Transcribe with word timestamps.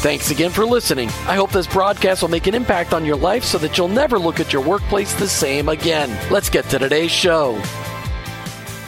Thanks 0.00 0.30
again 0.30 0.52
for 0.52 0.64
listening. 0.64 1.08
I 1.26 1.34
hope 1.34 1.50
this 1.50 1.66
broadcast 1.66 2.22
will 2.22 2.28
make 2.28 2.46
an 2.46 2.54
impact 2.54 2.94
on 2.94 3.04
your 3.04 3.16
life 3.16 3.42
so 3.42 3.58
that 3.58 3.76
you'll 3.76 3.88
never 3.88 4.16
look 4.16 4.38
at 4.38 4.52
your 4.52 4.62
workplace 4.62 5.12
the 5.14 5.26
same 5.26 5.68
again. 5.68 6.16
Let's 6.30 6.48
get 6.48 6.66
to 6.66 6.78
today's 6.78 7.10
show. 7.10 7.60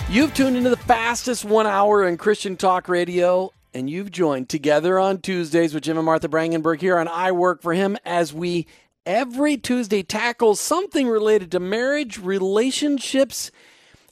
You've 0.09 0.32
tuned 0.34 0.56
into 0.56 0.70
the 0.70 0.77
fastest 0.77 1.45
one 1.45 1.66
hour 1.66 2.07
in 2.07 2.16
Christian 2.16 2.57
talk 2.57 2.88
radio, 2.88 3.52
and 3.74 3.90
you've 3.90 4.12
joined 4.12 4.49
Together 4.49 5.01
on 5.01 5.18
Tuesdays 5.18 5.74
with 5.74 5.82
Jim 5.82 5.96
and 5.96 6.07
Martha 6.07 6.29
Brangenberg 6.29 6.80
here 6.80 6.96
on 6.96 7.09
I 7.09 7.32
Work 7.32 7.60
for 7.60 7.74
Him 7.74 7.96
as 8.04 8.32
we 8.32 8.68
every 9.04 9.56
Tuesday 9.56 10.04
tackle 10.04 10.54
something 10.54 11.09
related 11.09 11.51
to 11.51 11.59
marriage, 11.59 12.18
relationships, 12.18 13.51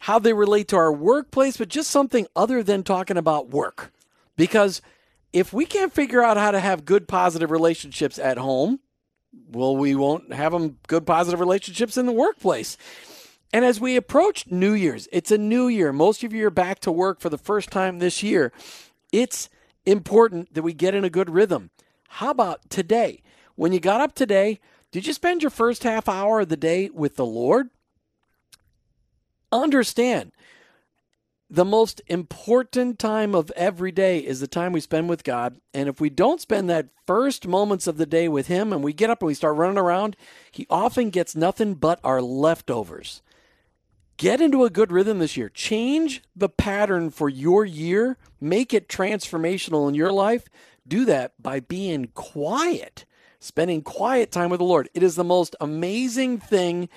how 0.00 0.18
they 0.18 0.32
relate 0.32 0.66
to 0.68 0.76
our 0.76 0.92
workplace, 0.92 1.58
but 1.58 1.68
just 1.68 1.92
something 1.92 2.26
other 2.34 2.64
than 2.64 2.82
talking 2.82 3.16
about 3.16 3.50
work. 3.50 3.92
Because 4.34 4.82
if 5.32 5.52
we 5.52 5.66
can't 5.66 5.92
figure 5.92 6.22
out 6.22 6.36
how 6.36 6.50
to 6.50 6.60
have 6.60 6.84
good 6.84 7.08
positive 7.08 7.50
relationships 7.50 8.18
at 8.18 8.38
home, 8.38 8.80
well, 9.50 9.76
we 9.76 9.94
won't 9.94 10.32
have 10.32 10.52
them 10.52 10.78
good 10.86 11.06
positive 11.06 11.40
relationships 11.40 11.96
in 11.96 12.06
the 12.06 12.12
workplace. 12.12 12.76
And 13.52 13.64
as 13.64 13.80
we 13.80 13.96
approach 13.96 14.46
New 14.46 14.72
Year's, 14.72 15.08
it's 15.12 15.30
a 15.30 15.38
new 15.38 15.68
year. 15.68 15.92
Most 15.92 16.22
of 16.22 16.32
you 16.32 16.46
are 16.46 16.50
back 16.50 16.80
to 16.80 16.92
work 16.92 17.20
for 17.20 17.30
the 17.30 17.38
first 17.38 17.70
time 17.70 17.98
this 17.98 18.22
year. 18.22 18.52
It's 19.12 19.48
important 19.86 20.52
that 20.54 20.62
we 20.62 20.72
get 20.74 20.94
in 20.94 21.04
a 21.04 21.10
good 21.10 21.30
rhythm. 21.30 21.70
How 22.08 22.30
about 22.30 22.68
today? 22.68 23.22
When 23.54 23.72
you 23.72 23.80
got 23.80 24.00
up 24.00 24.14
today, 24.14 24.60
did 24.90 25.06
you 25.06 25.12
spend 25.12 25.42
your 25.42 25.50
first 25.50 25.82
half 25.82 26.08
hour 26.08 26.40
of 26.40 26.48
the 26.48 26.56
day 26.56 26.90
with 26.90 27.16
the 27.16 27.26
Lord? 27.26 27.70
Understand, 29.50 30.32
the 31.50 31.64
most 31.64 32.02
important 32.08 32.98
time 32.98 33.34
of 33.34 33.50
every 33.56 33.90
day 33.90 34.18
is 34.18 34.40
the 34.40 34.46
time 34.46 34.72
we 34.72 34.80
spend 34.80 35.08
with 35.08 35.24
God. 35.24 35.58
And 35.72 35.88
if 35.88 36.00
we 36.00 36.10
don't 36.10 36.40
spend 36.40 36.68
that 36.68 36.88
first 37.06 37.46
moments 37.46 37.86
of 37.86 37.96
the 37.96 38.06
day 38.06 38.28
with 38.28 38.48
Him 38.48 38.72
and 38.72 38.82
we 38.82 38.92
get 38.92 39.08
up 39.08 39.22
and 39.22 39.28
we 39.28 39.34
start 39.34 39.56
running 39.56 39.78
around, 39.78 40.16
He 40.50 40.66
often 40.68 41.08
gets 41.10 41.34
nothing 41.34 41.74
but 41.74 42.00
our 42.04 42.20
leftovers. 42.20 43.22
Get 44.18 44.40
into 44.40 44.64
a 44.64 44.70
good 44.70 44.92
rhythm 44.92 45.20
this 45.20 45.36
year. 45.36 45.48
Change 45.48 46.22
the 46.36 46.48
pattern 46.48 47.10
for 47.10 47.28
your 47.28 47.64
year. 47.64 48.18
Make 48.40 48.74
it 48.74 48.88
transformational 48.88 49.88
in 49.88 49.94
your 49.94 50.12
life. 50.12 50.48
Do 50.86 51.04
that 51.06 51.40
by 51.40 51.60
being 51.60 52.08
quiet, 52.14 53.06
spending 53.38 53.80
quiet 53.80 54.32
time 54.32 54.50
with 54.50 54.58
the 54.58 54.64
Lord. 54.64 54.90
It 54.92 55.02
is 55.02 55.14
the 55.14 55.24
most 55.24 55.54
amazing 55.60 56.40
thing 56.40 56.88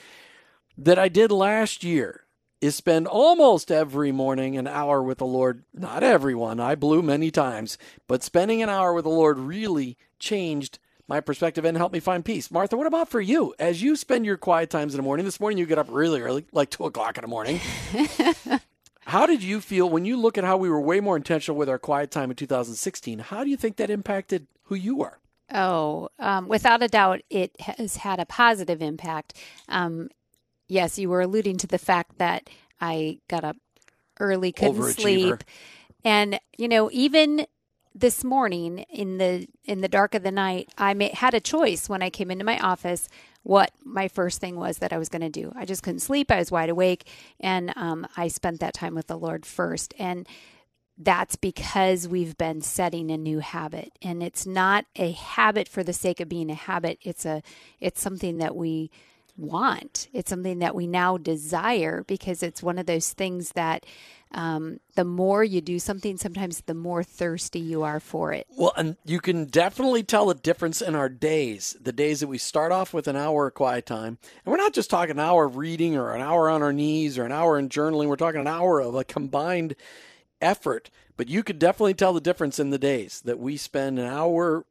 that 0.78 0.98
I 0.98 1.10
did 1.10 1.32
last 1.32 1.84
year 1.84 2.21
is 2.62 2.76
spend 2.76 3.08
almost 3.08 3.72
every 3.72 4.12
morning 4.12 4.56
an 4.56 4.68
hour 4.68 5.02
with 5.02 5.18
the 5.18 5.26
Lord. 5.26 5.64
Not 5.74 6.04
everyone, 6.04 6.60
I 6.60 6.76
blew 6.76 7.02
many 7.02 7.32
times, 7.32 7.78
but 8.08 8.24
spending 8.24 8.62
an 8.62 8.70
hour 8.70 8.94
with 8.94 9.04
the 9.04 9.10
Lord 9.10 9.40
really 9.40 9.98
changed 10.20 10.78
my 11.08 11.20
perspective 11.20 11.66
and 11.66 11.76
helped 11.76 11.94
me 11.94 12.00
find 12.00 12.24
peace. 12.24 12.52
Martha, 12.52 12.78
what 12.78 12.88
about 12.88 13.10
for 13.10 13.20
you? 13.20 13.54
As 13.60 13.82
you 13.82 13.96
spend 13.96 14.26
your 14.26 14.38
quiet 14.38 14.70
times 14.70 14.94
in 14.94 14.98
the 14.98 15.04
morning, 15.04 15.26
this 15.26 15.40
morning 15.40 15.58
you 15.58 15.66
get 15.66 15.80
up 15.80 15.88
really 15.90 16.22
early, 16.22 16.46
like 16.54 16.70
two 16.70 16.86
o'clock 16.86 17.18
in 17.18 17.24
the 17.24 17.28
morning. 17.28 17.60
how 19.02 19.26
did 19.26 19.44
you 19.44 19.60
feel 19.60 19.90
when 19.90 20.06
you 20.06 20.16
look 20.16 20.38
at 20.38 20.44
how 20.44 20.56
we 20.56 20.70
were 20.70 20.80
way 20.80 21.00
more 21.02 21.18
intentional 21.18 21.58
with 21.58 21.68
our 21.68 21.80
quiet 21.80 22.12
time 22.12 22.30
in 22.30 22.36
2016? 22.36 23.20
How 23.20 23.44
do 23.44 23.50
you 23.50 23.58
think 23.58 23.76
that 23.78 23.90
impacted 23.90 24.48
who 24.66 24.76
you 24.76 25.02
are? 25.02 25.20
Oh, 25.54 26.10
um, 26.18 26.48
without 26.48 26.82
a 26.82 26.88
doubt, 26.88 27.22
it 27.30 27.60
has 27.60 27.98
had 27.98 28.22
a 28.22 28.26
positive 28.26 28.82
impact. 28.82 29.34
Um, 29.68 30.10
yes, 30.72 30.98
you 30.98 31.10
were 31.10 31.22
alluding 31.22 31.58
to 31.58 31.68
the 31.68 31.78
fact 31.78 32.18
that 32.18 32.50
I 32.80 33.20
got 33.28 33.44
up 33.44 33.58
early, 34.20 34.52
couldn't 34.52 34.94
sleep. 34.94 35.44
And, 36.04 36.40
you 36.58 36.68
know, 36.68 36.90
even 36.94 37.46
this 37.94 38.24
morning 38.24 38.80
in 38.90 39.18
the 39.18 39.48
in 39.66 39.82
the 39.82 39.90
dark 39.90 40.16
of 40.16 40.24
the 40.24 40.32
night, 40.32 40.70
I 40.78 40.94
may, 40.94 41.10
had 41.10 41.34
a 41.34 41.42
choice 41.42 41.90
when 41.90 42.02
I 42.02 42.10
came 42.10 42.32
into 42.32 42.46
my 42.46 42.58
office 42.60 43.10
what 43.44 43.72
my 43.84 44.08
first 44.08 44.40
thing 44.40 44.56
was 44.56 44.78
that 44.78 44.94
I 44.94 44.98
was 44.98 45.10
going 45.10 45.24
to 45.24 45.30
do. 45.30 45.52
I 45.56 45.66
just 45.66 45.84
couldn't 45.84 46.00
sleep. 46.00 46.32
I 46.32 46.38
was 46.38 46.52
wide 46.52 46.70
awake, 46.70 47.08
and 47.40 47.74
um, 47.76 48.08
I 48.16 48.30
spent 48.30 48.62
that 48.62 48.74
time 48.74 48.96
with 48.96 49.08
the 49.08 49.18
Lord 49.18 49.46
first. 49.46 49.94
And 50.00 50.28
that's 50.98 51.36
because 51.36 52.08
we've 52.08 52.38
been 52.38 52.62
setting 52.62 53.12
a 53.12 53.18
new 53.18 53.40
habit, 53.40 53.92
and 54.02 54.24
it's 54.24 54.46
not 54.46 54.86
a 54.96 55.12
habit 55.12 55.68
for 55.68 55.84
the 55.84 55.94
sake 55.94 56.20
of 56.22 56.30
being 56.30 56.50
a 56.50 56.56
habit. 56.56 57.00
It's 57.02 57.26
a 57.26 57.42
it's 57.80 58.00
something 58.00 58.38
that 58.38 58.56
we 58.56 58.90
want. 59.38 60.08
It's 60.14 60.30
something 60.30 60.60
that 60.60 60.76
we 60.76 60.88
now 60.88 61.18
desire 61.18 62.04
because 62.08 62.44
it's 62.44 62.64
one 62.64 62.78
of 62.78 62.86
those 62.86 63.14
things 63.14 63.52
that 63.52 63.86
um, 64.34 64.80
the 64.96 65.04
more 65.04 65.44
you 65.44 65.60
do 65.60 65.78
something, 65.78 66.18
sometimes 66.18 66.62
the 66.62 66.74
more 66.74 67.04
thirsty 67.04 67.60
you 67.60 67.84
are 67.84 68.00
for 68.00 68.32
it. 68.32 68.48
Well, 68.50 68.72
and 68.78 68.96
you 69.06 69.20
can 69.20 69.46
definitely 69.46 70.04
tell 70.04 70.28
the 70.28 70.36
difference 70.36 70.82
in 70.82 70.96
our 70.96 71.10
days. 71.10 71.76
The 71.82 71.92
days 71.92 72.22
that 72.22 72.28
we 72.28 72.38
start 72.38 72.72
off 72.72 72.94
with 72.94 73.08
an 73.08 73.18
hour 73.18 73.48
of 73.48 73.54
quiet 73.54 73.86
time, 73.86 74.18
and 74.46 74.52
we're 74.52 74.58
not 74.58 74.74
just 74.74 74.90
talking 74.90 75.12
an 75.12 75.20
hour 75.20 75.46
of 75.46 75.58
reading 75.58 75.98
or 75.98 76.16
an 76.16 76.22
hour 76.22 76.50
on 76.50 76.62
our 76.62 76.74
knees 76.74 77.18
or 77.18 77.26
an 77.26 77.32
hour 77.34 77.60
in 77.60 77.68
journaling. 77.68 78.08
We're 78.08 78.16
talking 78.16 78.42
an 78.42 78.48
hour 78.48 78.80
of 78.80 78.96
a 78.96 79.04
combined 79.04 79.76
effort. 80.42 80.90
But 81.18 81.30
you 81.30 81.44
could 81.44 81.60
definitely 81.60 81.94
tell 81.94 82.14
the 82.14 82.22
difference 82.22 82.58
in 82.58 82.72
the 82.72 82.80
days 82.80 83.22
that 83.26 83.38
we 83.38 83.58
spend 83.58 84.00
an 84.00 84.08
hour 84.08 84.66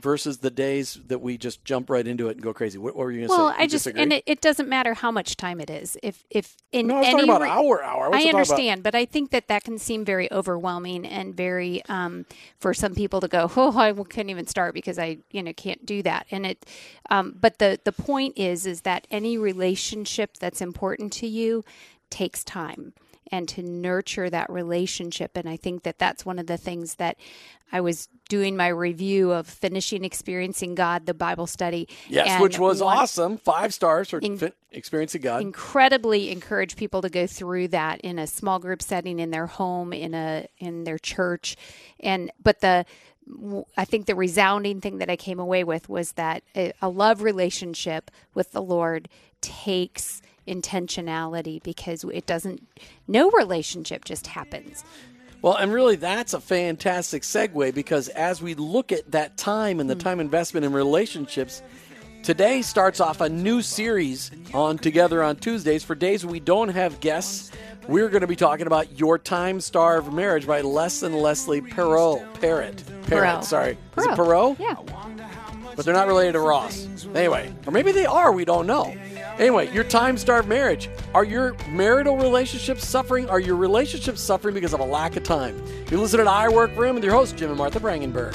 versus 0.00 0.38
the 0.38 0.50
days 0.50 0.98
that 1.06 1.20
we 1.20 1.38
just 1.38 1.64
jump 1.64 1.88
right 1.88 2.06
into 2.06 2.28
it 2.28 2.32
and 2.32 2.42
go 2.42 2.52
crazy. 2.52 2.78
What, 2.78 2.96
what 2.96 3.04
were 3.04 3.12
you 3.12 3.20
going 3.20 3.28
to 3.28 3.32
well, 3.32 3.48
say? 3.50 3.54
Well, 3.54 3.62
I 3.62 3.66
just 3.66 3.84
disagree? 3.84 4.02
and 4.02 4.12
it, 4.12 4.24
it, 4.26 4.40
doesn't 4.40 4.68
matter 4.68 4.94
how 4.94 5.10
much 5.10 5.36
time 5.36 5.60
it 5.60 5.70
is. 5.70 5.96
If 6.02 6.24
if 6.30 6.56
in 6.72 6.88
no, 6.88 6.96
I 6.96 6.98
was 6.98 7.06
any 7.06 7.12
talking 7.12 7.30
about 7.30 7.42
re- 7.42 7.48
hour 7.48 7.84
hour. 7.84 8.14
I, 8.14 8.24
I 8.24 8.28
understand, 8.28 8.82
but 8.82 8.94
I 8.94 9.04
think 9.04 9.30
that 9.30 9.48
that 9.48 9.64
can 9.64 9.78
seem 9.78 10.04
very 10.04 10.30
overwhelming 10.32 11.06
and 11.06 11.34
very 11.36 11.82
um, 11.88 12.26
for 12.58 12.74
some 12.74 12.94
people 12.94 13.20
to 13.20 13.28
go, 13.28 13.50
oh, 13.56 13.78
I 13.78 13.92
couldn't 13.92 14.30
even 14.30 14.46
start 14.46 14.74
because 14.74 14.98
I 14.98 15.18
you 15.30 15.42
know 15.42 15.52
can't 15.52 15.86
do 15.86 16.02
that. 16.02 16.26
And 16.30 16.46
it, 16.46 16.66
um, 17.10 17.36
but 17.40 17.58
the 17.58 17.78
the 17.84 17.92
point 17.92 18.36
is 18.36 18.66
is 18.66 18.82
that 18.82 19.06
any 19.10 19.38
relationship 19.38 20.38
that's 20.38 20.60
important 20.60 21.12
to 21.14 21.26
you 21.26 21.64
takes 22.10 22.44
time 22.44 22.92
and 23.30 23.48
to 23.48 23.62
nurture 23.62 24.28
that 24.28 24.50
relationship. 24.50 25.36
And 25.36 25.48
I 25.48 25.56
think 25.56 25.84
that 25.84 25.98
that's 25.98 26.26
one 26.26 26.38
of 26.38 26.46
the 26.46 26.56
things 26.56 26.96
that 26.96 27.16
I 27.72 27.80
was 27.80 28.08
doing 28.28 28.56
my 28.56 28.68
review 28.68 29.32
of 29.32 29.46
finishing 29.46 30.04
experiencing 30.04 30.74
God, 30.74 31.06
the 31.06 31.14
Bible 31.14 31.46
study. 31.46 31.88
Yes, 32.08 32.40
which 32.40 32.58
was 32.58 32.82
one, 32.82 32.98
awesome. 32.98 33.38
Five 33.38 33.72
stars 33.72 34.10
for 34.10 34.18
in, 34.18 34.36
fin- 34.36 34.52
experiencing 34.70 35.22
God. 35.22 35.40
Incredibly 35.40 36.30
encourage 36.30 36.76
people 36.76 37.00
to 37.02 37.08
go 37.08 37.26
through 37.26 37.68
that 37.68 38.00
in 38.02 38.18
a 38.18 38.26
small 38.26 38.58
group 38.58 38.82
setting, 38.82 39.18
in 39.18 39.30
their 39.30 39.46
home, 39.46 39.92
in 39.92 40.12
a 40.14 40.46
in 40.58 40.84
their 40.84 40.98
church, 40.98 41.56
and 42.00 42.30
but 42.42 42.60
the 42.60 42.84
I 43.76 43.84
think 43.84 44.06
the 44.06 44.14
resounding 44.14 44.80
thing 44.80 44.98
that 44.98 45.08
I 45.08 45.16
came 45.16 45.38
away 45.38 45.64
with 45.64 45.88
was 45.88 46.12
that 46.12 46.42
a, 46.56 46.72
a 46.82 46.88
love 46.88 47.22
relationship 47.22 48.10
with 48.34 48.52
the 48.52 48.62
Lord 48.62 49.08
takes 49.40 50.20
intentionality 50.46 51.62
because 51.62 52.04
it 52.04 52.26
doesn't, 52.26 52.66
no 53.08 53.30
relationship 53.30 54.04
just 54.04 54.26
happens. 54.26 54.84
Well, 55.42 55.56
and 55.56 55.72
really, 55.72 55.96
that's 55.96 56.34
a 56.34 56.40
fantastic 56.40 57.22
segue 57.22 57.74
because 57.74 58.08
as 58.08 58.40
we 58.40 58.54
look 58.54 58.92
at 58.92 59.10
that 59.10 59.36
time 59.36 59.80
and 59.80 59.90
the 59.90 59.94
hmm. 59.94 60.00
time 60.00 60.20
investment 60.20 60.64
in 60.64 60.72
relationships, 60.72 61.62
today 62.22 62.62
starts 62.62 63.00
off 63.00 63.20
a 63.20 63.28
new 63.28 63.60
series 63.60 64.30
on 64.54 64.78
Together 64.78 65.20
on 65.22 65.36
Tuesdays. 65.36 65.82
For 65.82 65.96
days 65.96 66.24
we 66.24 66.38
don't 66.38 66.68
have 66.68 67.00
guests, 67.00 67.50
we're 67.88 68.08
going 68.08 68.20
to 68.20 68.28
be 68.28 68.36
talking 68.36 68.68
about 68.68 69.00
Your 69.00 69.18
Time 69.18 69.60
Starved 69.60 70.12
Marriage 70.12 70.46
by 70.46 70.60
Les 70.60 71.02
and 71.02 71.16
Leslie 71.16 71.60
Perot. 71.60 72.40
Parrott. 72.40 72.84
Parrott, 73.08 73.44
sorry. 73.44 73.76
Perot. 73.96 73.98
Is 73.98 74.04
it 74.06 74.10
Perot? 74.10 74.58
Yeah. 74.60 74.76
But 75.74 75.84
they're 75.84 75.94
not 75.94 76.06
related 76.06 76.32
to 76.32 76.40
Ross. 76.40 76.86
Anyway, 77.14 77.52
or 77.66 77.72
maybe 77.72 77.92
they 77.92 78.06
are, 78.06 78.32
we 78.32 78.44
don't 78.44 78.66
know. 78.66 78.94
Anyway, 79.38 79.72
your 79.72 79.84
time 79.84 80.18
starved 80.18 80.48
marriage. 80.48 80.90
Are 81.14 81.24
your 81.24 81.54
marital 81.70 82.16
relationships 82.16 82.86
suffering? 82.86 83.28
Are 83.30 83.40
your 83.40 83.56
relationships 83.56 84.20
suffering 84.20 84.54
because 84.54 84.74
of 84.74 84.80
a 84.80 84.84
lack 84.84 85.16
of 85.16 85.22
time? 85.22 85.60
You 85.90 85.98
listen 85.98 86.20
to 86.20 86.30
I 86.30 86.48
Work 86.48 86.74
For 86.74 86.86
Him 86.86 86.96
with 86.96 87.04
your 87.04 87.14
host, 87.14 87.36
Jim 87.36 87.48
and 87.48 87.58
Martha 87.58 87.80
Brangenberg. 87.80 88.34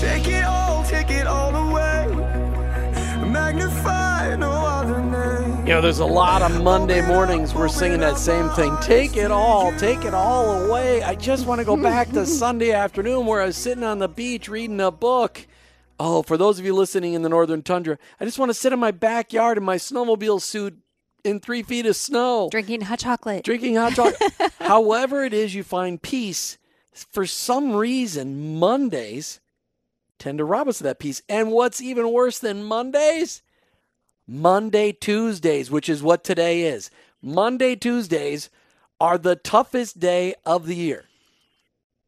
Take 0.00 0.26
it 0.28 0.44
all, 0.44 0.84
take 0.84 1.10
it 1.10 1.26
all 1.26 1.54
away. 1.54 2.06
Magnify 3.26 4.36
no 4.36 4.50
other 4.50 5.00
name. 5.00 5.66
You 5.66 5.72
know, 5.74 5.80
there's 5.80 6.00
a 6.00 6.06
lot 6.06 6.42
of 6.42 6.62
Monday 6.62 7.06
mornings 7.06 7.54
we're 7.54 7.68
singing 7.68 8.00
that 8.00 8.18
same 8.18 8.48
thing. 8.50 8.76
Take 8.82 9.16
it 9.16 9.30
all, 9.30 9.72
take 9.78 10.04
it 10.04 10.14
all 10.14 10.64
away. 10.64 11.02
I 11.02 11.14
just 11.14 11.46
want 11.46 11.58
to 11.58 11.64
go 11.64 11.76
back 11.76 12.10
to 12.10 12.26
Sunday 12.26 12.72
afternoon 12.72 13.26
where 13.26 13.40
I 13.40 13.46
was 13.46 13.56
sitting 13.56 13.84
on 13.84 13.98
the 13.98 14.08
beach 14.08 14.48
reading 14.48 14.80
a 14.80 14.90
book 14.90 15.46
Oh, 16.06 16.20
for 16.20 16.36
those 16.36 16.58
of 16.58 16.66
you 16.66 16.74
listening 16.74 17.14
in 17.14 17.22
the 17.22 17.30
northern 17.30 17.62
tundra, 17.62 17.96
I 18.20 18.26
just 18.26 18.38
want 18.38 18.50
to 18.50 18.54
sit 18.54 18.74
in 18.74 18.78
my 18.78 18.90
backyard 18.90 19.56
in 19.56 19.64
my 19.64 19.76
snowmobile 19.76 20.42
suit 20.42 20.76
in 21.24 21.40
three 21.40 21.62
feet 21.62 21.86
of 21.86 21.96
snow. 21.96 22.50
Drinking 22.50 22.82
hot 22.82 22.98
chocolate. 22.98 23.42
Drinking 23.42 23.76
hot 23.76 23.94
chocolate. 23.94 24.52
However, 24.60 25.24
it 25.24 25.32
is 25.32 25.54
you 25.54 25.62
find 25.62 26.02
peace, 26.02 26.58
for 26.92 27.24
some 27.24 27.72
reason, 27.74 28.58
Mondays 28.58 29.40
tend 30.18 30.36
to 30.36 30.44
rob 30.44 30.68
us 30.68 30.78
of 30.78 30.84
that 30.84 30.98
peace. 30.98 31.22
And 31.26 31.50
what's 31.50 31.80
even 31.80 32.12
worse 32.12 32.38
than 32.38 32.64
Mondays? 32.64 33.40
Monday, 34.26 34.92
Tuesdays, 34.92 35.70
which 35.70 35.88
is 35.88 36.02
what 36.02 36.22
today 36.22 36.64
is. 36.64 36.90
Monday, 37.22 37.76
Tuesdays 37.76 38.50
are 39.00 39.16
the 39.16 39.36
toughest 39.36 40.00
day 40.00 40.34
of 40.44 40.66
the 40.66 40.76
year 40.76 41.06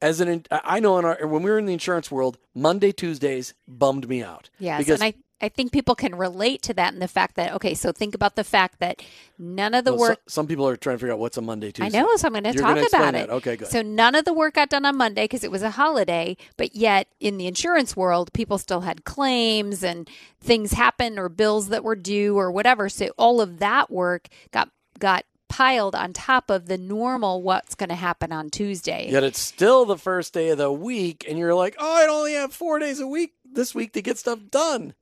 as 0.03 0.21
an 0.21 0.45
I 0.51 0.81
know 0.81 0.99
in 0.99 1.05
our 1.05 1.27
when 1.27 1.43
we 1.43 1.51
were 1.51 1.59
in 1.59 1.67
the 1.67 1.73
insurance 1.73 2.11
world, 2.11 2.39
Monday 2.55 2.93
Tuesdays 2.93 3.55
bummed 3.67 4.09
me 4.09 4.23
out. 4.23 4.51
Yes, 4.59 4.79
because 4.79 5.01
and 5.01 5.15
I 5.15 5.15
I 5.41 5.51
think 5.51 5.71
people 5.71 5.95
can 5.95 6.15
relate 6.15 6.63
to 6.63 6.75
that 6.75 6.95
and 6.95 7.03
the 7.03 7.09
fact 7.09 7.37
that 7.37 7.53
okay, 7.55 7.75
so 7.75 7.93
think 7.93 8.15
about 8.15 8.37
the 8.37 8.45
fact 8.45 8.79
that 8.81 9.03
none 9.39 9.75
of 9.75 9.85
the 9.85 9.93
well, 9.93 10.11
work. 10.11 10.21
So, 10.27 10.41
some 10.41 10.47
people 10.47 10.67
are 10.67 10.77
trying 10.77 10.97
to 10.97 10.99
figure 10.99 11.13
out 11.13 11.19
what's 11.19 11.37
a 11.37 11.43
Monday 11.43 11.73
Tuesday. 11.73 11.99
I 11.99 12.03
know, 12.03 12.17
so 12.17 12.29
I'm 12.29 12.33
going 12.33 12.45
to 12.45 12.53
talk 12.55 12.89
about 12.89 13.15
it. 13.15 13.29
Okay, 13.29 13.57
good. 13.57 13.69
So 13.69 13.83
none 13.83 14.15
of 14.15 14.25
the 14.25 14.33
work 14.33 14.55
got 14.55 14.71
done 14.71 14.87
on 14.87 14.97
Monday 14.97 15.25
because 15.25 15.45
it 15.45 15.51
was 15.51 15.63
a 15.63 15.71
holiday, 15.71 16.39
but 16.57 16.75
yet 16.75 17.09
in 17.21 17.37
the 17.37 17.47
insurance 17.47 17.95
world, 17.95 18.33
people 18.33 18.57
still 18.57 18.81
had 18.81 19.05
claims 19.05 19.83
and 19.83 20.09
things 20.41 20.73
happened 20.73 21.19
or 21.19 21.29
bills 21.29 21.69
that 21.69 21.85
were 21.85 21.97
due 21.97 22.39
or 22.39 22.51
whatever. 22.51 22.89
So 22.89 23.11
all 23.19 23.41
of 23.41 23.59
that 23.59 23.91
work 23.91 24.29
got 24.53 24.71
got 24.99 25.27
piled 25.49 25.95
on 25.95 26.13
top 26.13 26.51
of 26.51 26.67
the 26.67 26.79
normal 26.79 27.43
what's 27.43 27.75
going 27.75 27.89
to 27.89 27.95
happen 27.95 28.33
on 28.33 28.51
Tuesday. 28.51 29.09
Yet 29.11 29.25
it's 29.25 29.41
still 29.41 29.85
the 29.85 29.99
first 29.99 30.33
day 30.33 30.51
of 30.51 30.59
the 30.59 30.73
week, 30.73 31.25
and 31.29 31.39
you're 31.39 31.55
like, 31.55 31.77
oh, 31.79 32.05
I 32.05 32.07
only 32.09 32.35
have 32.35 32.53
four 32.53 32.79
days 32.79 33.01
a 33.01 33.07
week 33.07 33.35
this 33.45 33.75
week 33.75 33.93
to 33.93 34.03
get 34.03 34.19
stuff 34.19 34.39
done. 34.51 34.95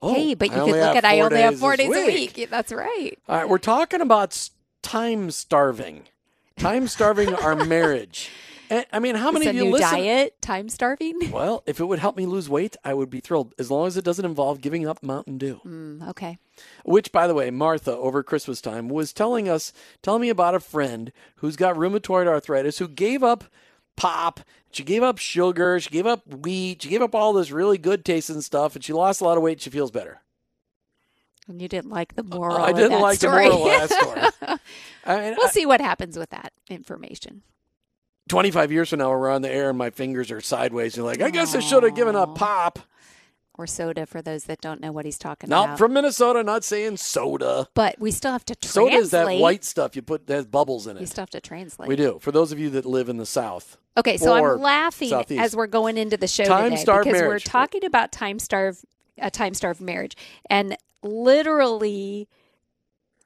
Oh, 0.00 0.14
hey, 0.14 0.34
but 0.34 0.48
you 0.48 0.54
could 0.54 0.66
look 0.66 0.96
at 0.96 1.04
I 1.04 1.20
only 1.20 1.40
have 1.40 1.58
four 1.58 1.76
days 1.76 1.88
week. 1.88 2.36
a 2.36 2.40
week. 2.42 2.50
That's 2.50 2.72
right. 2.72 3.16
All 3.28 3.36
right, 3.36 3.48
we're 3.48 3.58
talking 3.58 4.00
about 4.00 4.48
time 4.82 5.30
starving, 5.30 6.04
time 6.56 6.88
starving 6.88 7.34
our 7.34 7.54
marriage. 7.54 8.30
I 8.92 8.98
mean, 8.98 9.14
how 9.14 9.30
many 9.30 9.46
of 9.46 9.54
you 9.54 9.70
listen? 9.70 9.90
diet, 9.90 10.40
time 10.40 10.68
starving? 10.68 11.18
Well, 11.32 11.62
if 11.66 11.80
it 11.80 11.84
would 11.84 11.98
help 11.98 12.16
me 12.16 12.26
lose 12.26 12.48
weight, 12.48 12.76
I 12.84 12.94
would 12.94 13.10
be 13.10 13.20
thrilled, 13.20 13.54
as 13.58 13.70
long 13.70 13.86
as 13.86 13.96
it 13.96 14.04
doesn't 14.04 14.24
involve 14.24 14.60
giving 14.60 14.86
up 14.86 15.02
Mountain 15.02 15.38
Dew. 15.38 15.60
Mm, 15.64 16.08
okay. 16.10 16.38
Which, 16.84 17.10
by 17.10 17.26
the 17.26 17.34
way, 17.34 17.50
Martha 17.50 17.96
over 17.96 18.22
Christmas 18.22 18.60
time 18.60 18.88
was 18.88 19.12
telling 19.12 19.48
us, 19.48 19.72
telling 20.02 20.22
me 20.22 20.28
about 20.28 20.54
a 20.54 20.60
friend 20.60 21.12
who's 21.36 21.56
got 21.56 21.76
rheumatoid 21.76 22.26
arthritis 22.26 22.78
who 22.78 22.88
gave 22.88 23.22
up 23.22 23.44
pop. 23.96 24.40
She 24.70 24.84
gave 24.84 25.02
up 25.02 25.18
sugar. 25.18 25.80
She 25.80 25.90
gave 25.90 26.06
up 26.06 26.26
wheat. 26.26 26.82
She 26.82 26.88
gave 26.88 27.02
up 27.02 27.14
all 27.14 27.32
this 27.32 27.50
really 27.50 27.78
good 27.78 28.04
tasting 28.04 28.40
stuff, 28.40 28.74
and 28.74 28.84
she 28.84 28.92
lost 28.92 29.20
a 29.20 29.24
lot 29.24 29.36
of 29.36 29.42
weight. 29.42 29.52
And 29.52 29.60
she 29.62 29.70
feels 29.70 29.90
better. 29.90 30.20
And 31.48 31.60
you 31.60 31.68
didn't 31.68 31.90
like 31.90 32.14
the 32.14 32.22
moral. 32.22 32.56
I 32.56 32.72
didn't 32.72 33.00
like 33.00 33.18
story. 33.18 33.48
the 33.48 33.54
moral 33.54 33.70
of 33.70 33.88
that 33.88 34.32
story. 34.40 34.58
I 35.04 35.20
mean, 35.20 35.34
we'll 35.36 35.48
I, 35.48 35.50
see 35.50 35.66
what 35.66 35.80
happens 35.80 36.16
with 36.16 36.30
that 36.30 36.52
information. 36.68 37.42
25 38.32 38.72
years 38.72 38.88
from 38.88 39.00
now, 39.00 39.10
we're 39.10 39.28
on 39.30 39.42
the 39.42 39.52
air 39.52 39.68
and 39.68 39.76
my 39.76 39.90
fingers 39.90 40.30
are 40.30 40.40
sideways. 40.40 40.96
You're 40.96 41.04
like, 41.04 41.20
I 41.20 41.28
guess 41.28 41.54
I 41.54 41.60
should 41.60 41.82
have 41.82 41.94
given 41.94 42.16
up 42.16 42.34
pop. 42.34 42.78
Or 43.58 43.66
soda 43.66 44.06
for 44.06 44.22
those 44.22 44.44
that 44.44 44.62
don't 44.62 44.80
know 44.80 44.90
what 44.90 45.04
he's 45.04 45.18
talking 45.18 45.50
not 45.50 45.64
about. 45.64 45.68
Not 45.72 45.78
from 45.78 45.92
Minnesota, 45.92 46.42
not 46.42 46.64
saying 46.64 46.96
soda. 46.96 47.68
But 47.74 47.96
we 47.98 48.10
still 48.10 48.32
have 48.32 48.46
to 48.46 48.54
translate. 48.56 48.90
Soda 48.90 48.96
is 48.96 49.10
that 49.10 49.38
white 49.38 49.64
stuff 49.64 49.94
you 49.94 50.00
put 50.00 50.26
that 50.28 50.34
has 50.34 50.46
bubbles 50.46 50.86
in 50.86 50.96
it. 50.96 51.00
We 51.00 51.06
still 51.06 51.20
have 51.20 51.30
to 51.30 51.42
translate. 51.42 51.90
We 51.90 51.94
do. 51.94 52.20
For 52.22 52.32
those 52.32 52.52
of 52.52 52.58
you 52.58 52.70
that 52.70 52.86
live 52.86 53.10
in 53.10 53.18
the 53.18 53.26
South. 53.26 53.76
Okay, 53.98 54.16
so 54.16 54.32
I'm 54.32 54.62
laughing 54.62 55.10
Southeast. 55.10 55.38
as 55.38 55.54
we're 55.54 55.66
going 55.66 55.98
into 55.98 56.16
the 56.16 56.26
show 56.26 56.46
time 56.46 56.70
today 56.70 56.84
because 56.84 57.04
marriage. 57.04 57.28
we're 57.28 57.38
talking 57.38 57.84
about 57.84 58.12
time 58.12 58.38
starved 58.38 58.82
a 59.18 59.30
time 59.30 59.52
starved 59.52 59.82
marriage. 59.82 60.16
And 60.48 60.78
literally 61.02 62.30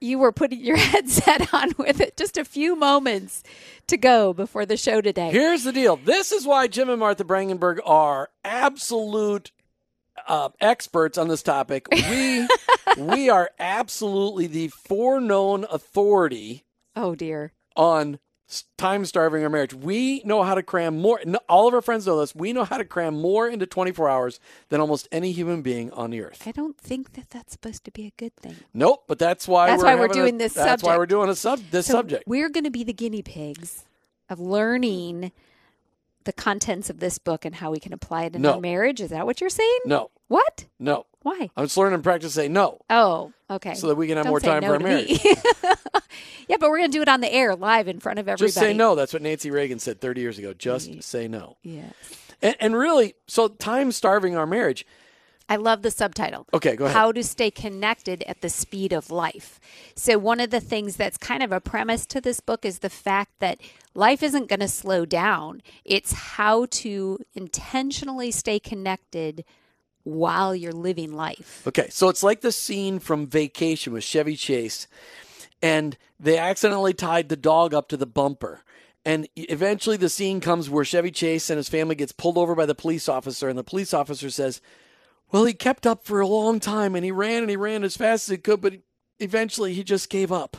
you 0.07 0.19
were 0.19 0.33
putting 0.33 0.61
your 0.61 0.77
headset 0.93 1.53
on 1.53 1.73
with 1.79 2.01
it 2.01 2.17
just 2.17 2.37
a 2.37 2.45
few 2.45 2.77
moments 2.77 3.43
to 3.89 3.97
go 3.97 4.33
before 4.33 4.65
the 4.65 4.77
show 4.77 5.01
today. 5.01 5.31
Here's 5.31 5.65
the 5.65 5.73
deal. 5.73 5.97
This 5.97 6.33
is 6.33 6.47
why 6.47 6.69
Jim 6.69 6.89
and 6.89 7.01
Martha 7.01 7.25
Brangenberg 7.25 7.81
are 7.85 8.31
absolute 8.45 9.51
uh, 10.27 10.51
experts 10.61 11.19
on 11.19 11.29
this 11.29 11.43
topic. 11.43 11.87
We 12.09 12.47
we 12.97 13.29
are 13.29 13.51
absolutely 13.59 14.47
the 14.47 14.69
foreknown 14.69 15.67
authority. 15.71 16.65
Oh 16.95 17.15
dear. 17.15 17.53
On 17.75 18.19
time 18.77 19.05
starving 19.05 19.43
our 19.43 19.51
marriage. 19.51 19.75
We 19.75 20.23
know 20.25 20.43
how 20.43 20.55
to 20.55 20.63
cram 20.63 21.01
more. 21.01 21.21
All 21.49 21.67
of 21.67 21.75
our 21.75 21.83
friends 21.83 22.07
know 22.07 22.21
this. 22.21 22.35
We 22.35 22.53
know 22.53 22.65
how 22.65 22.79
to 22.79 22.85
cram 22.85 23.21
more 23.21 23.49
into 23.49 23.67
24 23.67 24.09
hours 24.09 24.41
than 24.69 24.81
almost 24.81 25.09
any 25.11 25.33
human 25.33 25.63
being 25.63 25.91
on 25.93 26.11
the 26.11 26.23
earth. 26.23 26.43
I 26.47 26.53
don't 26.53 26.79
think 26.79 27.15
that 27.15 27.31
that's 27.31 27.53
supposed 27.53 27.85
to 27.85 27.91
be 27.91 28.07
a 28.07 28.13
good 28.17 28.37
thing. 28.37 28.57
Nope, 28.73 29.05
but 29.07 29.19
that's 29.19 29.49
why 29.49 29.69
that's 29.69 29.83
we're 29.83 29.89
why 29.89 29.95
we're 29.97 30.09
doing 30.09 30.37
a, 30.37 30.39
this. 30.39 30.55
That's 30.55 30.83
subject. 30.83 30.87
why 30.87 30.97
we're 30.97 31.07
doing 31.07 31.29
a 31.29 31.35
sub 31.35 31.61
this 31.71 31.87
so 31.87 31.95
subject. 31.95 32.25
We're 32.27 32.49
going 32.49 32.65
to 32.65 32.71
be 32.71 32.85
the 32.85 32.93
guinea 32.93 33.23
pigs 33.23 33.85
of 34.29 34.41
learning 34.41 35.33
the 36.25 36.33
contents 36.33 36.91
of 36.91 37.01
this 37.01 37.19
book 37.19 37.45
and 37.45 37.55
how 37.55 37.71
we 37.71 37.81
can 37.81 37.93
apply 37.93 38.25
it 38.25 38.37
in 38.37 38.43
no. 38.43 38.55
our 38.55 38.61
marriage. 38.61 39.01
Is 39.01 39.11
that 39.11 39.27
what 39.27 39.41
you're 39.41 39.51
saying? 39.51 39.79
No. 39.87 40.11
What? 40.29 40.67
No. 40.79 41.07
Why? 41.27 41.51
I'm 41.57 41.65
just 41.65 41.77
learning 41.77 41.95
and 41.95 42.05
practice 42.05 42.35
say 42.35 42.47
no. 42.47 42.79
Oh, 42.89 43.33
okay. 43.51 43.75
So 43.75 43.89
that 43.89 43.97
we 43.97 44.07
can 44.07 44.17
have 44.17 44.27
Don't 44.27 44.31
more 44.31 44.39
time 44.39 44.61
no 44.61 44.69
for 44.69 44.75
our 44.75 44.79
marriage. 44.79 45.19
yeah, 46.49 46.57
but 46.61 46.71
we're 46.71 46.79
going 46.79 46.93
to 46.93 46.97
do 46.97 47.03
it 47.03 47.09
on 47.09 47.21
the 47.21 47.33
air 47.33 47.57
live 47.57 47.89
in 47.89 47.99
front 47.99 48.21
of 48.21 48.29
everybody. 48.29 48.47
Just 48.47 48.57
say 48.57 48.73
no. 48.73 48.95
That's 48.95 49.13
what 49.13 49.23
Nancy 49.23 49.51
Reagan 49.51 49.81
said 49.81 50.01
30 50.01 50.21
years 50.21 50.39
ago. 50.39 50.55
Just 50.55 50.89
yeah. 50.89 51.01
say 51.01 51.27
no. 51.27 51.57
Yes. 51.65 51.93
And, 52.41 52.55
and 52.61 52.77
really, 52.77 53.15
so 53.27 53.49
time 53.49 53.91
starving 53.91 54.37
our 54.37 54.47
marriage. 54.47 54.87
I 55.49 55.57
love 55.57 55.83
the 55.83 55.91
subtitle. 55.91 56.47
Okay, 56.55 56.77
go 56.77 56.85
ahead. 56.85 56.97
How 56.97 57.11
to 57.11 57.25
stay 57.25 57.51
connected 57.51 58.23
at 58.29 58.41
the 58.41 58.49
speed 58.49 58.93
of 58.93 59.11
life. 59.11 59.59
So, 59.97 60.19
one 60.19 60.39
of 60.39 60.51
the 60.51 60.61
things 60.61 60.95
that's 60.95 61.17
kind 61.17 61.43
of 61.43 61.51
a 61.51 61.61
premise 61.61 62.07
to 62.07 62.21
this 62.21 62.39
book 62.39 62.65
is 62.65 62.81
the 62.81 62.91
fact 62.91 63.33
that 63.41 63.59
life 63.95 64.23
isn't 64.23 64.49
going 64.49 64.61
to 64.61 64.69
slow 64.69 65.05
down. 65.05 65.61
It's 65.85 66.13
how 66.13 66.67
to 66.71 67.19
intentionally 67.35 68.31
stay 68.31 68.61
connected 68.61 69.45
while 70.07 70.55
you're 70.55 70.73
living 70.73 71.13
life. 71.13 71.67
Okay, 71.67 71.89
so 71.91 72.09
it's 72.09 72.23
like 72.23 72.41
the 72.41 72.53
scene 72.53 73.01
from 73.01 73.27
Vacation 73.27 73.93
with 73.93 74.05
Chevy 74.05 74.37
Chase, 74.37 74.87
and 75.61 75.99
they 76.19 76.39
accidentally 76.39 76.95
tied 76.95 77.29
the 77.29 77.37
dog 77.37 77.75
up 77.75 77.89
to 77.89 77.97
the 77.97 78.07
bumper. 78.07 78.63
And 79.05 79.29
eventually, 79.37 79.97
the 79.97 80.09
scene 80.09 80.41
comes 80.41 80.71
where 80.71 80.85
Chevy 80.85 81.11
Chase 81.11 81.51
and 81.51 81.57
his 81.57 81.69
family 81.69 81.95
gets 81.95 82.13
pulled 82.13 82.39
over 82.39 82.55
by 82.55 82.67
the 82.67 82.75
police 82.75 83.09
officer, 83.09 83.49
and 83.49 83.59
the 83.59 83.65
police 83.65 83.93
officer 83.93 84.31
says, 84.31 84.61
well, 85.33 85.45
he 85.45 85.55
kept 85.55 85.87
up 85.87 86.05
for 86.05 86.21
a 86.21 86.27
long 86.27 86.61
time 86.61 86.95
and 86.95 87.05
he 87.05 87.11
ran 87.11 87.43
and 87.43 87.51
he 87.51 87.57
ran 87.57 87.83
as 87.83 87.97
fast 87.97 88.29
as 88.29 88.33
he 88.33 88.39
could, 88.39 88.61
but 88.61 88.75
eventually 89.19 89.75
he 89.75 89.83
just 89.83 90.09
gave 90.09 90.31
up. 90.31 90.59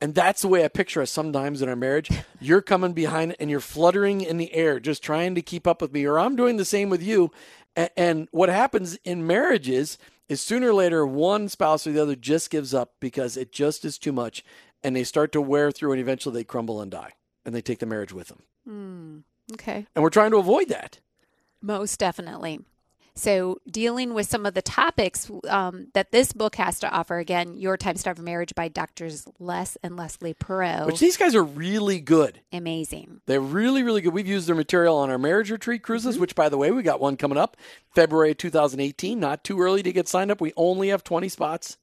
And 0.00 0.14
that's 0.14 0.42
the 0.42 0.48
way 0.48 0.64
I 0.64 0.68
picture 0.68 1.02
us 1.02 1.10
sometimes 1.10 1.60
in 1.60 1.68
our 1.68 1.76
marriage. 1.76 2.10
You're 2.40 2.62
coming 2.62 2.92
behind 2.92 3.34
and 3.40 3.50
you're 3.50 3.58
fluttering 3.58 4.20
in 4.20 4.36
the 4.36 4.52
air, 4.54 4.78
just 4.78 5.02
trying 5.02 5.34
to 5.34 5.42
keep 5.42 5.66
up 5.66 5.82
with 5.82 5.92
me, 5.92 6.04
or 6.04 6.18
I'm 6.18 6.36
doing 6.36 6.56
the 6.56 6.64
same 6.64 6.88
with 6.88 7.02
you. 7.02 7.32
And 7.74 8.28
what 8.30 8.48
happens 8.48 8.96
in 9.04 9.26
marriages 9.26 9.98
is 10.28 10.40
sooner 10.40 10.70
or 10.70 10.74
later, 10.74 11.06
one 11.06 11.48
spouse 11.48 11.86
or 11.86 11.92
the 11.92 12.02
other 12.02 12.14
just 12.14 12.50
gives 12.50 12.72
up 12.74 12.94
because 13.00 13.36
it 13.36 13.50
just 13.50 13.84
is 13.84 13.98
too 13.98 14.12
much. 14.12 14.44
And 14.84 14.94
they 14.94 15.04
start 15.04 15.32
to 15.32 15.40
wear 15.40 15.72
through 15.72 15.92
and 15.92 16.00
eventually 16.00 16.34
they 16.34 16.44
crumble 16.44 16.80
and 16.80 16.90
die. 16.90 17.14
And 17.44 17.54
they 17.54 17.60
take 17.60 17.78
the 17.78 17.86
marriage 17.86 18.12
with 18.12 18.28
them. 18.28 18.42
Mm, 18.68 19.22
okay. 19.54 19.86
And 19.96 20.02
we're 20.02 20.10
trying 20.10 20.30
to 20.30 20.36
avoid 20.36 20.68
that. 20.68 21.00
Most 21.60 21.98
definitely. 21.98 22.60
So, 23.18 23.60
dealing 23.68 24.14
with 24.14 24.28
some 24.30 24.46
of 24.46 24.54
the 24.54 24.62
topics 24.62 25.28
um, 25.48 25.88
that 25.92 26.12
this 26.12 26.32
book 26.32 26.54
has 26.54 26.78
to 26.78 26.88
offer 26.88 27.18
again, 27.18 27.54
Your 27.54 27.76
Time 27.76 27.96
Starved 27.96 28.20
Marriage 28.20 28.54
by 28.54 28.68
Doctors 28.68 29.26
Les 29.40 29.76
and 29.82 29.96
Leslie 29.96 30.34
Perot. 30.34 30.86
Which 30.86 31.00
these 31.00 31.16
guys 31.16 31.34
are 31.34 31.42
really 31.42 31.98
good. 31.98 32.40
Amazing. 32.52 33.20
They're 33.26 33.40
really, 33.40 33.82
really 33.82 34.02
good. 34.02 34.14
We've 34.14 34.28
used 34.28 34.46
their 34.46 34.54
material 34.54 34.96
on 34.98 35.10
our 35.10 35.18
marriage 35.18 35.50
retreat 35.50 35.82
cruises, 35.82 36.14
mm-hmm. 36.14 36.20
which, 36.20 36.36
by 36.36 36.48
the 36.48 36.56
way, 36.56 36.70
we 36.70 36.84
got 36.84 37.00
one 37.00 37.16
coming 37.16 37.36
up 37.36 37.56
February 37.92 38.36
2018. 38.36 39.18
Not 39.18 39.42
too 39.42 39.60
early 39.60 39.82
to 39.82 39.92
get 39.92 40.06
signed 40.06 40.30
up. 40.30 40.40
We 40.40 40.52
only 40.56 40.90
have 40.90 41.02
20 41.02 41.28
spots. 41.28 41.76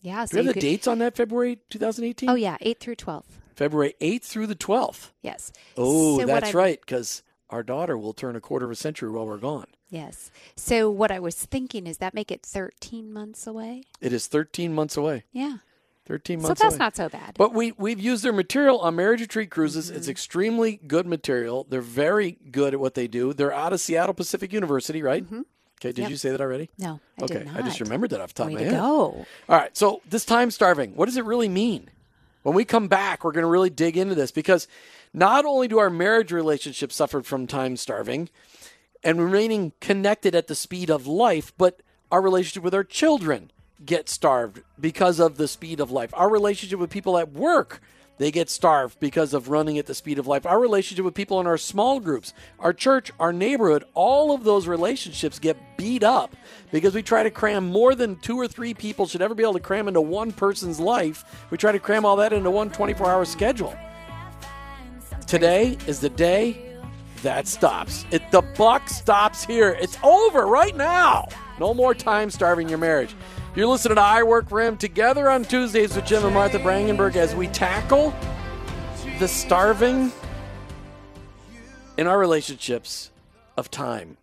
Yeah. 0.00 0.24
So 0.24 0.38
Do 0.38 0.40
we 0.40 0.46
have 0.46 0.54
the 0.54 0.54
could... 0.54 0.60
dates 0.60 0.86
on 0.86 1.00
that 1.00 1.16
February 1.16 1.58
2018? 1.68 2.30
Oh, 2.30 2.34
yeah, 2.34 2.56
8 2.62 2.80
through 2.80 2.96
12. 2.96 3.26
February 3.56 3.94
8th 4.00 4.24
through 4.24 4.46
the 4.46 4.56
12th. 4.56 5.10
Yes. 5.20 5.52
Oh, 5.76 6.18
so 6.18 6.24
that's 6.24 6.54
right, 6.54 6.80
because 6.80 7.22
our 7.50 7.62
daughter 7.62 7.98
will 7.98 8.14
turn 8.14 8.36
a 8.36 8.40
quarter 8.40 8.64
of 8.64 8.70
a 8.70 8.74
century 8.74 9.10
while 9.10 9.26
we're 9.26 9.36
gone. 9.36 9.66
Yes. 9.92 10.30
So 10.56 10.90
what 10.90 11.10
I 11.10 11.20
was 11.20 11.36
thinking 11.36 11.86
is 11.86 11.98
that 11.98 12.14
make 12.14 12.32
it 12.32 12.42
13 12.42 13.12
months 13.12 13.46
away? 13.46 13.84
It 14.00 14.12
is 14.14 14.26
13 14.26 14.72
months 14.74 14.96
away. 14.96 15.24
Yeah. 15.32 15.58
13 16.06 16.40
So 16.40 16.48
months 16.48 16.62
that's 16.62 16.74
away. 16.74 16.78
not 16.78 16.96
so 16.96 17.08
bad. 17.10 17.34
But 17.36 17.52
we 17.52 17.72
we've 17.72 18.00
used 18.00 18.24
their 18.24 18.32
material 18.32 18.80
on 18.80 18.96
Marriage 18.96 19.20
Retreat 19.20 19.50
Cruises. 19.50 19.88
Mm-hmm. 19.88 19.96
It's 19.98 20.08
extremely 20.08 20.80
good 20.86 21.06
material. 21.06 21.66
They're 21.68 21.82
very 21.82 22.38
good 22.50 22.72
at 22.74 22.80
what 22.80 22.94
they 22.94 23.06
do. 23.06 23.34
They're 23.34 23.52
out 23.52 23.72
of 23.74 23.80
Seattle 23.80 24.14
Pacific 24.14 24.52
University, 24.52 25.02
right? 25.02 25.24
Okay, 25.30 25.92
did 25.92 25.98
Yep. 25.98 26.10
you 26.10 26.16
say 26.16 26.30
that 26.30 26.40
already? 26.40 26.70
no, 26.78 26.98
I 27.20 27.24
okay, 27.24 27.34
did 27.40 27.46
not. 27.48 27.56
I 27.56 27.62
just 27.62 27.80
remembered 27.80 28.10
that 28.10 28.20
off 28.20 28.32
the 28.34 28.44
top 28.44 28.46
Way 28.48 28.54
of 28.54 28.58
my 28.60 28.64
to 28.64 28.70
head. 28.70 28.80
go. 28.80 29.26
All 29.48 29.56
right, 29.58 29.76
so 29.76 30.00
this 30.08 30.24
time 30.24 30.50
starving, 30.50 30.96
what 30.96 31.04
does 31.06 31.16
it 31.18 31.24
really 31.24 31.48
mean? 31.48 31.90
When 32.44 32.54
we 32.56 32.64
come 32.64 32.88
back, 32.88 33.22
we're 33.24 33.32
going 33.32 33.42
to 33.44 33.48
really 33.50 33.70
dig 33.70 33.96
into 33.96 34.14
this 34.16 34.30
because 34.32 34.66
not 35.12 35.44
only 35.44 35.68
do 35.68 35.78
our 35.78 35.90
marriage 35.90 36.32
relationships 36.32 36.96
suffer 36.96 37.22
from 37.22 37.46
time 37.46 37.76
starving 37.76 38.28
and 39.02 39.20
remaining 39.20 39.72
connected 39.80 40.34
at 40.34 40.46
the 40.46 40.54
speed 40.54 40.90
of 40.90 41.06
life, 41.06 41.52
but 41.58 41.80
our 42.10 42.20
relationship 42.20 42.62
with 42.62 42.74
our 42.74 42.84
children 42.84 43.50
get 43.84 44.08
starved 44.08 44.62
because 44.78 45.18
of 45.18 45.36
the 45.36 45.48
speed 45.48 45.80
of 45.80 45.90
life. 45.90 46.10
Our 46.14 46.28
relationship 46.28 46.78
with 46.78 46.90
people 46.90 47.18
at 47.18 47.32
work, 47.32 47.80
they 48.18 48.30
get 48.30 48.48
starved 48.48 49.00
because 49.00 49.34
of 49.34 49.48
running 49.48 49.78
at 49.78 49.86
the 49.86 49.94
speed 49.94 50.18
of 50.18 50.26
life. 50.26 50.46
Our 50.46 50.60
relationship 50.60 51.04
with 51.04 51.14
people 51.14 51.40
in 51.40 51.46
our 51.46 51.58
small 51.58 51.98
groups, 51.98 52.32
our 52.60 52.72
church, 52.72 53.10
our 53.18 53.32
neighborhood, 53.32 53.84
all 53.94 54.32
of 54.32 54.44
those 54.44 54.68
relationships 54.68 55.38
get 55.38 55.56
beat 55.76 56.04
up 56.04 56.36
because 56.70 56.94
we 56.94 57.02
try 57.02 57.22
to 57.22 57.30
cram 57.30 57.64
more 57.64 57.94
than 57.94 58.16
two 58.16 58.38
or 58.38 58.46
three 58.46 58.74
people 58.74 59.06
should 59.06 59.22
ever 59.22 59.34
be 59.34 59.42
able 59.42 59.54
to 59.54 59.60
cram 59.60 59.88
into 59.88 60.00
one 60.00 60.30
person's 60.30 60.78
life. 60.78 61.24
We 61.50 61.58
try 61.58 61.72
to 61.72 61.80
cram 61.80 62.04
all 62.04 62.16
that 62.16 62.32
into 62.32 62.50
one 62.50 62.70
24 62.70 63.10
hour 63.10 63.24
schedule. 63.24 63.76
Today 65.26 65.78
is 65.86 65.98
the 65.98 66.10
day 66.10 66.71
that 67.22 67.46
stops. 67.46 68.04
It 68.10 68.30
the 68.30 68.42
buck 68.42 68.88
stops 68.88 69.44
here. 69.44 69.76
It's 69.80 69.96
over 70.02 70.46
right 70.46 70.76
now. 70.76 71.28
No 71.58 71.72
more 71.74 71.94
time 71.94 72.30
starving 72.30 72.68
your 72.68 72.78
marriage. 72.78 73.14
You're 73.54 73.66
listening 73.66 73.96
to 73.96 74.02
I 74.02 74.22
Work 74.22 74.48
for 74.48 74.60
Him 74.60 74.76
together 74.76 75.28
on 75.30 75.44
Tuesdays 75.44 75.94
with 75.94 76.06
Jim 76.06 76.24
and 76.24 76.34
Martha 76.34 76.58
Brangenberg 76.58 77.16
as 77.16 77.34
we 77.34 77.48
tackle 77.48 78.14
the 79.18 79.28
starving 79.28 80.10
in 81.96 82.06
our 82.06 82.18
relationships 82.18 83.10
of 83.56 83.70
time, 83.70 84.16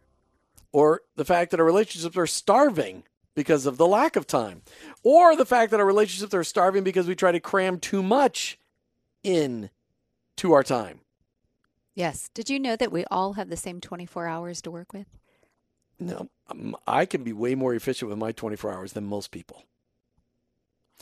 or 0.72 1.02
the 1.16 1.26
fact 1.26 1.52
that 1.52 1.60
our 1.60 1.66
relationships 1.66 2.18
are 2.18 2.28
starving 2.28 3.04
because 3.36 3.68
of 3.68 3.78
the 3.78 3.88
lack 3.88 4.16
of 4.16 4.26
time, 4.26 4.64
or 5.04 5.36
the 5.36 5.46
fact 5.46 5.72
that 5.72 5.80
our 5.80 5.86
relationships 5.86 6.34
are 6.34 6.44
starving 6.44 6.84
because 6.84 7.08
we 7.08 7.16
try 7.16 7.32
to 7.32 7.40
cram 7.40 7.80
too 7.80 8.02
much 8.02 8.58
in 9.24 9.70
to 10.38 10.54
our 10.54 10.64
time. 10.64 11.02
Yes. 12.00 12.30
Did 12.34 12.50
you 12.50 12.62
know 12.62 12.78
that 12.78 12.94
we 12.94 13.04
all 13.12 13.34
have 13.34 13.50
the 13.50 13.58
same 13.58 13.82
24 13.82 14.26
hours 14.26 14.62
to 14.62 14.72
work 14.72 14.94
with? 14.94 15.08
No, 16.00 16.30
um, 16.50 16.78
I 16.88 17.06
can 17.06 17.26
be 17.26 17.34
way 17.34 17.56
more 17.56 17.74
efficient 17.76 18.08
with 18.08 18.18
my 18.18 18.32
24 18.32 18.72
hours 18.72 18.94
than 18.94 19.04
most 19.04 19.32
people. 19.32 19.64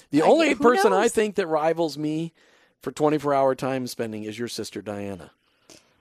The 0.10 0.24
I- 0.24 0.26
only 0.26 0.56
person 0.56 0.94
I 0.94 1.08
think 1.08 1.36
that 1.36 1.46
rivals 1.46 2.00
me 2.00 2.34
for 2.82 2.92
24 2.92 3.32
hour 3.32 3.54
time 3.54 3.86
spending 3.86 4.24
is 4.24 4.40
your 4.40 4.48
sister 4.48 4.82
Diana. 4.82 5.30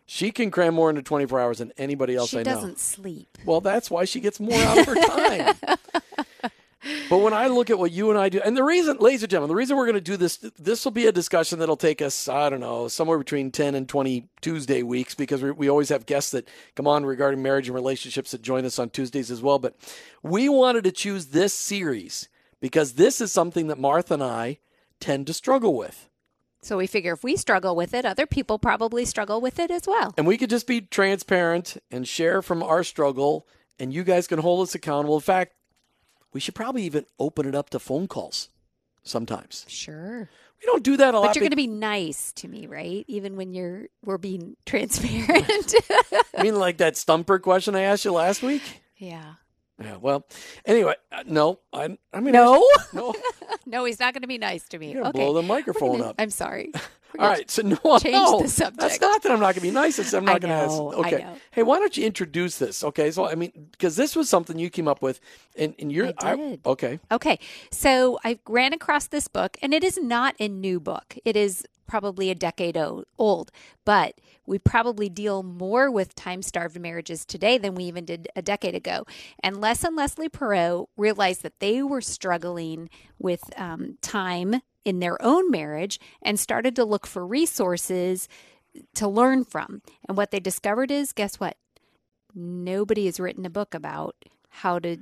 She 0.06 0.30
can 0.30 0.50
cram 0.50 0.74
more 0.74 0.88
into 0.88 1.02
24 1.02 1.40
hours 1.40 1.58
than 1.58 1.72
anybody 1.76 2.16
else 2.16 2.30
she 2.30 2.38
I 2.38 2.42
know. 2.44 2.50
She 2.50 2.54
doesn't 2.54 2.78
sleep. 2.78 3.36
Well, 3.44 3.60
that's 3.60 3.90
why 3.90 4.06
she 4.06 4.20
gets 4.20 4.40
more 4.40 4.58
out 4.58 4.78
of 4.78 4.86
her 4.86 4.94
time. 5.64 5.78
But 7.08 7.18
when 7.18 7.32
I 7.32 7.46
look 7.46 7.70
at 7.70 7.78
what 7.78 7.92
you 7.92 8.10
and 8.10 8.18
I 8.18 8.28
do, 8.28 8.40
and 8.44 8.56
the 8.56 8.64
reason, 8.64 8.98
ladies 8.98 9.22
and 9.22 9.30
gentlemen, 9.30 9.48
the 9.48 9.56
reason 9.56 9.76
we're 9.76 9.86
going 9.86 9.94
to 9.94 10.00
do 10.00 10.16
this, 10.16 10.36
this 10.58 10.84
will 10.84 10.92
be 10.92 11.06
a 11.06 11.12
discussion 11.12 11.58
that'll 11.58 11.76
take 11.76 12.02
us, 12.02 12.28
I 12.28 12.50
don't 12.50 12.60
know, 12.60 12.88
somewhere 12.88 13.18
between 13.18 13.50
10 13.50 13.74
and 13.74 13.88
20 13.88 14.28
Tuesday 14.40 14.82
weeks 14.82 15.14
because 15.14 15.42
we, 15.42 15.50
we 15.50 15.68
always 15.68 15.88
have 15.88 16.06
guests 16.06 16.30
that 16.32 16.48
come 16.74 16.86
on 16.86 17.06
regarding 17.06 17.42
marriage 17.42 17.68
and 17.68 17.74
relationships 17.74 18.30
that 18.30 18.42
join 18.42 18.64
us 18.64 18.78
on 18.78 18.90
Tuesdays 18.90 19.30
as 19.30 19.42
well. 19.42 19.58
But 19.58 19.76
we 20.22 20.48
wanted 20.48 20.84
to 20.84 20.92
choose 20.92 21.26
this 21.26 21.54
series 21.54 22.28
because 22.60 22.94
this 22.94 23.20
is 23.20 23.32
something 23.32 23.68
that 23.68 23.78
Martha 23.78 24.14
and 24.14 24.22
I 24.22 24.58
tend 25.00 25.26
to 25.26 25.34
struggle 25.34 25.76
with. 25.76 26.08
So 26.62 26.78
we 26.78 26.88
figure 26.88 27.12
if 27.12 27.22
we 27.22 27.36
struggle 27.36 27.76
with 27.76 27.94
it, 27.94 28.04
other 28.04 28.26
people 28.26 28.58
probably 28.58 29.04
struggle 29.04 29.40
with 29.40 29.60
it 29.60 29.70
as 29.70 29.86
well. 29.86 30.12
And 30.16 30.26
we 30.26 30.36
could 30.36 30.50
just 30.50 30.66
be 30.66 30.80
transparent 30.80 31.76
and 31.92 32.08
share 32.08 32.42
from 32.42 32.60
our 32.62 32.82
struggle, 32.82 33.46
and 33.78 33.94
you 33.94 34.02
guys 34.02 34.26
can 34.26 34.40
hold 34.40 34.66
us 34.66 34.74
accountable. 34.74 35.14
In 35.14 35.20
fact, 35.20 35.52
we 36.36 36.40
should 36.40 36.54
probably 36.54 36.82
even 36.82 37.06
open 37.18 37.48
it 37.48 37.54
up 37.54 37.70
to 37.70 37.78
phone 37.78 38.06
calls 38.06 38.50
sometimes. 39.02 39.64
Sure. 39.68 40.28
We 40.60 40.66
don't 40.66 40.82
do 40.82 40.98
that 40.98 41.14
a 41.14 41.18
lot. 41.18 41.28
But 41.28 41.36
you're 41.36 41.40
going 41.40 41.50
to 41.52 41.56
be 41.56 41.66
nice 41.66 42.30
to 42.34 42.46
me, 42.46 42.66
right? 42.66 43.06
Even 43.08 43.36
when 43.36 43.54
you're 43.54 43.86
we're 44.04 44.18
being 44.18 44.54
transparent. 44.66 45.74
I 46.36 46.42
mean, 46.42 46.56
like 46.56 46.76
that 46.76 46.98
stumper 46.98 47.38
question 47.38 47.74
I 47.74 47.80
asked 47.80 48.04
you 48.04 48.12
last 48.12 48.42
week? 48.42 48.82
yeah. 48.98 49.36
Yeah, 49.82 49.96
well, 49.96 50.26
anyway, 50.64 50.94
uh, 51.12 51.22
no. 51.26 51.60
I, 51.72 51.98
I 52.12 52.20
mean, 52.20 52.32
No. 52.32 52.66
no. 52.92 53.14
No, 53.68 53.84
he's 53.84 53.98
not 53.98 54.14
going 54.14 54.22
to 54.22 54.28
be 54.28 54.38
nice 54.38 54.68
to 54.68 54.78
me. 54.78 54.92
You're 54.92 55.06
okay. 55.08 55.18
blow 55.18 55.32
the 55.34 55.42
microphone 55.42 55.98
gonna- 55.98 56.10
up. 56.10 56.16
I'm 56.18 56.30
sorry. 56.30 56.72
We're 57.18 57.24
All 57.24 57.36
so 57.46 57.62
no, 57.62 57.76
change 57.98 58.12
no, 58.12 58.40
the 58.42 58.72
That's 58.76 59.00
not 59.00 59.22
that 59.22 59.32
I'm 59.32 59.40
not 59.40 59.46
going 59.46 59.54
to 59.54 59.60
be 59.62 59.70
nice. 59.70 59.98
It's 59.98 60.12
I'm 60.12 60.24
not 60.24 60.40
going 60.40 60.50
to 60.50 60.64
ask. 60.64 60.78
Okay, 60.78 61.26
hey, 61.50 61.62
why 61.62 61.78
don't 61.78 61.96
you 61.96 62.04
introduce 62.04 62.58
this? 62.58 62.84
Okay, 62.84 63.10
so 63.10 63.26
I 63.26 63.34
mean, 63.34 63.52
because 63.70 63.96
this 63.96 64.14
was 64.14 64.28
something 64.28 64.58
you 64.58 64.68
came 64.70 64.86
up 64.86 65.00
with, 65.02 65.20
and, 65.56 65.74
and 65.78 65.90
you're 65.90 66.12
I 66.18 66.36
did. 66.36 66.60
okay. 66.66 66.98
Okay. 67.10 67.38
So 67.70 68.18
I 68.24 68.38
ran 68.46 68.72
across 68.74 69.06
this 69.06 69.28
book, 69.28 69.56
and 69.62 69.72
it 69.72 69.82
is 69.82 69.98
not 69.98 70.34
a 70.38 70.48
new 70.48 70.78
book. 70.78 71.16
It 71.24 71.36
is 71.36 71.64
probably 71.86 72.30
a 72.30 72.34
decade 72.34 72.76
old, 73.18 73.50
but 73.84 74.20
we 74.46 74.58
probably 74.58 75.08
deal 75.08 75.42
more 75.42 75.90
with 75.90 76.14
time 76.14 76.42
starved 76.42 76.78
marriages 76.78 77.24
today 77.24 77.58
than 77.58 77.74
we 77.74 77.84
even 77.84 78.04
did 78.04 78.28
a 78.36 78.42
decade 78.42 78.74
ago. 78.74 79.04
And 79.42 79.60
Les 79.60 79.84
and 79.84 79.96
Leslie 79.96 80.28
Perot 80.28 80.86
realized 80.96 81.42
that 81.42 81.60
they 81.60 81.82
were 81.82 82.00
struggling 82.00 82.88
with 83.18 83.42
um, 83.58 83.98
time 84.02 84.60
in 84.84 85.00
their 85.00 85.20
own 85.22 85.50
marriage 85.50 85.98
and 86.22 86.38
started 86.38 86.76
to 86.76 86.84
look 86.84 87.06
for 87.06 87.26
resources 87.26 88.28
to 88.94 89.08
learn 89.08 89.44
from. 89.44 89.82
And 90.08 90.16
what 90.16 90.30
they 90.30 90.40
discovered 90.40 90.90
is 90.90 91.12
guess 91.12 91.40
what? 91.40 91.56
Nobody 92.34 93.06
has 93.06 93.18
written 93.18 93.46
a 93.46 93.50
book 93.50 93.74
about 93.74 94.14
how 94.48 94.78
to 94.80 94.98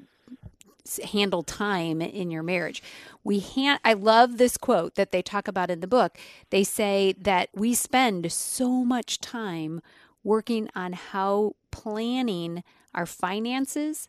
handle 1.13 1.43
time 1.43 2.01
in 2.03 2.31
your 2.31 2.43
marriage. 2.43 2.83
We 3.23 3.41
han- 3.41 3.81
I 3.85 3.95
love 3.95 4.37
this 4.37 4.57
quote 4.57 4.95
that 4.97 5.13
they 5.13 5.23
talk 5.23 5.49
about 5.49 5.71
in 5.71 5.81
the 5.81 5.87
book. 5.87 6.19
They 6.51 6.65
say 6.65 7.15
that 7.19 7.49
we 7.55 7.75
spend 7.75 8.31
so 8.31 8.85
much 8.85 9.21
time 9.21 9.81
working 10.23 10.69
on 10.75 10.93
how 10.93 11.55
planning 11.71 12.63
our 12.95 13.07
finances, 13.07 14.09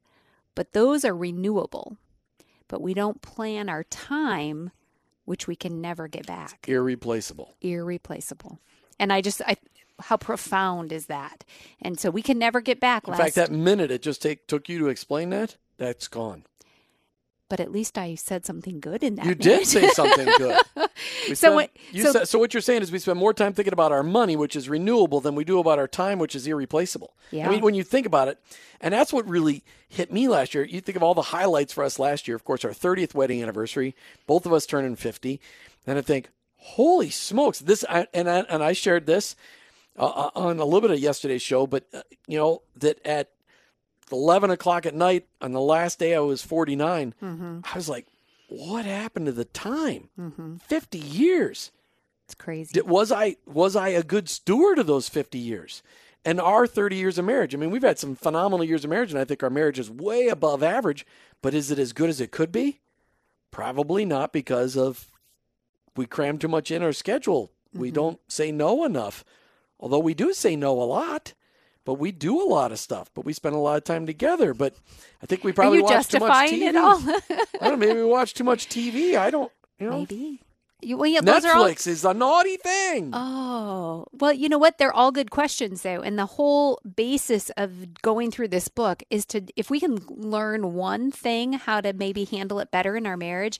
but 0.53 0.73
those 0.73 1.03
are 1.05 1.15
renewable. 1.15 1.97
But 2.67 2.81
we 2.81 2.93
don't 2.93 3.21
plan 3.21 3.69
our 3.69 3.83
time, 3.83 4.71
which 5.25 5.47
we 5.47 5.55
can 5.55 5.81
never 5.81 6.07
get 6.07 6.25
back. 6.25 6.65
Irreplaceable. 6.67 7.55
Irreplaceable. 7.61 8.59
And 8.99 9.13
I 9.13 9.21
just 9.21 9.41
I 9.45 9.57
how 9.99 10.17
profound 10.17 10.91
is 10.91 11.05
that? 11.05 11.45
And 11.81 11.99
so 11.99 12.09
we 12.09 12.21
can 12.21 12.37
never 12.37 12.59
get 12.59 12.79
back 12.79 13.07
In 13.07 13.13
fact, 13.13 13.35
that 13.35 13.51
minute 13.51 13.91
it 13.91 14.01
just 14.01 14.21
take 14.21 14.45
took 14.47 14.67
you 14.67 14.77
to 14.79 14.87
explain 14.87 15.29
that, 15.29 15.55
that's 15.77 16.07
gone. 16.07 16.43
But 17.49 17.59
at 17.59 17.71
least 17.71 17.97
I 17.97 18.15
said 18.15 18.45
something 18.45 18.79
good 18.79 19.03
in 19.03 19.15
that. 19.15 19.25
You 19.25 19.35
did 19.35 19.67
say 19.67 19.87
something 19.89 20.27
good. 20.37 20.57
So 21.27 21.33
spend- 21.33 21.55
what- 21.55 21.71
you 21.91 22.03
so- 22.03 22.11
said, 22.11 22.27
so 22.27 22.39
what 22.39 22.53
you're 22.53 22.61
saying 22.61 22.81
is 22.81 22.91
we 22.91 22.99
spend 22.99 23.19
more 23.19 23.33
time 23.33 23.53
thinking 23.53 23.73
about 23.73 23.91
our 23.91 24.03
money, 24.03 24.35
which 24.35 24.55
is 24.55 24.69
renewable, 24.69 25.19
than 25.19 25.35
we 25.35 25.43
do 25.43 25.59
about 25.59 25.77
our 25.79 25.87
time, 25.87 26.19
which 26.19 26.35
is 26.35 26.45
irreplaceable. 26.47 27.15
Yeah. 27.31 27.47
I 27.47 27.49
mean, 27.51 27.61
when 27.61 27.73
you 27.73 27.83
think 27.83 28.05
about 28.05 28.27
it, 28.27 28.39
and 28.79 28.93
that's 28.93 29.11
what 29.11 29.27
really 29.27 29.63
hit 29.89 30.11
me 30.13 30.27
last 30.27 30.53
year. 30.53 30.63
You 30.63 30.79
think 30.81 30.95
of 30.95 31.03
all 31.03 31.13
the 31.13 31.21
highlights 31.21 31.73
for 31.73 31.83
us 31.83 31.97
last 31.99 32.27
year. 32.27 32.35
Of 32.35 32.43
course, 32.45 32.63
our 32.63 32.71
30th 32.71 33.13
wedding 33.13 33.41
anniversary, 33.41 33.95
both 34.27 34.45
of 34.45 34.53
us 34.53 34.65
turning 34.65 34.95
50, 34.95 35.41
and 35.87 35.97
I 35.97 36.01
think, 36.01 36.29
holy 36.57 37.09
smokes, 37.09 37.59
this. 37.59 37.83
I, 37.89 38.07
and 38.13 38.29
I, 38.29 38.39
and 38.41 38.63
I 38.63 38.73
shared 38.73 39.05
this 39.05 39.35
uh, 39.97 40.29
on 40.35 40.59
a 40.59 40.65
little 40.65 40.81
bit 40.81 40.91
of 40.91 40.99
yesterday's 40.99 41.41
show, 41.41 41.65
but 41.67 41.85
uh, 41.93 42.01
you 42.27 42.37
know 42.37 42.61
that 42.77 43.05
at 43.05 43.31
11 44.11 44.51
o'clock 44.51 44.85
at 44.85 44.93
night 44.95 45.27
on 45.41 45.51
the 45.51 45.61
last 45.61 45.99
day 45.99 46.15
I 46.15 46.19
was 46.19 46.41
49, 46.43 47.13
Mm-hmm. 47.21 47.59
I 47.63 47.75
was 47.75 47.89
like, 47.89 48.07
what 48.47 48.85
happened 48.85 49.25
to 49.25 49.31
the 49.31 49.45
time? 49.45 50.09
Mm-hmm. 50.19 50.57
50 50.57 50.97
years. 50.99 51.71
It's 52.25 52.35
crazy. 52.35 52.71
Did, 52.73 52.87
was 52.87 53.11
I 53.11 53.35
was 53.45 53.75
I 53.75 53.89
a 53.89 54.03
good 54.03 54.29
steward 54.29 54.79
of 54.79 54.87
those 54.87 55.09
50 55.09 55.37
years? 55.37 55.81
And 56.23 56.39
our 56.41 56.65
30 56.65 56.95
years 56.95 57.17
of 57.19 57.25
marriage. 57.25 57.53
I 57.53 57.57
mean, 57.59 57.69
we've 57.69 57.83
had 57.83 57.99
some 57.99 58.15
phenomenal 58.15 58.63
years 58.65 58.83
of 58.83 58.89
marriage, 58.89 59.11
and 59.11 59.19
I 59.19 59.25
think 59.25 59.43
our 59.43 59.49
marriage 59.51 59.77
is 59.77 59.91
way 59.91 60.27
above 60.27 60.63
average. 60.63 61.05
But 61.43 61.53
is 61.53 61.69
it 61.69 61.77
as 61.77 61.93
good 61.93 62.09
as 62.09 62.19
it 62.19 62.31
could 62.31 62.51
be? 62.51 62.79
Probably 63.51 64.05
not 64.05 64.33
because 64.33 64.75
of 64.75 65.07
we 65.95 66.05
cram 66.07 66.37
too 66.39 66.47
much 66.47 66.71
in 66.71 66.81
our 66.83 66.93
schedule. 66.93 67.51
We 67.73 67.91
Mhm. 67.91 67.93
don't 67.93 68.19
say 68.27 68.51
no 68.51 68.83
enough. 68.85 69.23
Although 69.79 69.99
we 69.99 70.13
do 70.15 70.33
say 70.33 70.55
no 70.55 70.81
a 70.81 70.83
lot, 70.83 71.33
but 71.85 71.95
we 71.95 72.11
do 72.11 72.41
a 72.41 72.47
lot 72.47 72.71
of 72.71 72.79
stuff. 72.79 73.09
But 73.13 73.25
we 73.25 73.33
spend 73.33 73.55
a 73.55 73.59
lot 73.59 73.77
of 73.77 73.83
time 73.83 74.05
together. 74.05 74.53
But 74.53 74.75
I 75.21 75.25
think 75.25 75.43
we 75.43 75.53
probably 75.53 75.81
watch 75.81 76.07
too 76.07 76.19
much 76.19 76.49
TV. 76.49 76.61
it 76.61 76.75
all? 76.75 77.01
I 77.61 77.69
don't 77.69 77.79
know. 77.79 77.87
Maybe 77.87 77.99
we 77.99 78.05
watch 78.05 78.33
too 78.33 78.43
much 78.43 78.67
TV. 78.67 79.15
I 79.15 79.29
don't. 79.29 79.51
You 79.79 79.89
know. 79.89 79.99
Maybe. 79.99 80.41
You, 80.81 80.97
well, 80.97 81.07
yeah, 81.07 81.21
Netflix 81.21 81.87
all... 81.87 81.93
is 81.93 82.05
a 82.05 82.13
naughty 82.13 82.57
thing. 82.57 83.11
Oh, 83.13 84.05
well, 84.11 84.33
you 84.33 84.49
know 84.49 84.57
what? 84.57 84.77
They're 84.77 84.93
all 84.93 85.11
good 85.11 85.31
questions, 85.31 85.81
though. 85.81 86.01
And 86.01 86.19
the 86.19 86.25
whole 86.25 86.79
basis 86.95 87.49
of 87.51 88.01
going 88.01 88.29
through 88.29 88.49
this 88.49 88.67
book 88.67 89.01
is 89.09 89.25
to, 89.27 89.43
if 89.55 89.69
we 89.69 89.79
can 89.79 89.97
learn 90.09 90.73
one 90.73 91.11
thing, 91.11 91.53
how 91.53 91.81
to 91.81 91.93
maybe 91.93 92.25
handle 92.25 92.59
it 92.59 92.71
better 92.71 92.95
in 92.97 93.07
our 93.07 93.17
marriage, 93.17 93.59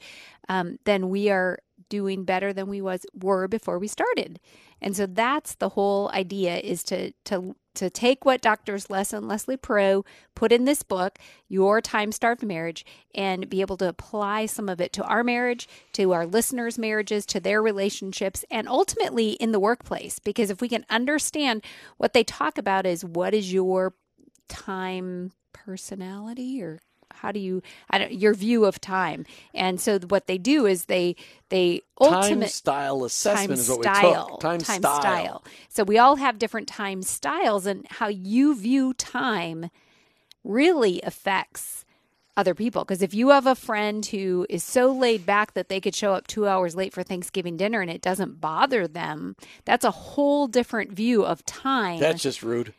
um, 0.49 0.77
then 0.83 1.09
we 1.09 1.29
are 1.29 1.57
doing 1.89 2.25
better 2.25 2.51
than 2.51 2.67
we 2.67 2.81
was 2.81 3.05
were 3.13 3.47
before 3.47 3.79
we 3.79 3.87
started. 3.87 4.39
And 4.81 4.95
so 4.95 5.05
that's 5.05 5.55
the 5.55 5.69
whole 5.69 6.11
idea 6.13 6.57
is 6.57 6.83
to 6.85 7.11
to 7.25 7.55
to 7.75 7.89
take 7.89 8.25
what 8.25 8.41
doctors 8.41 8.89
Les 8.89 9.13
and 9.13 9.27
Leslie 9.27 9.57
Perot 9.57 10.03
put 10.33 10.51
in 10.51 10.65
this 10.65 10.83
book, 10.83 11.19
Your 11.47 11.81
Time 11.81 12.11
Starved 12.11 12.43
Marriage, 12.43 12.85
and 13.13 13.49
be 13.49 13.61
able 13.61 13.77
to 13.77 13.87
apply 13.87 14.45
some 14.45 14.67
of 14.67 14.81
it 14.81 14.91
to 14.93 15.03
our 15.03 15.23
marriage, 15.23 15.67
to 15.93 16.11
our 16.11 16.25
listeners' 16.25 16.77
marriages, 16.77 17.25
to 17.27 17.39
their 17.39 17.61
relationships, 17.61 18.43
and 18.49 18.67
ultimately 18.67 19.31
in 19.31 19.51
the 19.51 19.59
workplace. 19.59 20.19
Because 20.19 20.49
if 20.49 20.61
we 20.61 20.69
can 20.69 20.85
understand 20.89 21.63
what 21.97 22.13
they 22.13 22.23
talk 22.23 22.57
about 22.57 22.85
is 22.85 23.05
what 23.05 23.33
is 23.33 23.53
your 23.53 23.93
time 24.47 25.31
personality 25.53 26.61
or 26.61 26.79
how 27.21 27.31
do 27.31 27.39
you 27.39 27.61
I 27.89 27.97
don't 27.97 28.13
your 28.13 28.33
view 28.33 28.65
of 28.65 28.79
time. 28.81 29.25
And 29.53 29.79
so 29.79 29.99
what 29.99 30.27
they 30.27 30.37
do 30.37 30.65
is 30.65 30.85
they 30.85 31.15
they 31.49 31.81
ultimate 31.99 32.41
time 32.41 32.47
style 32.49 33.03
assessment 33.03 33.49
time 33.49 33.51
is 33.51 33.69
what 33.69 33.81
style, 33.83 34.25
we 34.25 34.31
took 34.31 34.39
time, 34.39 34.59
time 34.59 34.79
style. 34.79 35.01
style. 35.01 35.43
So 35.69 35.83
we 35.83 35.97
all 35.97 36.17
have 36.17 36.39
different 36.39 36.67
time 36.67 37.01
styles 37.01 37.65
and 37.65 37.85
how 37.89 38.07
you 38.07 38.55
view 38.55 38.93
time 38.93 39.69
really 40.43 41.01
affects 41.01 41.85
other 42.37 42.53
people. 42.53 42.83
Because 42.83 43.01
if 43.01 43.13
you 43.13 43.29
have 43.29 43.47
a 43.47 43.55
friend 43.55 44.05
who 44.05 44.45
is 44.49 44.63
so 44.63 44.91
laid 44.91 45.25
back 45.25 45.53
that 45.53 45.69
they 45.69 45.79
could 45.79 45.95
show 45.95 46.13
up 46.13 46.27
2 46.27 46.47
hours 46.47 46.75
late 46.75 46.93
for 46.93 47.01
Thanksgiving 47.01 47.57
dinner 47.57 47.81
and 47.81 47.89
it 47.89 48.01
doesn't 48.01 48.41
bother 48.41 48.87
them 48.87 49.35
that's 49.63 49.85
a 49.85 49.91
whole 49.91 50.47
different 50.47 50.91
view 50.91 51.23
of 51.25 51.45
time 51.45 51.99
that's 51.99 52.21
just 52.23 52.43
rude 52.43 52.73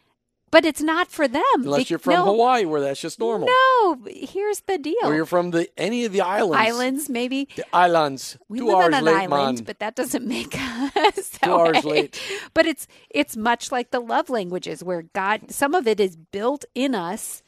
but 0.51 0.65
it's 0.65 0.83
not 0.83 1.11
for 1.11 1.27
them. 1.27 1.43
Unless 1.55 1.91
you're 1.91 1.99
from 1.99 2.15
no, 2.15 2.25
Hawaii, 2.25 2.65
where 2.65 2.81
that's 2.81 3.01
just 3.01 3.19
normal. 3.19 3.49
No, 3.49 3.99
here's 4.07 4.61
the 4.61 4.79
deal. 4.79 4.97
Or 5.05 5.15
you're 5.15 5.27
from 5.27 5.51
the 5.51 5.69
any 5.79 6.05
of 6.05 6.13
the 6.13 6.21
islands. 6.21 6.57
Islands, 6.57 7.09
maybe. 7.09 7.49
The 7.57 7.65
islands. 7.73 8.39
We 8.49 8.59
Two 8.61 8.67
live 8.67 8.77
on 8.77 8.95
an 8.95 9.05
late, 9.05 9.15
island, 9.15 9.59
man. 9.59 9.65
but 9.65 9.79
that 9.81 9.97
doesn't 9.97 10.27
make 10.27 10.57
us 10.97 11.31
Two 11.43 11.51
hours 11.51 11.85
way. 11.85 12.03
late. 12.03 12.21
But 12.55 12.67
it's 12.67 12.87
it's 13.11 13.37
much 13.37 13.73
like 13.73 13.91
the 13.91 14.01
love 14.01 14.31
languages, 14.31 14.85
where 14.85 15.03
God, 15.03 15.51
some 15.51 15.75
of 15.75 15.87
it 15.87 16.01
is 16.01 16.17
built 16.17 16.65
in 16.75 16.95
us 16.95 17.43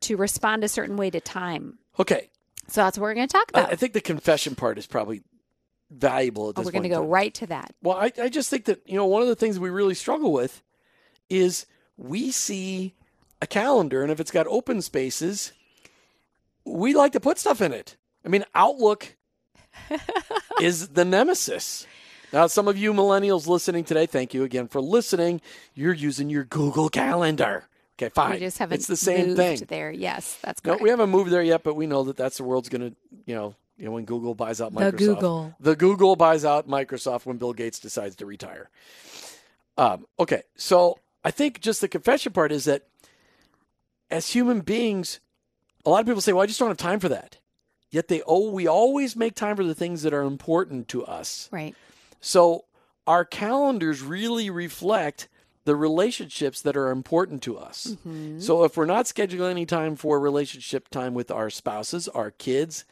to 0.00 0.16
respond 0.16 0.62
a 0.64 0.68
certain 0.68 0.96
way 0.96 1.10
to 1.10 1.20
time. 1.20 1.78
Okay. 1.98 2.30
So 2.68 2.82
that's 2.82 2.98
what 2.98 3.04
we're 3.04 3.14
going 3.14 3.28
to 3.28 3.32
talk 3.32 3.50
I, 3.54 3.60
about. 3.60 3.72
I 3.72 3.76
think 3.76 3.92
the 3.92 4.00
confession 4.00 4.54
part 4.54 4.78
is 4.78 4.86
probably 4.86 5.22
valuable 5.90 6.48
at 6.50 6.58
oh, 6.58 6.60
this 6.60 6.66
we're 6.66 6.72
going 6.72 6.82
to 6.82 6.88
go 6.88 7.04
right 7.04 7.32
to 7.34 7.46
that. 7.46 7.74
Well, 7.82 7.96
I, 7.96 8.12
I 8.20 8.28
just 8.28 8.50
think 8.50 8.64
that, 8.64 8.82
you 8.86 8.96
know, 8.96 9.06
one 9.06 9.22
of 9.22 9.28
the 9.28 9.36
things 9.36 9.58
we 9.58 9.70
really 9.70 9.94
struggle 9.94 10.32
with 10.32 10.62
is 11.30 11.66
we 11.96 12.30
see 12.30 12.94
a 13.40 13.46
calendar, 13.46 14.02
and 14.02 14.10
if 14.10 14.20
it's 14.20 14.30
got 14.30 14.46
open 14.46 14.82
spaces, 14.82 15.52
we 16.64 16.94
like 16.94 17.12
to 17.12 17.20
put 17.20 17.38
stuff 17.38 17.60
in 17.60 17.72
it. 17.72 17.96
I 18.24 18.28
mean, 18.28 18.44
Outlook 18.54 19.16
is 20.60 20.88
the 20.88 21.04
nemesis. 21.04 21.86
Now, 22.32 22.48
some 22.48 22.66
of 22.68 22.76
you 22.76 22.92
millennials 22.92 23.46
listening 23.46 23.84
today, 23.84 24.06
thank 24.06 24.34
you 24.34 24.42
again 24.42 24.68
for 24.68 24.80
listening. 24.80 25.40
You're 25.74 25.94
using 25.94 26.28
your 26.28 26.44
Google 26.44 26.88
Calendar. 26.88 27.64
Okay, 27.98 28.10
fine. 28.10 28.32
We 28.32 28.38
just 28.40 28.58
haven't 28.58 28.74
it's 28.74 28.86
the 28.86 28.96
same 28.96 29.28
moved 29.28 29.36
thing. 29.38 29.58
there. 29.68 29.90
Yes, 29.90 30.38
that's 30.42 30.62
No, 30.64 30.76
we 30.76 30.90
haven't 30.90 31.08
moved 31.08 31.30
there 31.30 31.42
yet, 31.42 31.62
but 31.62 31.74
we 31.74 31.86
know 31.86 32.02
that 32.04 32.16
that's 32.16 32.36
the 32.36 32.44
world's 32.44 32.68
going 32.68 32.90
to, 32.90 32.96
you 33.24 33.34
know, 33.34 33.54
you 33.78 33.86
know, 33.86 33.92
when 33.92 34.04
Google 34.04 34.34
buys 34.34 34.60
out 34.60 34.72
Microsoft. 34.72 34.90
The 34.90 34.96
Google. 34.96 35.54
The 35.60 35.76
Google 35.76 36.16
buys 36.16 36.44
out 36.44 36.68
Microsoft 36.68 37.26
when 37.26 37.36
Bill 37.36 37.52
Gates 37.52 37.78
decides 37.78 38.16
to 38.16 38.26
retire. 38.26 38.68
Um, 39.78 40.06
okay, 40.18 40.42
so 40.56 40.98
I 41.26 41.32
think 41.32 41.60
just 41.60 41.80
the 41.80 41.88
confession 41.88 42.32
part 42.32 42.52
is 42.52 42.66
that 42.66 42.86
as 44.12 44.28
human 44.28 44.60
beings, 44.60 45.18
a 45.84 45.90
lot 45.90 45.98
of 46.00 46.06
people 46.06 46.20
say, 46.20 46.32
"Well, 46.32 46.44
I 46.44 46.46
just 46.46 46.60
don't 46.60 46.68
have 46.68 46.76
time 46.76 47.00
for 47.00 47.08
that." 47.08 47.38
Yet 47.90 48.06
they 48.06 48.22
oh, 48.28 48.50
we 48.50 48.68
always 48.68 49.16
make 49.16 49.34
time 49.34 49.56
for 49.56 49.64
the 49.64 49.74
things 49.74 50.02
that 50.02 50.14
are 50.14 50.22
important 50.22 50.86
to 50.88 51.04
us. 51.04 51.48
right. 51.50 51.74
So 52.20 52.66
our 53.08 53.24
calendars 53.24 54.02
really 54.02 54.50
reflect 54.50 55.28
the 55.64 55.74
relationships 55.74 56.62
that 56.62 56.76
are 56.76 56.90
important 56.90 57.42
to 57.42 57.58
us. 57.58 57.96
Mhm. 58.06 58.40
So 58.40 58.62
if 58.62 58.76
we're 58.76 58.84
not 58.84 59.06
scheduling 59.06 59.50
any 59.50 59.66
time 59.66 59.96
for 59.96 60.20
relationship 60.20 60.88
time 60.88 61.12
with 61.12 61.30
our 61.32 61.50
spouses, 61.50 62.06
our 62.08 62.30
kids, 62.30 62.84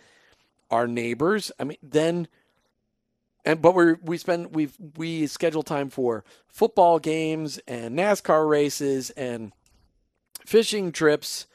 our 0.72 0.88
neighbors, 0.88 1.52
I 1.60 1.64
mean, 1.64 1.78
then 1.82 2.26
and 3.44 3.60
but 3.60 3.74
we 3.74 3.94
we 3.94 4.18
spend 4.18 4.54
we 4.54 4.70
we 4.96 5.26
schedule 5.26 5.62
time 5.62 5.90
for 5.90 6.24
football 6.48 6.98
games 6.98 7.58
and 7.66 7.98
NASCAR 7.98 8.48
races 8.48 9.10
and 9.10 9.52
fishing 10.44 10.92
trips 10.92 11.46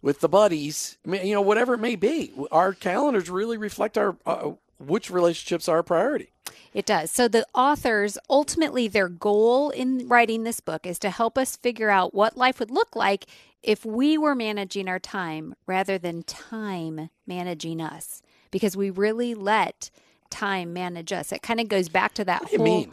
with 0.00 0.20
the 0.20 0.28
buddies. 0.28 0.98
You 1.04 1.34
know, 1.34 1.40
whatever 1.40 1.74
it 1.74 1.80
may 1.80 1.96
be, 1.96 2.32
our 2.50 2.72
calendars 2.72 3.30
really 3.30 3.56
reflect 3.56 3.96
our 3.96 4.16
uh, 4.26 4.52
which 4.78 5.10
relationships 5.10 5.68
are 5.68 5.78
a 5.78 5.84
priority. 5.84 6.32
It 6.74 6.86
does. 6.86 7.10
So 7.10 7.28
the 7.28 7.46
authors 7.54 8.18
ultimately 8.28 8.88
their 8.88 9.08
goal 9.08 9.70
in 9.70 10.08
writing 10.08 10.42
this 10.42 10.60
book 10.60 10.86
is 10.86 10.98
to 11.00 11.10
help 11.10 11.38
us 11.38 11.56
figure 11.56 11.90
out 11.90 12.14
what 12.14 12.36
life 12.36 12.58
would 12.58 12.70
look 12.70 12.96
like 12.96 13.26
if 13.62 13.84
we 13.84 14.18
were 14.18 14.34
managing 14.34 14.88
our 14.88 14.98
time 14.98 15.54
rather 15.66 15.98
than 15.98 16.24
time 16.24 17.10
managing 17.26 17.80
us 17.80 18.22
because 18.50 18.76
we 18.76 18.90
really 18.90 19.34
let 19.34 19.90
time 20.32 20.72
manage 20.72 21.12
us. 21.12 21.30
It 21.32 21.42
kind 21.42 21.60
of 21.60 21.68
goes 21.68 21.88
back 21.88 22.14
to 22.14 22.24
that 22.24 22.42
What 22.42 22.50
do 22.50 22.52
you 22.54 22.58
whole 22.58 22.78
mean? 22.80 22.92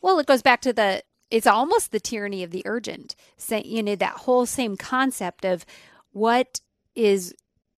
Well, 0.00 0.18
it 0.18 0.26
goes 0.26 0.42
back 0.42 0.60
to 0.62 0.72
the 0.72 1.02
it's 1.30 1.46
almost 1.46 1.92
the 1.92 2.00
tyranny 2.00 2.42
of 2.42 2.52
the 2.52 2.62
urgent. 2.64 3.14
Say, 3.36 3.62
you 3.66 3.82
know, 3.82 3.96
that 3.96 4.14
whole 4.14 4.46
same 4.46 4.76
concept 4.78 5.44
of 5.44 5.66
what 6.12 6.60
is 6.94 7.34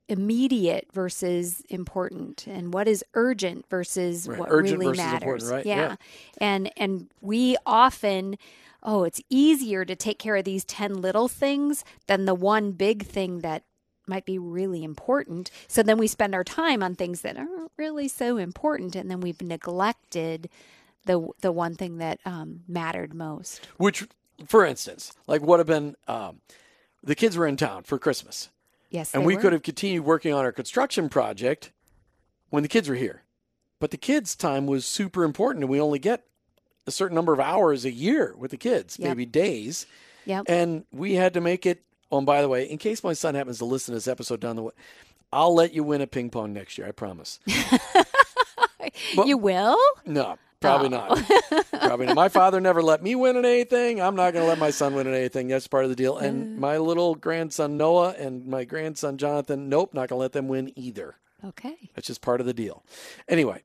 immediate 0.09 0.87
versus 0.93 1.63
important 1.69 2.47
and 2.47 2.75
what 2.75 2.89
is 2.89 3.05
urgent 3.15 3.65
versus 3.71 4.29
Right, 4.29 4.39
what 4.39 4.49
urgent 4.51 4.79
really 4.81 4.91
versus 4.97 5.05
matters. 5.05 5.45
right, 5.51 5.67
Yeah. 5.67 5.77
yeah. 5.77 5.97
And 6.41 6.71
and 6.77 7.11
we 7.21 7.57
often 7.67 8.37
oh, 8.83 9.05
it's 9.05 9.21
easier 9.29 9.85
to 9.85 9.95
take 9.95 10.19
care 10.19 10.37
of 10.37 10.45
these 10.45 10.65
10 10.65 11.03
little 11.03 11.29
things 11.29 11.85
than 12.07 12.25
the 12.25 12.35
one 12.35 12.73
big 12.73 13.05
thing 13.05 13.41
that 13.41 13.63
might 14.11 14.27
be 14.27 14.39
really 14.39 14.85
important. 14.85 15.51
So 15.69 15.83
then 15.83 15.97
we 15.97 16.07
spend 16.07 16.35
our 16.35 16.45
time 16.45 16.83
on 16.83 16.95
things 16.95 17.23
that 17.23 17.39
aren't 17.39 17.73
really 17.79 18.09
so 18.09 18.37
important 18.37 18.95
and 18.95 19.11
then 19.11 19.21
we've 19.21 19.41
neglected 19.41 20.51
the 21.07 21.29
the 21.41 21.53
one 21.53 21.75
thing 21.75 21.97
that 21.99 22.21
um, 22.27 22.61
mattered 22.69 23.15
most. 23.15 23.67
Which, 23.79 24.07
for 24.47 24.67
instance, 24.67 25.15
like 25.27 25.41
would 25.41 25.59
have 25.59 25.67
been 25.67 25.97
um, 26.07 26.41
the 27.03 27.15
kids 27.15 27.37
were 27.37 27.47
in 27.47 27.57
town 27.57 27.85
for 27.85 27.99
Christmas. 27.99 28.51
Yes, 28.91 29.15
and 29.15 29.25
we 29.25 29.37
were. 29.37 29.41
could 29.41 29.53
have 29.53 29.63
continued 29.63 30.05
working 30.05 30.35
on 30.35 30.45
our 30.45 30.53
construction 30.53 31.09
project 31.09 31.73
when 32.51 32.63
the 32.63 32.69
kids 32.69 32.89
were 32.89 32.97
here. 32.97 33.23
But 33.79 33.93
the 33.93 33.97
kids' 33.97 34.37
time 34.37 34.67
was 34.67 34.85
super 34.85 35.25
important, 35.25 35.65
and 35.65 35.71
we 35.71 35.81
only 35.81 35.99
get 35.99 36.25
a 36.87 36.91
certain 36.91 37.15
number 37.15 37.33
of 37.33 37.41
hours 37.41 37.85
a 37.85 37.93
year 37.93 38.35
with 38.37 38.51
the 38.51 38.57
kids, 38.57 38.99
Yep. 38.99 39.09
maybe 39.09 39.25
days. 39.25 39.87
Yep. 40.27 40.45
And 40.49 40.85
we 40.93 41.15
had 41.15 41.33
to 41.35 41.41
make 41.41 41.65
it. 41.65 41.83
Oh, 42.13 42.19
and 42.19 42.27
by 42.27 42.43
the 42.43 42.49
way, 42.49 42.65
in 42.69 42.79
case 42.79 43.05
my 43.05 43.13
son 43.13 43.35
happens 43.35 43.59
to 43.59 43.65
listen 43.65 43.93
to 43.93 43.97
this 43.97 44.09
episode 44.09 44.41
down 44.41 44.57
the 44.57 44.63
way, 44.63 44.73
I'll 45.33 45.55
let 45.55 45.73
you 45.73 45.85
win 45.85 46.01
a 46.01 46.07
ping 46.07 46.31
pong 46.31 46.53
next 46.53 46.77
year. 46.79 46.87
I 46.89 46.93
promise. 46.93 47.39
but- 49.17 49.27
you 49.27 49.37
will? 49.39 49.79
No, 50.07 50.37
probably 50.61 50.89
Oh. 50.89 50.91
not. 50.91 51.63
probably 51.71 52.07
not. 52.07 52.17
My 52.17 52.29
father 52.29 52.61
never 52.61 52.83
let 52.83 53.03
me 53.03 53.15
win 53.15 53.37
at 53.37 53.45
anything. 53.45 54.01
I'm 54.01 54.17
not 54.17 54.33
going 54.33 54.45
to 54.45 54.49
let 54.49 54.59
my 54.59 54.71
son 54.71 54.95
win 54.95 55.07
at 55.07 55.15
anything. 55.15 55.49
That's 55.49 55.67
part 55.69 55.85
of 55.85 55.91
the 55.91 55.97
deal. 55.97 56.19
And 56.19 56.57
Mm. 56.57 56.59
my 56.61 56.79
little 56.79 57.15
grandson 57.15 57.77
Noah 57.77 58.15
and 58.19 58.47
my 58.47 58.65
grandson 58.65 59.19
Jonathan, 59.19 59.69
nope, 59.69 59.95
not 59.95 60.09
going 60.09 60.19
to 60.19 60.23
let 60.23 60.33
them 60.33 60.49
win 60.49 60.73
either. 60.77 61.17
Okay. 61.45 61.91
That's 61.95 62.07
just 62.07 62.21
part 62.21 62.41
of 62.41 62.47
the 62.47 62.53
deal. 62.53 62.83
Anyway, 63.29 63.63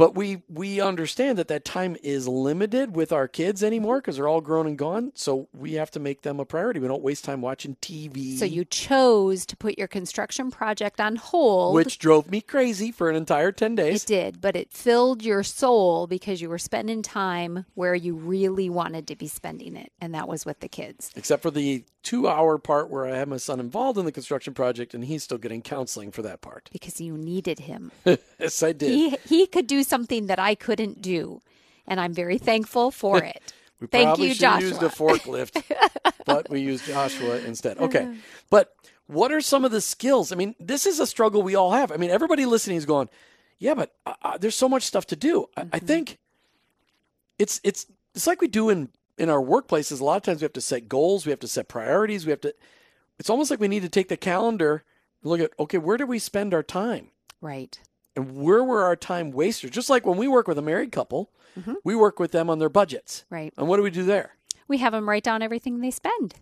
but 0.00 0.14
we 0.14 0.42
we 0.48 0.80
understand 0.80 1.36
that 1.36 1.48
that 1.48 1.62
time 1.62 1.94
is 2.02 2.26
limited 2.26 2.96
with 2.96 3.12
our 3.12 3.28
kids 3.28 3.62
anymore 3.62 3.98
because 3.98 4.16
they're 4.16 4.26
all 4.26 4.40
grown 4.40 4.66
and 4.66 4.78
gone. 4.78 5.12
So 5.14 5.48
we 5.52 5.74
have 5.74 5.90
to 5.90 6.00
make 6.00 6.22
them 6.22 6.40
a 6.40 6.46
priority. 6.46 6.80
We 6.80 6.88
don't 6.88 7.02
waste 7.02 7.22
time 7.22 7.42
watching 7.42 7.76
TV. 7.82 8.38
So 8.38 8.46
you 8.46 8.64
chose 8.64 9.44
to 9.44 9.58
put 9.58 9.76
your 9.76 9.88
construction 9.88 10.50
project 10.50 11.02
on 11.02 11.16
hold. 11.16 11.74
which 11.74 11.98
drove 11.98 12.30
me 12.30 12.40
crazy 12.40 12.90
for 12.90 13.10
an 13.10 13.16
entire 13.16 13.52
ten 13.52 13.74
days 13.74 14.04
it 14.04 14.06
did, 14.06 14.40
but 14.40 14.56
it 14.56 14.72
filled 14.72 15.22
your 15.22 15.42
soul 15.42 16.06
because 16.06 16.40
you 16.40 16.48
were 16.48 16.58
spending 16.58 17.02
time 17.02 17.66
where 17.74 17.94
you 17.94 18.14
really 18.14 18.70
wanted 18.70 19.06
to 19.08 19.16
be 19.16 19.28
spending 19.28 19.76
it, 19.76 19.92
and 20.00 20.14
that 20.14 20.26
was 20.26 20.46
with 20.46 20.60
the 20.60 20.68
kids. 20.68 21.10
Except 21.14 21.42
for 21.42 21.50
the 21.50 21.84
two 22.02 22.28
hour 22.28 22.58
part 22.58 22.90
where 22.90 23.06
I 23.06 23.16
had 23.16 23.28
my 23.28 23.36
son 23.36 23.60
involved 23.60 23.98
in 23.98 24.04
the 24.04 24.12
construction 24.12 24.54
project 24.54 24.94
and 24.94 25.04
he's 25.04 25.22
still 25.22 25.38
getting 25.38 25.62
counseling 25.62 26.10
for 26.10 26.22
that 26.22 26.40
part. 26.40 26.68
Because 26.72 27.00
you 27.00 27.16
needed 27.16 27.60
him. 27.60 27.92
yes, 28.38 28.62
I 28.62 28.72
did. 28.72 28.90
he 28.90 29.10
he 29.26 29.46
could 29.46 29.66
do 29.66 29.82
something 29.82 30.26
that 30.26 30.38
I 30.38 30.54
couldn't 30.54 31.02
do, 31.02 31.42
and 31.86 32.00
I'm 32.00 32.14
very 32.14 32.38
thankful 32.38 32.90
for 32.90 33.18
it. 33.24 33.52
We 33.80 33.86
Thank 33.86 34.08
probably 34.08 34.28
you, 34.28 34.34
should 34.34 34.44
have 34.44 34.60
used 34.60 34.82
a 34.82 34.90
forklift, 34.90 35.62
but 36.26 36.50
we 36.50 36.60
used 36.60 36.84
Joshua 36.84 37.38
instead. 37.38 37.78
Okay. 37.78 38.14
But 38.50 38.74
what 39.06 39.32
are 39.32 39.40
some 39.40 39.64
of 39.64 39.72
the 39.72 39.80
skills? 39.80 40.32
I 40.32 40.36
mean, 40.36 40.54
this 40.60 40.84
is 40.84 41.00
a 41.00 41.06
struggle 41.06 41.42
we 41.42 41.54
all 41.54 41.72
have. 41.72 41.90
I 41.90 41.96
mean, 41.96 42.10
everybody 42.10 42.44
listening 42.44 42.76
is 42.76 42.84
going, 42.84 43.08
Yeah, 43.58 43.74
but 43.74 43.94
uh, 44.04 44.14
uh 44.22 44.38
there's 44.38 44.54
so 44.54 44.68
much 44.68 44.82
stuff 44.82 45.06
to 45.06 45.16
do. 45.16 45.48
Mm-hmm. 45.56 45.60
I, 45.60 45.62
I, 45.62 45.64
mm-hmm. 45.64 45.86
think 45.86 46.18
it's 47.38 47.60
it's 47.64 47.86
it's 48.14 48.26
like 48.26 48.42
we 48.42 48.48
do 48.48 48.68
in 48.68 48.90
in 49.20 49.28
our 49.28 49.40
workplaces. 49.40 50.00
A 50.00 50.04
lot 50.04 50.16
of 50.16 50.22
times 50.22 50.40
we 50.40 50.46
have 50.46 50.54
to 50.54 50.60
set 50.60 50.88
goals, 50.88 51.26
we 51.26 51.30
have 51.30 51.40
to 51.40 51.48
set 51.48 51.68
priorities, 51.68 52.24
we 52.24 52.30
have 52.30 52.40
to. 52.40 52.54
It's 53.18 53.28
almost 53.28 53.50
like 53.50 53.60
we 53.60 53.68
need 53.68 53.82
to 53.82 53.88
take 53.88 54.08
the 54.08 54.16
calendar 54.16 54.82
and 55.22 55.30
look 55.30 55.40
at 55.40 55.52
okay, 55.60 55.78
where 55.78 55.98
do 55.98 56.06
we 56.06 56.18
spend 56.18 56.54
our 56.54 56.62
time? 56.62 57.08
Right. 57.40 57.78
And 58.16 58.42
where 58.42 58.64
were 58.64 58.82
our 58.82 58.96
time 58.96 59.30
wasters? 59.30 59.70
Just 59.70 59.90
like 59.90 60.06
when 60.06 60.16
we 60.16 60.26
work 60.26 60.48
with 60.48 60.58
a 60.58 60.62
married 60.62 60.90
couple, 60.90 61.30
mm-hmm. 61.58 61.74
we 61.84 61.94
work 61.94 62.18
with 62.18 62.32
them 62.32 62.48
on 62.48 62.58
their 62.58 62.70
budgets. 62.70 63.24
Right. 63.30 63.52
And 63.56 63.68
what 63.68 63.76
do 63.76 63.82
we 63.82 63.90
do 63.90 64.04
there? 64.04 64.36
We 64.66 64.78
have 64.78 64.92
them 64.92 65.08
write 65.08 65.22
down 65.22 65.42
everything 65.42 65.80
they 65.80 65.90
spend. 65.90 66.34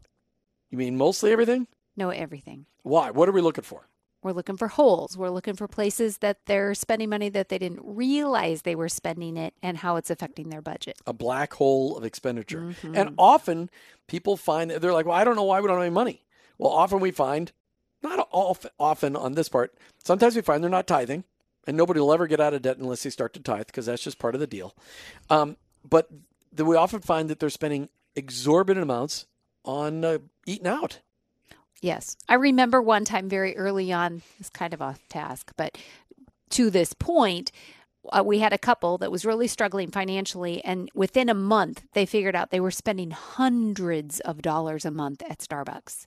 You 0.71 0.79
mean 0.79 0.97
mostly 0.97 1.33
everything? 1.33 1.67
No, 1.97 2.11
everything. 2.11 2.67
Why? 2.83 3.11
What 3.11 3.29
are 3.29 3.33
we 3.33 3.41
looking 3.41 3.64
for? 3.64 3.88
We're 4.23 4.33
looking 4.33 4.57
for 4.57 4.69
holes. 4.69 5.17
We're 5.17 5.31
looking 5.31 5.55
for 5.55 5.69
places 5.69 6.19
that 6.19 6.39
they're 6.47 6.75
spending 6.75 7.09
money 7.09 7.29
that 7.29 7.49
they 7.49 7.59
didn't 7.59 7.81
realize 7.83 8.63
they 8.63 8.75
were 8.75 8.89
spending 8.89 9.37
it 9.37 9.55
and 9.63 9.79
how 9.79 9.97
it's 9.97 10.11
affecting 10.11 10.49
their 10.49 10.61
budget. 10.61 10.99
A 11.07 11.13
black 11.13 11.55
hole 11.55 11.97
of 11.97 12.05
expenditure. 12.05 12.63
Mm-hmm. 12.63 12.97
And 12.97 13.15
often 13.17 13.71
people 14.09 14.37
find 14.37 14.71
that 14.71 14.83
they're 14.83 14.93
like, 14.93 15.07
well, 15.07 15.17
I 15.17 15.23
don't 15.23 15.37
know 15.37 15.45
why 15.45 15.61
we 15.61 15.69
don't 15.69 15.77
have 15.77 15.87
any 15.87 15.95
money. 15.95 16.25
Well, 16.59 16.73
often 16.73 16.99
we 16.99 17.13
find, 17.13 17.53
not 18.03 18.29
often 18.33 19.15
on 19.15 19.35
this 19.35 19.49
part, 19.49 19.77
sometimes 20.03 20.35
we 20.35 20.43
find 20.43 20.63
they're 20.63 20.71
not 20.71 20.89
tithing 20.89 21.23
and 21.69 21.77
nobody 21.77 22.01
will 22.01 22.13
ever 22.13 22.27
get 22.27 22.41
out 22.41 22.55
of 22.55 22.63
debt 22.63 22.79
unless 22.79 23.05
they 23.05 23.11
start 23.11 23.35
to 23.35 23.41
tithe 23.41 23.67
because 23.67 23.87
that's 23.87 24.03
just 24.03 24.19
part 24.19 24.35
of 24.35 24.41
the 24.41 24.47
deal. 24.47 24.75
Um, 25.31 25.57
but 25.89 26.09
the, 26.53 26.65
we 26.65 26.77
often 26.77 27.01
find 27.01 27.31
that 27.31 27.39
they're 27.39 27.51
spending 27.51 27.89
exorbitant 28.17 28.83
amounts 28.83 29.27
on 29.65 30.05
uh, 30.05 30.19
eating 30.47 30.67
out. 30.67 31.01
Yes. 31.81 32.17
I 32.29 32.35
remember 32.35 32.83
one 32.83 33.05
time 33.05 33.29
very 33.29 33.57
early 33.57 33.93
on, 33.93 34.23
it's 34.41 34.51
kind 34.51 34.75
of 34.75 34.83
off 34.83 35.07
task, 35.09 35.53
but 35.57 35.79
to 36.51 36.71
this 36.71 36.93
point, 36.93 37.53
uh, 38.11 38.23
we 38.25 38.38
had 38.38 38.53
a 38.53 38.59
couple 38.59 38.99
that 38.99 39.12
was 39.12 39.25
really 39.25 39.47
struggling 39.47 39.91
financially. 39.91 40.64
And 40.64 40.91
within 40.95 41.29
a 41.29 41.35
month, 41.35 41.85
they 41.93 42.07
figured 42.07 42.35
out 42.35 42.51
they 42.51 42.61
were 42.61 42.71
spending 42.71 43.11
hundreds 43.11 44.21
of 44.21 44.43
dollars 44.43 44.85
a 44.85 44.91
month 44.91 45.23
at 45.29 45.38
Starbucks. 45.41 46.07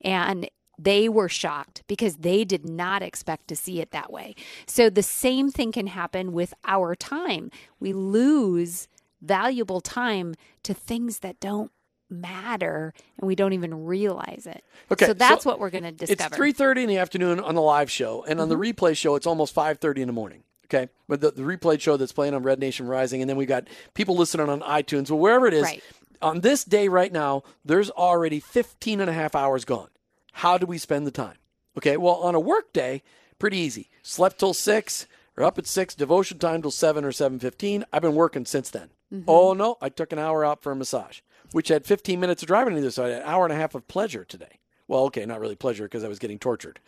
And 0.00 0.48
they 0.78 1.08
were 1.08 1.28
shocked 1.28 1.82
because 1.86 2.16
they 2.16 2.44
did 2.44 2.68
not 2.68 3.02
expect 3.02 3.48
to 3.48 3.56
see 3.56 3.80
it 3.80 3.90
that 3.90 4.12
way. 4.12 4.34
So 4.66 4.88
the 4.88 5.02
same 5.02 5.50
thing 5.50 5.72
can 5.72 5.88
happen 5.88 6.32
with 6.32 6.54
our 6.64 6.94
time. 6.94 7.50
We 7.78 7.92
lose 7.92 8.88
valuable 9.20 9.80
time 9.80 10.34
to 10.62 10.72
things 10.72 11.18
that 11.18 11.40
don't 11.40 11.70
matter 12.10 12.92
and 13.18 13.26
we 13.26 13.34
don't 13.34 13.52
even 13.52 13.84
realize 13.84 14.46
it. 14.46 14.64
Okay. 14.90 15.06
So 15.06 15.14
that's 15.14 15.44
so 15.44 15.50
what 15.50 15.60
we're 15.60 15.70
going 15.70 15.84
to 15.84 15.92
discover. 15.92 16.44
It's 16.46 16.58
3:30 16.58 16.82
in 16.82 16.88
the 16.88 16.98
afternoon 16.98 17.40
on 17.40 17.54
the 17.54 17.62
live 17.62 17.90
show 17.90 18.24
and 18.24 18.40
on 18.40 18.48
mm-hmm. 18.48 18.60
the 18.60 18.72
replay 18.72 18.96
show 18.96 19.14
it's 19.14 19.26
almost 19.26 19.54
5:30 19.54 19.98
in 19.98 20.06
the 20.06 20.12
morning. 20.12 20.42
Okay. 20.66 20.88
But 21.08 21.20
the, 21.20 21.30
the 21.30 21.42
replay 21.42 21.80
show 21.80 21.96
that's 21.96 22.12
playing 22.12 22.34
on 22.34 22.42
Red 22.42 22.58
Nation 22.58 22.86
Rising 22.86 23.20
and 23.20 23.28
then 23.28 23.36
we 23.36 23.46
got 23.46 23.68
people 23.94 24.16
listening 24.16 24.48
on 24.48 24.60
iTunes, 24.60 25.10
well 25.10 25.18
wherever 25.18 25.46
it 25.46 25.54
is. 25.54 25.62
Right. 25.62 25.82
On 26.22 26.40
this 26.40 26.64
day 26.64 26.88
right 26.88 27.12
now, 27.12 27.42
there's 27.64 27.90
already 27.90 28.40
15 28.40 29.00
and 29.00 29.08
a 29.08 29.12
half 29.12 29.34
hours 29.34 29.64
gone. 29.64 29.88
How 30.32 30.58
do 30.58 30.66
we 30.66 30.76
spend 30.76 31.06
the 31.06 31.10
time? 31.10 31.36
Okay. 31.78 31.96
Well, 31.96 32.16
on 32.16 32.34
a 32.34 32.40
work 32.40 32.72
day, 32.72 33.02
pretty 33.38 33.56
easy. 33.56 33.90
Slept 34.02 34.38
till 34.38 34.54
6 34.54 35.06
or 35.36 35.44
up 35.44 35.58
at 35.58 35.66
6, 35.66 35.94
devotion 35.94 36.38
time 36.38 36.60
till 36.60 36.70
7 36.70 37.04
or 37.04 37.12
7:15. 37.12 37.84
I've 37.92 38.02
been 38.02 38.14
working 38.14 38.44
since 38.44 38.68
then. 38.70 38.90
Mm-hmm. 39.12 39.24
Oh 39.28 39.54
no, 39.54 39.76
I 39.80 39.88
took 39.88 40.12
an 40.12 40.18
hour 40.18 40.44
out 40.44 40.62
for 40.62 40.70
a 40.70 40.76
massage 40.76 41.20
which 41.52 41.68
had 41.68 41.84
15 41.84 42.18
minutes 42.20 42.42
of 42.42 42.48
driving 42.48 42.74
on 42.74 42.78
either 42.78 42.90
side, 42.90 43.12
an 43.12 43.22
hour 43.24 43.44
and 43.44 43.52
a 43.52 43.56
half 43.56 43.74
of 43.74 43.86
pleasure 43.88 44.24
today. 44.24 44.58
Well, 44.88 45.04
okay, 45.04 45.24
not 45.24 45.40
really 45.40 45.56
pleasure 45.56 45.84
because 45.84 46.04
I 46.04 46.08
was 46.08 46.18
getting 46.18 46.38
tortured. 46.38 46.80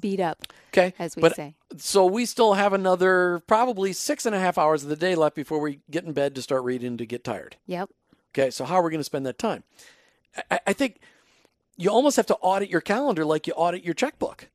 Beat 0.00 0.20
up. 0.20 0.38
Okay. 0.72 0.94
As 0.98 1.16
we 1.16 1.22
but, 1.22 1.36
say. 1.36 1.54
So 1.76 2.06
we 2.06 2.24
still 2.24 2.54
have 2.54 2.72
another 2.72 3.42
probably 3.46 3.92
six 3.92 4.26
and 4.26 4.34
a 4.34 4.38
half 4.38 4.58
hours 4.58 4.82
of 4.82 4.88
the 4.88 4.96
day 4.96 5.14
left 5.14 5.34
before 5.34 5.60
we 5.60 5.80
get 5.90 6.04
in 6.04 6.12
bed 6.12 6.34
to 6.34 6.42
start 6.42 6.62
reading 6.64 6.96
to 6.98 7.06
get 7.06 7.24
tired. 7.24 7.56
Yep. 7.66 7.90
Okay. 8.32 8.50
So 8.50 8.64
how 8.64 8.76
are 8.76 8.82
we 8.82 8.90
going 8.90 9.00
to 9.00 9.04
spend 9.04 9.26
that 9.26 9.38
time? 9.38 9.64
I, 10.50 10.60
I 10.68 10.72
think 10.72 11.00
you 11.76 11.90
almost 11.90 12.16
have 12.16 12.26
to 12.26 12.36
audit 12.36 12.70
your 12.70 12.80
calendar 12.80 13.24
like 13.24 13.46
you 13.46 13.52
audit 13.54 13.84
your 13.84 13.94
checkbook. 13.94 14.50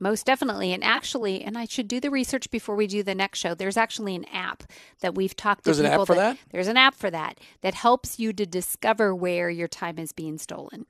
Most 0.00 0.24
definitely. 0.24 0.72
And 0.72 0.82
actually, 0.82 1.44
and 1.44 1.56
I 1.56 1.66
should 1.66 1.86
do 1.86 2.00
the 2.00 2.10
research 2.10 2.50
before 2.50 2.74
we 2.74 2.86
do 2.86 3.02
the 3.02 3.14
next 3.14 3.38
show. 3.38 3.54
There's 3.54 3.76
actually 3.76 4.16
an 4.16 4.24
app 4.32 4.64
that 5.00 5.14
we've 5.14 5.36
talked 5.36 5.64
to 5.64 5.70
people. 5.70 5.82
There's 5.82 5.92
an 5.92 6.00
app 6.00 6.06
for 6.06 6.14
that, 6.14 6.36
that? 6.36 6.50
There's 6.50 6.68
an 6.68 6.76
app 6.78 6.94
for 6.94 7.10
that 7.10 7.38
that 7.60 7.74
helps 7.74 8.18
you 8.18 8.32
to 8.32 8.46
discover 8.46 9.14
where 9.14 9.50
your 9.50 9.68
time 9.68 9.98
is 9.98 10.12
being 10.12 10.38
stolen. 10.38 10.86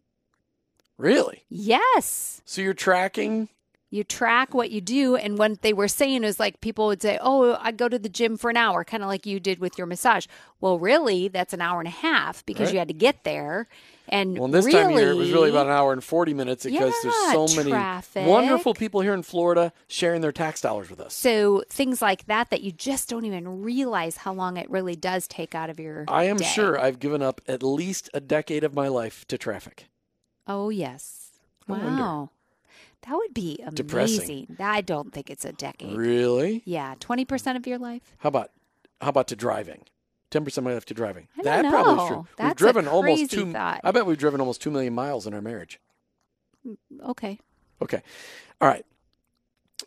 Really? 0.96 1.44
Yes. 1.48 2.40
So 2.44 2.62
you're 2.62 2.74
tracking 2.74 3.48
you 3.90 4.04
track 4.04 4.54
what 4.54 4.70
you 4.70 4.80
do 4.80 5.16
and 5.16 5.36
what 5.36 5.62
they 5.62 5.72
were 5.72 5.88
saying 5.88 6.24
is 6.24 6.38
like 6.38 6.60
people 6.60 6.86
would 6.86 7.02
say 7.02 7.18
oh 7.20 7.58
i 7.60 7.72
go 7.72 7.88
to 7.88 7.98
the 7.98 8.08
gym 8.08 8.36
for 8.36 8.50
an 8.50 8.56
hour 8.56 8.84
kind 8.84 9.02
of 9.02 9.08
like 9.08 9.26
you 9.26 9.40
did 9.40 9.58
with 9.58 9.76
your 9.76 9.86
massage 9.86 10.26
well 10.60 10.78
really 10.78 11.28
that's 11.28 11.52
an 11.52 11.60
hour 11.60 11.80
and 11.80 11.88
a 11.88 11.92
half 11.92 12.44
because 12.46 12.66
right. 12.66 12.74
you 12.74 12.78
had 12.78 12.88
to 12.88 12.94
get 12.94 13.24
there 13.24 13.68
and 14.12 14.36
well, 14.36 14.48
this 14.48 14.66
really, 14.66 14.80
time 14.80 14.90
of 14.90 14.98
year, 14.98 15.12
it 15.12 15.14
was 15.14 15.30
really 15.30 15.50
about 15.50 15.66
an 15.66 15.72
hour 15.72 15.92
and 15.92 16.02
40 16.02 16.34
minutes 16.34 16.64
because 16.64 16.92
yeah, 17.04 17.10
there's 17.10 17.32
so 17.54 17.70
traffic. 17.70 18.22
many 18.22 18.28
wonderful 18.28 18.74
people 18.74 19.02
here 19.02 19.14
in 19.14 19.22
Florida 19.22 19.72
sharing 19.86 20.20
their 20.20 20.32
tax 20.32 20.60
dollars 20.60 20.90
with 20.90 21.00
us. 21.00 21.14
So 21.14 21.62
things 21.70 22.02
like 22.02 22.26
that, 22.26 22.50
that 22.50 22.60
you 22.60 22.72
just 22.72 23.08
don't 23.08 23.24
even 23.24 23.62
realize 23.62 24.16
how 24.16 24.32
long 24.32 24.56
it 24.56 24.68
really 24.68 24.96
does 24.96 25.28
take 25.28 25.54
out 25.54 25.70
of 25.70 25.78
your 25.78 26.06
I 26.08 26.24
am 26.24 26.38
day. 26.38 26.44
sure 26.44 26.78
I've 26.78 26.98
given 26.98 27.22
up 27.22 27.40
at 27.46 27.62
least 27.62 28.10
a 28.12 28.20
decade 28.20 28.64
of 28.64 28.74
my 28.74 28.88
life 28.88 29.24
to 29.28 29.38
traffic. 29.38 29.86
Oh, 30.44 30.70
yes. 30.70 31.30
wow. 31.68 32.30
That 33.06 33.14
would 33.14 33.32
be 33.32 33.56
amazing. 33.60 33.74
Depressing. 33.74 34.56
I 34.58 34.80
don't 34.82 35.12
think 35.12 35.30
it's 35.30 35.44
a 35.44 35.52
decade. 35.52 35.96
Really? 35.96 36.62
Yeah, 36.64 36.94
20% 37.00 37.56
of 37.56 37.66
your 37.66 37.78
life. 37.78 38.02
How 38.18 38.28
about 38.28 38.50
how 39.00 39.08
about 39.08 39.28
to 39.28 39.36
driving? 39.36 39.84
Ten 40.30 40.44
percent 40.44 40.64
of 40.64 40.70
my 40.70 40.74
life 40.74 40.84
to 40.86 40.94
driving. 40.94 41.26
I 41.38 41.42
that 41.42 41.62
know. 41.62 41.70
probably 41.70 42.04
is 42.04 42.08
true. 42.08 42.26
That's 42.36 42.48
we've 42.50 42.56
driven 42.56 42.86
almost 42.86 43.30
two. 43.30 43.52
Thought. 43.52 43.80
I 43.82 43.90
bet 43.90 44.06
we've 44.06 44.18
driven 44.18 44.40
almost 44.40 44.62
two 44.62 44.70
million 44.70 44.94
miles 44.94 45.26
in 45.26 45.34
our 45.34 45.40
marriage. 45.40 45.80
Mm, 46.66 46.76
okay. 47.08 47.38
Okay. 47.82 48.02
All 48.60 48.68
right. 48.68 48.84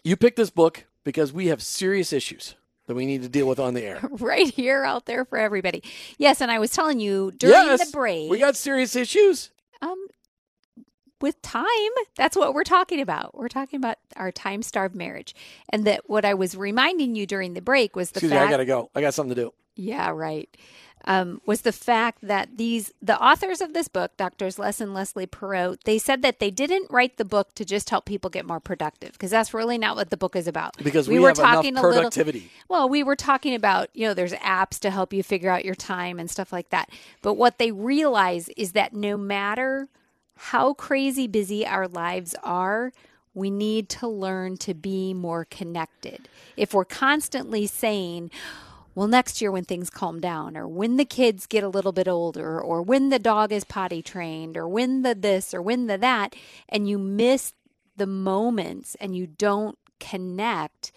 You 0.03 0.17
picked 0.17 0.35
this 0.35 0.49
book 0.49 0.85
because 1.05 1.31
we 1.31 1.47
have 1.47 1.61
serious 1.61 2.11
issues 2.11 2.55
that 2.87 2.95
we 2.95 3.05
need 3.05 3.21
to 3.21 3.29
deal 3.29 3.47
with 3.47 3.59
on 3.59 3.73
the 3.73 3.83
air. 3.83 3.99
right 4.11 4.49
here, 4.53 4.83
out 4.83 5.05
there 5.05 5.23
for 5.23 5.37
everybody. 5.37 5.81
Yes, 6.17 6.41
and 6.41 6.51
I 6.51 6.59
was 6.59 6.71
telling 6.71 6.99
you 6.99 7.31
during 7.37 7.53
yes, 7.53 7.85
the 7.85 7.91
break. 7.91 8.29
We 8.29 8.39
got 8.39 8.57
serious 8.57 8.95
issues. 8.95 9.51
Um, 9.81 10.07
with 11.23 11.41
time. 11.41 11.65
That's 12.17 12.35
what 12.35 12.53
we're 12.53 12.65
talking 12.65 12.99
about. 12.99 13.33
We're 13.33 13.47
talking 13.47 13.77
about 13.77 13.97
our 14.17 14.29
time 14.29 14.61
starved 14.61 14.93
marriage. 14.93 15.33
And 15.69 15.85
that 15.85 16.09
what 16.09 16.25
I 16.25 16.33
was 16.33 16.55
reminding 16.55 17.15
you 17.15 17.25
during 17.25 17.53
the 17.53 17.61
break 17.61 17.95
was 17.95 18.11
the 18.11 18.17
Excuse 18.17 18.33
fact 18.33 18.41
me, 18.41 18.47
I 18.49 18.51
gotta 18.51 18.65
go. 18.65 18.91
I 18.93 18.99
got 18.99 19.13
something 19.13 19.33
to 19.33 19.41
do. 19.41 19.53
Yeah, 19.75 20.09
right. 20.09 20.55
Um, 21.05 21.41
was 21.45 21.61
the 21.61 21.71
fact 21.71 22.19
that 22.23 22.57
these 22.57 22.91
the 23.01 23.17
authors 23.21 23.61
of 23.61 23.73
this 23.73 23.87
book, 23.87 24.15
Doctors 24.17 24.59
Les 24.59 24.81
and 24.81 24.93
Leslie 24.93 25.25
Perot, 25.25 25.83
they 25.85 25.97
said 25.97 26.21
that 26.23 26.39
they 26.39 26.51
didn't 26.51 26.91
write 26.91 27.15
the 27.15 27.25
book 27.25 27.55
to 27.55 27.63
just 27.63 27.89
help 27.89 28.05
people 28.05 28.29
get 28.29 28.45
more 28.45 28.59
productive 28.59 29.13
because 29.13 29.31
that's 29.31 29.53
really 29.53 29.77
not 29.77 29.95
what 29.95 30.09
the 30.09 30.17
book 30.17 30.35
is 30.35 30.47
about. 30.47 30.75
Because 30.83 31.07
we, 31.07 31.15
we 31.15 31.19
were 31.21 31.31
talking 31.31 31.75
productivity. 31.75 32.39
A 32.39 32.41
little, 32.41 32.55
well, 32.67 32.89
we 32.89 33.01
were 33.01 33.15
talking 33.15 33.55
about 33.55 33.89
you 33.93 34.05
know 34.05 34.13
there's 34.13 34.33
apps 34.33 34.77
to 34.79 34.91
help 34.91 35.13
you 35.13 35.23
figure 35.23 35.49
out 35.49 35.63
your 35.63 35.75
time 35.75 36.19
and 36.19 36.29
stuff 36.29 36.51
like 36.51 36.69
that. 36.71 36.89
But 37.21 37.35
what 37.35 37.59
they 37.59 37.71
realize 37.71 38.49
is 38.57 38.73
that 38.73 38.93
no 38.93 39.15
matter 39.15 39.87
how 40.35 40.73
crazy 40.73 41.27
busy 41.27 41.65
our 41.65 41.87
lives 41.87 42.35
are, 42.43 42.91
we 43.33 43.49
need 43.49 43.89
to 43.89 44.07
learn 44.07 44.57
to 44.57 44.73
be 44.73 45.13
more 45.13 45.45
connected. 45.45 46.27
If 46.55 46.73
we're 46.73 46.85
constantly 46.85 47.65
saying 47.67 48.31
well, 48.95 49.07
next 49.07 49.41
year 49.41 49.51
when 49.51 49.65
things 49.65 49.89
calm 49.89 50.19
down, 50.19 50.55
or 50.55 50.67
when 50.67 50.97
the 50.97 51.05
kids 51.05 51.47
get 51.47 51.63
a 51.63 51.69
little 51.69 51.91
bit 51.91 52.07
older, 52.07 52.61
or 52.61 52.81
when 52.81 53.09
the 53.09 53.19
dog 53.19 53.51
is 53.51 53.63
potty 53.63 54.01
trained, 54.03 54.55
or 54.55 54.67
when 54.67 55.01
the 55.01 55.15
this, 55.15 55.53
or 55.53 55.61
when 55.61 55.87
the 55.87 55.97
that, 55.97 56.35
and 56.69 56.87
you 56.87 56.99
miss 56.99 57.53
the 57.97 58.05
moments 58.05 58.95
and 58.99 59.15
you 59.15 59.25
don't 59.25 59.77
connect, 59.99 60.91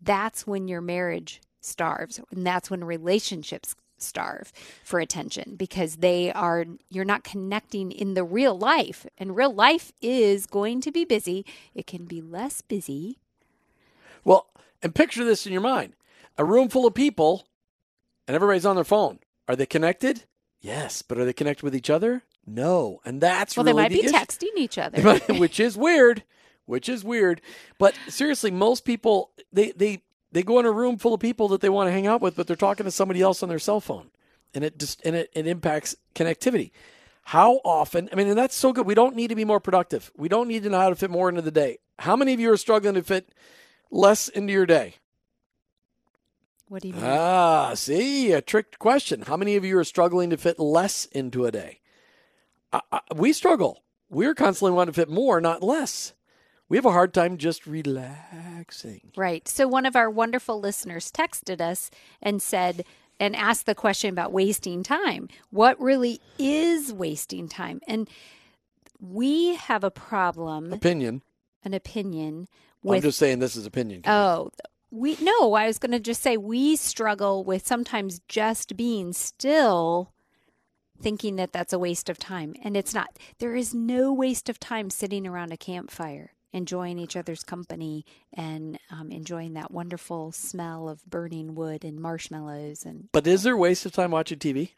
that's 0.00 0.46
when 0.46 0.66
your 0.66 0.80
marriage 0.80 1.42
starves. 1.60 2.20
And 2.30 2.46
that's 2.46 2.70
when 2.70 2.84
relationships 2.84 3.74
starve 4.02 4.52
for 4.84 5.00
attention 5.00 5.56
because 5.56 5.96
they 5.96 6.32
are, 6.32 6.64
you're 6.88 7.04
not 7.04 7.24
connecting 7.24 7.92
in 7.92 8.14
the 8.14 8.24
real 8.24 8.56
life. 8.56 9.06
And 9.18 9.36
real 9.36 9.52
life 9.52 9.92
is 10.00 10.46
going 10.46 10.80
to 10.82 10.90
be 10.90 11.04
busy, 11.04 11.44
it 11.74 11.86
can 11.86 12.04
be 12.04 12.20
less 12.20 12.60
busy. 12.62 13.18
Well, 14.24 14.46
and 14.82 14.94
picture 14.94 15.24
this 15.24 15.46
in 15.46 15.52
your 15.52 15.62
mind 15.62 15.94
a 16.38 16.44
room 16.44 16.68
full 16.68 16.86
of 16.86 16.94
people 16.94 17.46
and 18.26 18.34
everybody's 18.34 18.66
on 18.66 18.76
their 18.76 18.84
phone. 18.84 19.18
Are 19.48 19.56
they 19.56 19.66
connected? 19.66 20.24
Yes, 20.60 21.02
but 21.02 21.18
are 21.18 21.24
they 21.24 21.32
connected 21.32 21.64
with 21.64 21.74
each 21.74 21.90
other? 21.90 22.22
No, 22.46 23.00
and 23.04 23.20
that's 23.20 23.56
well, 23.56 23.64
really 23.64 23.74
they 23.74 23.82
might 23.82 23.88
the 23.88 24.00
be 24.02 24.06
issue. 24.06 24.14
texting 24.14 24.56
each 24.56 24.78
other, 24.78 25.24
which 25.34 25.60
is 25.60 25.76
weird. 25.76 26.24
Which 26.66 26.88
is 26.88 27.02
weird. 27.02 27.40
But 27.78 27.94
seriously, 28.08 28.50
most 28.52 28.84
people 28.84 29.32
they 29.52 29.72
they 29.72 30.02
they 30.32 30.42
go 30.42 30.58
in 30.58 30.66
a 30.66 30.72
room 30.72 30.98
full 30.98 31.14
of 31.14 31.20
people 31.20 31.48
that 31.48 31.60
they 31.60 31.68
want 31.68 31.88
to 31.88 31.92
hang 31.92 32.06
out 32.06 32.20
with, 32.20 32.36
but 32.36 32.46
they're 32.46 32.56
talking 32.56 32.84
to 32.84 32.90
somebody 32.90 33.20
else 33.20 33.42
on 33.42 33.48
their 33.48 33.58
cell 33.58 33.80
phone, 33.80 34.10
and 34.54 34.64
it 34.64 34.78
just 34.78 35.00
and 35.04 35.16
it, 35.16 35.30
it 35.34 35.46
impacts 35.46 35.96
connectivity. 36.14 36.70
How 37.24 37.60
often? 37.64 38.08
I 38.12 38.16
mean, 38.16 38.28
and 38.28 38.38
that's 38.38 38.56
so 38.56 38.72
good. 38.72 38.86
We 38.86 38.94
don't 38.94 39.14
need 39.14 39.28
to 39.28 39.34
be 39.34 39.44
more 39.44 39.60
productive. 39.60 40.10
We 40.16 40.28
don't 40.28 40.48
need 40.48 40.62
to 40.64 40.70
know 40.70 40.80
how 40.80 40.88
to 40.88 40.96
fit 40.96 41.10
more 41.10 41.28
into 41.28 41.42
the 41.42 41.50
day. 41.50 41.78
How 41.98 42.16
many 42.16 42.32
of 42.32 42.40
you 42.40 42.50
are 42.50 42.56
struggling 42.56 42.94
to 42.94 43.02
fit 43.02 43.32
less 43.90 44.28
into 44.28 44.52
your 44.52 44.66
day? 44.66 44.94
What 46.68 46.82
do 46.82 46.88
you 46.88 46.94
mean? 46.94 47.04
Ah, 47.04 47.74
see, 47.74 48.32
a 48.32 48.40
tricked 48.40 48.78
question. 48.78 49.22
How 49.22 49.36
many 49.36 49.56
of 49.56 49.64
you 49.64 49.76
are 49.78 49.84
struggling 49.84 50.30
to 50.30 50.36
fit 50.36 50.58
less 50.58 51.04
into 51.06 51.44
a 51.44 51.50
day? 51.50 51.80
I, 52.72 52.80
I, 52.92 53.00
we 53.14 53.32
struggle. 53.32 53.82
We're 54.08 54.34
constantly 54.34 54.72
wanting 54.72 54.94
to 54.94 55.00
fit 55.00 55.08
more, 55.08 55.40
not 55.40 55.62
less. 55.62 56.14
We 56.70 56.76
have 56.76 56.86
a 56.86 56.92
hard 56.92 57.12
time 57.12 57.36
just 57.36 57.66
relaxing. 57.66 59.10
Right. 59.16 59.46
So 59.48 59.66
one 59.66 59.84
of 59.84 59.96
our 59.96 60.08
wonderful 60.08 60.60
listeners 60.60 61.10
texted 61.10 61.60
us 61.60 61.90
and 62.22 62.40
said, 62.40 62.84
and 63.18 63.34
asked 63.34 63.66
the 63.66 63.74
question 63.74 64.10
about 64.10 64.32
wasting 64.32 64.84
time. 64.84 65.28
What 65.50 65.78
really 65.80 66.20
is 66.38 66.92
wasting 66.92 67.48
time? 67.48 67.80
And 67.88 68.08
we 69.00 69.56
have 69.56 69.82
a 69.82 69.90
problem. 69.90 70.72
Opinion. 70.72 71.22
An 71.64 71.74
opinion. 71.74 72.46
With, 72.84 72.98
I'm 72.98 73.02
just 73.02 73.18
saying 73.18 73.40
this 73.40 73.56
is 73.56 73.66
opinion. 73.66 74.02
Oh, 74.06 74.50
we 74.92 75.16
no. 75.20 75.54
I 75.54 75.66
was 75.66 75.78
going 75.78 75.92
to 75.92 76.00
just 76.00 76.22
say 76.22 76.36
we 76.36 76.76
struggle 76.76 77.44
with 77.44 77.66
sometimes 77.66 78.20
just 78.28 78.76
being 78.76 79.12
still, 79.12 80.12
thinking 81.02 81.34
that 81.36 81.52
that's 81.52 81.74
a 81.74 81.78
waste 81.78 82.08
of 82.08 82.16
time, 82.16 82.54
and 82.62 82.76
it's 82.76 82.94
not. 82.94 83.18
There 83.38 83.54
is 83.54 83.74
no 83.74 84.14
waste 84.14 84.48
of 84.48 84.58
time 84.58 84.88
sitting 84.88 85.26
around 85.26 85.52
a 85.52 85.58
campfire 85.58 86.32
enjoying 86.52 86.98
each 86.98 87.16
other's 87.16 87.42
company 87.42 88.04
and 88.32 88.78
um, 88.90 89.10
enjoying 89.10 89.54
that 89.54 89.70
wonderful 89.70 90.32
smell 90.32 90.88
of 90.88 91.04
burning 91.06 91.54
wood 91.54 91.84
and 91.84 92.00
marshmallows 92.00 92.84
and 92.84 93.08
but 93.12 93.26
is 93.26 93.42
there 93.42 93.56
waste 93.56 93.86
of 93.86 93.92
time 93.92 94.10
watching 94.10 94.38
tv 94.38 94.70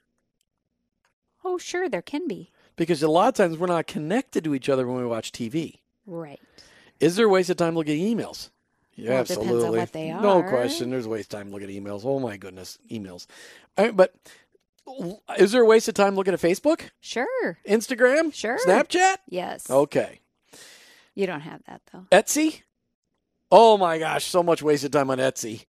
oh 1.44 1.58
sure 1.58 1.88
there 1.88 2.02
can 2.02 2.26
be 2.28 2.50
because 2.76 3.02
a 3.02 3.08
lot 3.08 3.28
of 3.28 3.34
times 3.34 3.58
we're 3.58 3.66
not 3.66 3.86
connected 3.86 4.44
to 4.44 4.54
each 4.54 4.68
other 4.68 4.86
when 4.86 4.96
we 4.96 5.06
watch 5.06 5.32
tv 5.32 5.78
right 6.06 6.40
is 7.00 7.16
there 7.16 7.26
a 7.26 7.30
waste 7.30 7.50
of 7.50 7.56
time 7.56 7.74
looking 7.74 8.00
at 8.00 8.16
emails 8.16 8.50
yeah, 8.94 9.10
well, 9.10 9.20
absolutely. 9.20 9.78
what 9.78 9.92
they 9.92 10.10
are. 10.10 10.20
No 10.20 10.42
question. 10.42 10.90
There's 10.90 11.06
a 11.06 11.08
waste 11.08 11.32
of 11.32 11.40
time 11.40 11.50
looking 11.50 11.74
at 11.74 11.82
emails. 11.82 12.02
Oh 12.04 12.18
my 12.18 12.36
goodness, 12.36 12.78
emails. 12.90 13.26
but 13.74 14.14
is 15.38 15.52
there 15.52 15.62
a 15.62 15.66
waste 15.66 15.88
of 15.88 15.94
time 15.94 16.14
looking 16.14 16.34
at 16.34 16.40
Facebook? 16.40 16.90
Sure. 17.00 17.58
Instagram? 17.66 18.34
Sure. 18.34 18.58
Snapchat? 18.58 19.16
Yes. 19.28 19.70
Okay. 19.70 20.20
You 21.14 21.26
don't 21.26 21.40
have 21.40 21.62
that 21.66 21.82
though. 21.92 22.06
Etsy? 22.10 22.62
Oh 23.50 23.76
my 23.76 23.98
gosh, 23.98 24.24
so 24.24 24.42
much 24.42 24.62
wasted 24.62 24.92
time 24.92 25.10
on 25.10 25.18
Etsy. 25.18 25.66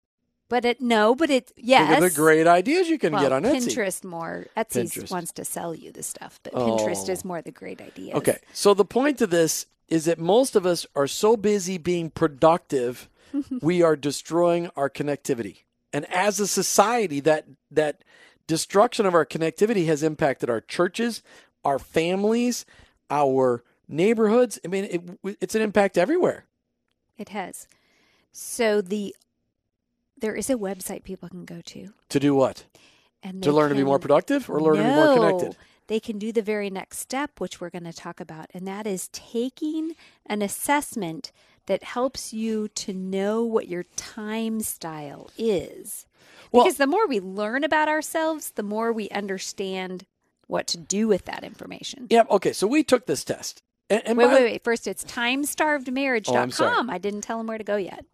But 0.49 0.65
it 0.65 0.81
no, 0.81 1.15
but 1.15 1.29
it 1.29 1.51
yes. 1.55 1.87
Think 1.87 2.03
of 2.03 2.11
the 2.11 2.15
great 2.15 2.47
ideas 2.47 2.89
you 2.89 2.97
can 2.97 3.13
well, 3.13 3.21
get 3.21 3.31
on 3.31 3.43
Pinterest 3.43 3.67
Etsy. 3.67 3.77
Pinterest 3.77 4.03
more. 4.03 4.45
Etsy 4.57 4.83
Pinterest. 4.83 5.11
wants 5.11 5.31
to 5.33 5.45
sell 5.45 5.75
you 5.75 5.91
the 5.91 6.03
stuff, 6.03 6.39
but 6.43 6.53
oh. 6.55 6.77
Pinterest 6.77 7.07
is 7.07 7.21
oh. 7.23 7.27
more 7.27 7.41
the 7.41 7.51
great 7.51 7.79
ideas. 7.79 8.15
Okay, 8.15 8.39
so 8.51 8.73
the 8.73 8.85
point 8.85 9.21
of 9.21 9.29
this 9.29 9.67
is 9.87 10.05
that 10.05 10.19
most 10.19 10.55
of 10.55 10.65
us 10.65 10.85
are 10.95 11.07
so 11.07 11.37
busy 11.37 11.77
being 11.77 12.09
productive, 12.09 13.09
we 13.61 13.81
are 13.81 13.95
destroying 13.95 14.69
our 14.75 14.89
connectivity. 14.89 15.59
And 15.93 16.05
as 16.11 16.39
a 16.39 16.47
society, 16.47 17.19
that 17.21 17.45
that 17.71 18.03
destruction 18.47 19.05
of 19.05 19.13
our 19.13 19.25
connectivity 19.25 19.85
has 19.85 20.01
impacted 20.01 20.49
our 20.49 20.61
churches, 20.61 21.21
our 21.63 21.77
families, 21.77 22.65
our 23.11 23.63
neighborhoods. 23.89 24.59
I 24.63 24.67
mean, 24.69 24.85
it, 24.85 25.37
it's 25.41 25.55
an 25.55 25.61
impact 25.61 25.97
everywhere. 25.97 26.45
It 27.17 27.29
has. 27.29 27.67
So 28.31 28.81
the 28.81 29.15
there 30.17 30.35
is 30.35 30.49
a 30.49 30.55
website 30.55 31.03
people 31.03 31.27
can 31.29 31.45
go 31.45 31.61
to 31.65 31.89
to 32.09 32.19
do 32.19 32.35
what? 32.35 32.65
And 33.21 33.43
to 33.43 33.51
learn 33.51 33.69
can, 33.69 33.77
to 33.77 33.83
be 33.83 33.85
more 33.85 33.99
productive 33.99 34.49
or 34.49 34.61
learn 34.61 34.77
no, 34.77 34.83
to 34.83 34.89
be 34.89 34.95
more 34.95 35.13
connected. 35.13 35.57
They 35.87 35.99
can 35.99 36.19
do 36.19 36.31
the 36.31 36.43
very 36.43 36.69
next 36.69 36.99
step, 36.99 37.39
which 37.39 37.59
we're 37.59 37.71
going 37.71 37.83
to 37.83 37.93
talk 37.93 38.19
about, 38.19 38.45
and 38.53 38.67
that 38.67 38.85
is 38.85 39.09
taking 39.09 39.95
an 40.27 40.43
assessment 40.43 41.31
that 41.65 41.83
helps 41.83 42.31
you 42.31 42.67
to 42.69 42.93
know 42.93 43.43
what 43.43 43.67
your 43.67 43.83
time 43.95 44.61
style 44.61 45.31
is. 45.37 46.05
Well, 46.51 46.63
because 46.63 46.77
the 46.77 46.87
more 46.87 47.07
we 47.07 47.19
learn 47.19 47.63
about 47.63 47.87
ourselves, 47.87 48.51
the 48.51 48.63
more 48.63 48.93
we 48.93 49.09
understand 49.09 50.05
what 50.47 50.67
to 50.67 50.77
do 50.77 51.07
with 51.07 51.25
that 51.25 51.43
information. 51.43 52.07
Yep. 52.09 52.27
Yeah, 52.29 52.35
okay. 52.35 52.53
So 52.53 52.67
we 52.67 52.83
took 52.83 53.05
this 53.05 53.23
test. 53.23 53.61
And, 53.89 54.01
and 54.05 54.17
wait, 54.17 54.27
by, 54.27 54.33
wait, 54.33 54.43
wait. 54.43 54.63
First, 54.63 54.87
it's 54.87 55.03
timestarvedmarriage.com. 55.03 56.89
Oh, 56.89 56.91
I 56.91 56.97
didn't 56.97 57.21
tell 57.21 57.39
him 57.39 57.47
where 57.47 57.57
to 57.57 57.63
go 57.63 57.75
yet. 57.75 58.05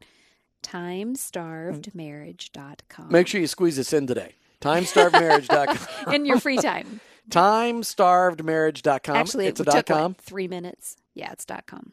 Timestarvedmarriage.com. 0.63 3.11
Make 3.11 3.27
sure 3.27 3.41
you 3.41 3.47
squeeze 3.47 3.75
this 3.75 3.93
in 3.93 4.07
today. 4.07 4.33
Timestarvedmarriage.com. 4.61 6.13
in 6.13 6.25
your 6.25 6.39
free 6.39 6.57
time. 6.57 7.01
Timestarvedmarriage.com. 7.29 9.15
Actually, 9.15 9.47
it's 9.47 9.59
it 9.59 9.67
a 9.67 9.71
took 9.71 9.85
com. 9.88 10.11
Like 10.11 10.21
three 10.21 10.47
minutes. 10.47 10.97
Yeah, 11.13 11.31
it's 11.31 11.45
dot 11.45 11.65
com. 11.65 11.91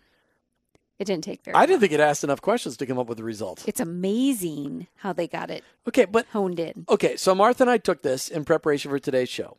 It 0.98 1.06
didn't 1.06 1.24
take 1.24 1.42
very. 1.42 1.56
I 1.56 1.66
didn't 1.66 1.80
think 1.80 1.92
it 1.92 2.00
asked 2.00 2.22
enough 2.22 2.40
questions 2.40 2.76
to 2.76 2.86
come 2.86 2.98
up 2.98 3.08
with 3.08 3.18
the 3.18 3.24
result. 3.24 3.64
It's 3.66 3.80
amazing 3.80 4.86
how 4.96 5.12
they 5.12 5.26
got 5.26 5.50
it. 5.50 5.64
Okay, 5.88 6.04
but 6.04 6.26
honed 6.32 6.60
in. 6.60 6.84
Okay, 6.88 7.16
so 7.16 7.34
Martha 7.34 7.64
and 7.64 7.70
I 7.70 7.78
took 7.78 8.02
this 8.02 8.28
in 8.28 8.44
preparation 8.44 8.90
for 8.90 8.98
today's 8.98 9.28
show, 9.28 9.56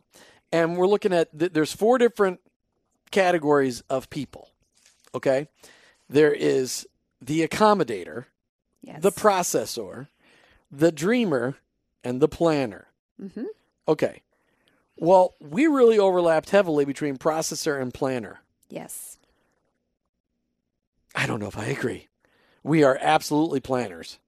and 0.52 0.78
we're 0.78 0.86
looking 0.86 1.12
at 1.12 1.36
th- 1.38 1.52
there's 1.52 1.72
four 1.72 1.98
different 1.98 2.40
categories 3.10 3.82
of 3.90 4.10
people. 4.10 4.50
Okay, 5.14 5.48
there 6.08 6.32
is 6.32 6.86
the 7.20 7.46
accommodator, 7.46 8.26
yes. 8.82 9.02
the 9.02 9.12
processor, 9.12 10.08
the 10.70 10.92
dreamer, 10.92 11.56
and 12.02 12.20
the 12.20 12.28
planner. 12.28 12.88
Mm-hmm. 13.22 13.44
Okay, 13.86 14.22
well, 14.96 15.34
we 15.40 15.66
really 15.66 15.98
overlapped 15.98 16.50
heavily 16.50 16.84
between 16.84 17.16
processor 17.16 17.80
and 17.80 17.92
planner. 17.92 18.40
Yes. 18.68 19.18
I 21.14 21.26
don't 21.26 21.40
know 21.40 21.48
if 21.48 21.58
I 21.58 21.66
agree. 21.66 22.08
We 22.62 22.82
are 22.82 22.98
absolutely 23.00 23.60
planners. 23.60 24.18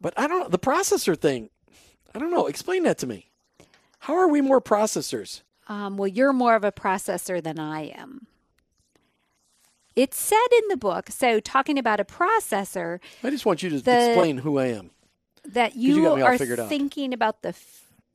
But 0.00 0.12
I 0.18 0.26
don't 0.26 0.40
know. 0.40 0.48
The 0.48 0.58
processor 0.58 1.18
thing, 1.18 1.48
I 2.14 2.18
don't 2.18 2.30
know. 2.30 2.46
Explain 2.46 2.82
that 2.82 2.98
to 2.98 3.06
me. 3.06 3.30
How 4.00 4.14
are 4.16 4.28
we 4.28 4.40
more 4.40 4.60
processors? 4.60 5.42
Um, 5.66 5.96
well, 5.96 6.08
you're 6.08 6.32
more 6.32 6.54
of 6.54 6.64
a 6.64 6.72
processor 6.72 7.42
than 7.42 7.58
I 7.58 7.82
am. 7.88 8.26
It's 9.96 10.18
said 10.18 10.36
in 10.62 10.68
the 10.68 10.76
book, 10.76 11.10
so 11.10 11.38
talking 11.40 11.78
about 11.78 12.00
a 12.00 12.04
processor. 12.04 12.98
I 13.22 13.30
just 13.30 13.46
want 13.46 13.62
you 13.62 13.70
to 13.70 13.80
the, 13.80 14.10
explain 14.10 14.38
who 14.38 14.58
I 14.58 14.66
am. 14.66 14.90
That 15.44 15.76
you, 15.76 16.16
you 16.16 16.24
are 16.24 16.36
thinking 16.36 17.12
about 17.12 17.42
the 17.42 17.54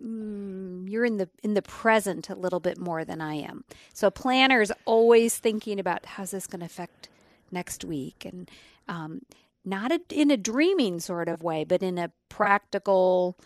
mm, 0.03 0.89
you're 0.89 1.05
in 1.05 1.17
the 1.17 1.29
in 1.41 1.53
the 1.53 1.62
present 1.62 2.29
a 2.29 2.35
little 2.35 2.59
bit 2.59 2.77
more 2.77 3.05
than 3.05 3.21
I 3.21 3.35
am. 3.35 3.63
So 3.93 4.07
a 4.07 4.12
planner 4.12 4.62
is 4.62 4.73
always 4.85 5.38
thinking 5.38 5.79
about 5.79 6.05
how's 6.05 6.31
this 6.31 6.47
going 6.47 6.59
to 6.59 6.65
affect 6.65 7.07
next 7.51 7.85
week, 7.85 8.25
and 8.25 8.49
um, 8.89 9.21
not 9.63 9.91
a, 9.91 10.01
in 10.09 10.31
a 10.31 10.38
dreaming 10.38 10.99
sort 10.99 11.29
of 11.29 11.43
way, 11.43 11.63
but 11.63 11.81
in 11.81 11.97
a 11.97 12.12
practical, 12.27 13.38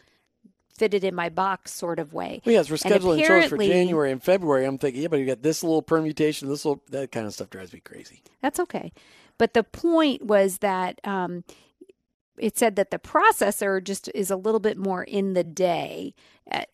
fit 0.75 0.93
it 0.93 1.03
in 1.03 1.15
my 1.15 1.29
box 1.29 1.71
sort 1.71 1.99
of 1.99 2.13
way. 2.13 2.41
Well, 2.45 2.53
yes, 2.53 2.69
we're 2.69 2.77
scheduling 2.77 3.25
shows 3.25 3.49
for 3.49 3.57
January 3.57 4.11
and 4.11 4.21
February. 4.21 4.65
I'm 4.65 4.77
thinking, 4.77 5.01
yeah, 5.01 5.07
but 5.07 5.19
you 5.19 5.25
got 5.25 5.41
this 5.41 5.63
little 5.63 5.81
permutation, 5.81 6.49
this 6.49 6.65
little 6.65 6.81
that 6.89 7.11
kind 7.11 7.25
of 7.25 7.33
stuff 7.33 7.49
drives 7.49 7.73
me 7.73 7.79
crazy. 7.79 8.21
That's 8.41 8.59
okay, 8.59 8.91
but 9.37 9.53
the 9.53 9.63
point 9.63 10.25
was 10.25 10.59
that. 10.59 10.99
Um, 11.03 11.43
it 12.35 12.57
said 12.57 12.77
that 12.77 12.89
the 12.89 12.97
processor 12.97 13.81
just 13.81 14.09
is 14.15 14.31
a 14.31 14.35
little 14.35 14.59
bit 14.59 14.75
more 14.75 15.03
in 15.03 15.33
the 15.33 15.43
day 15.43 16.15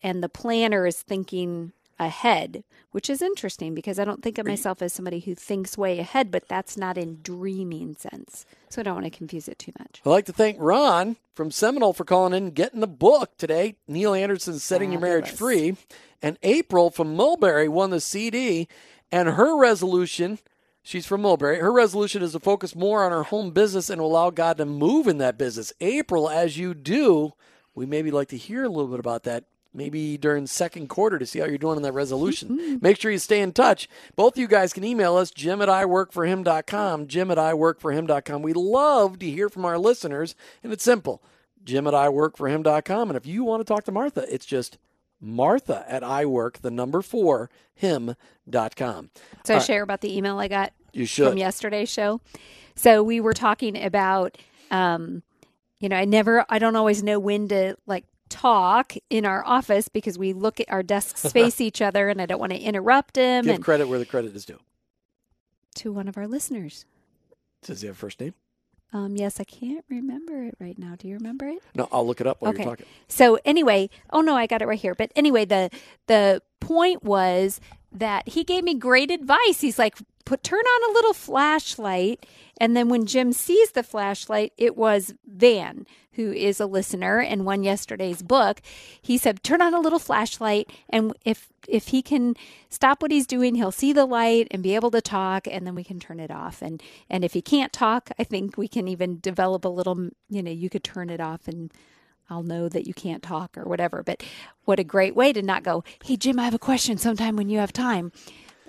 and 0.02 0.22
the 0.22 0.28
planner 0.28 0.86
is 0.86 1.02
thinking 1.02 1.72
ahead, 2.00 2.64
which 2.90 3.08
is 3.08 3.22
interesting 3.22 3.74
because 3.74 3.98
I 3.98 4.04
don't 4.04 4.22
think 4.22 4.38
of 4.38 4.46
myself 4.46 4.82
as 4.82 4.92
somebody 4.92 5.20
who 5.20 5.34
thinks 5.34 5.78
way 5.78 5.98
ahead, 6.00 6.30
but 6.30 6.48
that's 6.48 6.76
not 6.76 6.98
in 6.98 7.20
dreaming 7.22 7.94
sense. 7.94 8.46
So 8.70 8.80
I 8.80 8.84
don't 8.84 8.94
want 8.94 9.04
to 9.04 9.16
confuse 9.16 9.46
it 9.46 9.58
too 9.58 9.72
much. 9.78 10.00
I'd 10.04 10.10
like 10.10 10.24
to 10.24 10.32
thank 10.32 10.56
Ron 10.58 11.16
from 11.34 11.50
Seminole 11.50 11.92
for 11.92 12.04
calling 12.04 12.32
in 12.32 12.44
and 12.44 12.54
getting 12.54 12.80
the 12.80 12.88
book 12.88 13.36
today. 13.36 13.76
Neil 13.86 14.14
Anderson's 14.14 14.64
Setting 14.64 14.90
Your 14.90 15.00
Marriage 15.00 15.30
Free. 15.30 15.76
And 16.22 16.38
April 16.42 16.90
from 16.90 17.14
Mulberry 17.14 17.68
won 17.68 17.90
the 17.90 18.00
CD, 18.00 18.68
and 19.10 19.30
her 19.30 19.56
resolution 19.56 20.38
She's 20.82 21.06
from 21.06 21.22
Mulberry. 21.22 21.58
Her 21.58 21.72
resolution 21.72 22.22
is 22.22 22.32
to 22.32 22.40
focus 22.40 22.74
more 22.74 23.04
on 23.04 23.12
her 23.12 23.24
home 23.24 23.50
business 23.50 23.90
and 23.90 24.00
allow 24.00 24.30
God 24.30 24.56
to 24.56 24.64
move 24.64 25.06
in 25.06 25.18
that 25.18 25.36
business. 25.36 25.72
April, 25.80 26.28
as 26.28 26.56
you 26.56 26.72
do, 26.72 27.32
we 27.74 27.84
maybe 27.84 28.10
like 28.10 28.28
to 28.28 28.36
hear 28.36 28.64
a 28.64 28.68
little 28.68 28.90
bit 28.90 28.98
about 28.98 29.24
that 29.24 29.44
maybe 29.72 30.16
during 30.16 30.46
second 30.46 30.88
quarter 30.88 31.18
to 31.18 31.26
see 31.26 31.38
how 31.38 31.46
you're 31.46 31.58
doing 31.58 31.76
on 31.76 31.82
that 31.82 31.92
resolution. 31.92 32.48
Mm-hmm. 32.50 32.76
Make 32.80 33.00
sure 33.00 33.10
you 33.10 33.18
stay 33.18 33.40
in 33.40 33.52
touch. 33.52 33.88
Both 34.16 34.34
of 34.34 34.38
you 34.38 34.48
guys 34.48 34.72
can 34.72 34.84
email 34.84 35.16
us, 35.16 35.30
jim 35.30 35.62
at 35.62 35.68
iworkforhim.com, 35.68 37.06
jim 37.06 37.30
at 37.30 37.38
iworkforhim.com. 37.38 38.42
We 38.42 38.52
love 38.52 39.18
to 39.20 39.30
hear 39.30 39.48
from 39.48 39.64
our 39.64 39.78
listeners, 39.78 40.34
and 40.62 40.72
it's 40.72 40.84
simple, 40.84 41.22
jim 41.64 41.86
at 41.86 41.94
iworkforhim.com. 41.94 43.10
And 43.10 43.16
if 43.16 43.26
you 43.26 43.44
want 43.44 43.60
to 43.60 43.64
talk 43.64 43.84
to 43.84 43.92
Martha, 43.92 44.26
it's 44.32 44.46
just 44.46 44.78
martha 45.20 45.84
at 45.86 46.02
iwork, 46.02 46.58
the 46.58 46.70
number 46.70 47.02
four, 47.02 47.50
him.com. 47.74 49.10
So 49.44 49.56
uh, 49.56 49.60
share 49.60 49.82
about 49.82 50.00
the 50.00 50.16
email 50.16 50.38
I 50.38 50.48
got 50.48 50.72
you 50.92 51.06
should. 51.06 51.28
from 51.28 51.38
yesterday's 51.38 51.90
show. 51.90 52.20
So 52.74 53.02
we 53.02 53.20
were 53.20 53.34
talking 53.34 53.82
about, 53.82 54.38
um, 54.70 55.22
you 55.78 55.88
know, 55.88 55.96
I 55.96 56.04
never, 56.04 56.44
I 56.48 56.58
don't 56.58 56.76
always 56.76 57.02
know 57.02 57.18
when 57.18 57.48
to 57.48 57.76
like 57.86 58.04
talk 58.30 58.94
in 59.10 59.26
our 59.26 59.44
office 59.44 59.88
because 59.88 60.16
we 60.18 60.32
look 60.32 60.60
at 60.60 60.70
our 60.70 60.82
desks 60.82 61.30
face 61.32 61.60
each 61.60 61.82
other 61.82 62.08
and 62.08 62.22
I 62.22 62.26
don't 62.26 62.40
want 62.40 62.52
to 62.52 62.58
interrupt 62.58 63.16
him. 63.16 63.44
Give 63.44 63.56
and 63.56 63.64
credit 63.64 63.88
where 63.88 63.98
the 63.98 64.06
credit 64.06 64.34
is 64.34 64.46
due. 64.46 64.58
To 65.76 65.92
one 65.92 66.08
of 66.08 66.16
our 66.16 66.26
listeners. 66.26 66.86
Does 67.62 67.82
he 67.82 67.86
have 67.88 67.96
a 67.96 67.98
first 67.98 68.20
name? 68.20 68.34
Um, 68.92 69.14
yes, 69.16 69.38
I 69.38 69.44
can't 69.44 69.84
remember 69.88 70.42
it 70.44 70.56
right 70.58 70.76
now. 70.76 70.94
Do 70.98 71.06
you 71.06 71.14
remember 71.14 71.46
it? 71.46 71.58
No, 71.76 71.88
I'll 71.92 72.04
look 72.06 72.20
it 72.20 72.26
up 72.26 72.40
while 72.40 72.50
Okay. 72.50 72.64
you're 72.64 72.72
talking. 72.72 72.86
So 73.06 73.38
anyway, 73.44 73.88
oh 74.10 74.20
no, 74.20 74.34
I 74.34 74.46
got 74.46 74.62
it 74.62 74.66
right 74.66 74.80
here. 74.80 74.96
But 74.96 75.12
anyway, 75.14 75.44
the 75.44 75.70
the 76.08 76.42
point 76.58 77.04
was 77.04 77.60
that 77.92 78.28
he 78.28 78.44
gave 78.44 78.64
me 78.64 78.74
great 78.74 79.10
advice. 79.10 79.60
He's 79.60 79.78
like, 79.78 79.98
put 80.24 80.42
turn 80.44 80.60
on 80.60 80.90
a 80.90 80.94
little 80.94 81.12
flashlight, 81.12 82.26
and 82.60 82.76
then 82.76 82.88
when 82.88 83.06
Jim 83.06 83.32
sees 83.32 83.72
the 83.72 83.82
flashlight, 83.82 84.52
it 84.56 84.76
was 84.76 85.14
Van, 85.26 85.86
who 86.12 86.30
is 86.30 86.60
a 86.60 86.66
listener 86.66 87.20
and 87.20 87.44
won 87.44 87.62
yesterday's 87.62 88.22
book. 88.22 88.60
He 89.00 89.18
said, 89.18 89.42
turn 89.42 89.60
on 89.60 89.74
a 89.74 89.80
little 89.80 89.98
flashlight, 89.98 90.70
and 90.88 91.12
if 91.24 91.48
if 91.66 91.88
he 91.88 92.00
can 92.02 92.36
stop 92.68 93.02
what 93.02 93.10
he's 93.10 93.26
doing, 93.26 93.54
he'll 93.54 93.72
see 93.72 93.92
the 93.92 94.06
light 94.06 94.48
and 94.50 94.62
be 94.62 94.74
able 94.74 94.90
to 94.92 95.00
talk, 95.00 95.46
and 95.50 95.66
then 95.66 95.74
we 95.74 95.84
can 95.84 95.98
turn 95.98 96.20
it 96.20 96.30
off. 96.30 96.62
And 96.62 96.82
and 97.08 97.24
if 97.24 97.32
he 97.32 97.42
can't 97.42 97.72
talk, 97.72 98.10
I 98.18 98.24
think 98.24 98.56
we 98.56 98.68
can 98.68 98.86
even 98.88 99.18
develop 99.20 99.64
a 99.64 99.68
little. 99.68 100.10
You 100.28 100.42
know, 100.42 100.50
you 100.50 100.70
could 100.70 100.84
turn 100.84 101.10
it 101.10 101.20
off 101.20 101.48
and. 101.48 101.72
I'll 102.30 102.42
know 102.42 102.68
that 102.68 102.86
you 102.86 102.94
can't 102.94 103.22
talk 103.22 103.58
or 103.58 103.64
whatever. 103.64 104.02
But 104.02 104.22
what 104.64 104.78
a 104.78 104.84
great 104.84 105.14
way 105.14 105.32
to 105.32 105.42
not 105.42 105.62
go, 105.62 105.84
hey, 106.04 106.16
Jim, 106.16 106.38
I 106.38 106.44
have 106.44 106.54
a 106.54 106.58
question 106.58 106.96
sometime 106.96 107.36
when 107.36 107.48
you 107.48 107.58
have 107.58 107.72
time. 107.72 108.12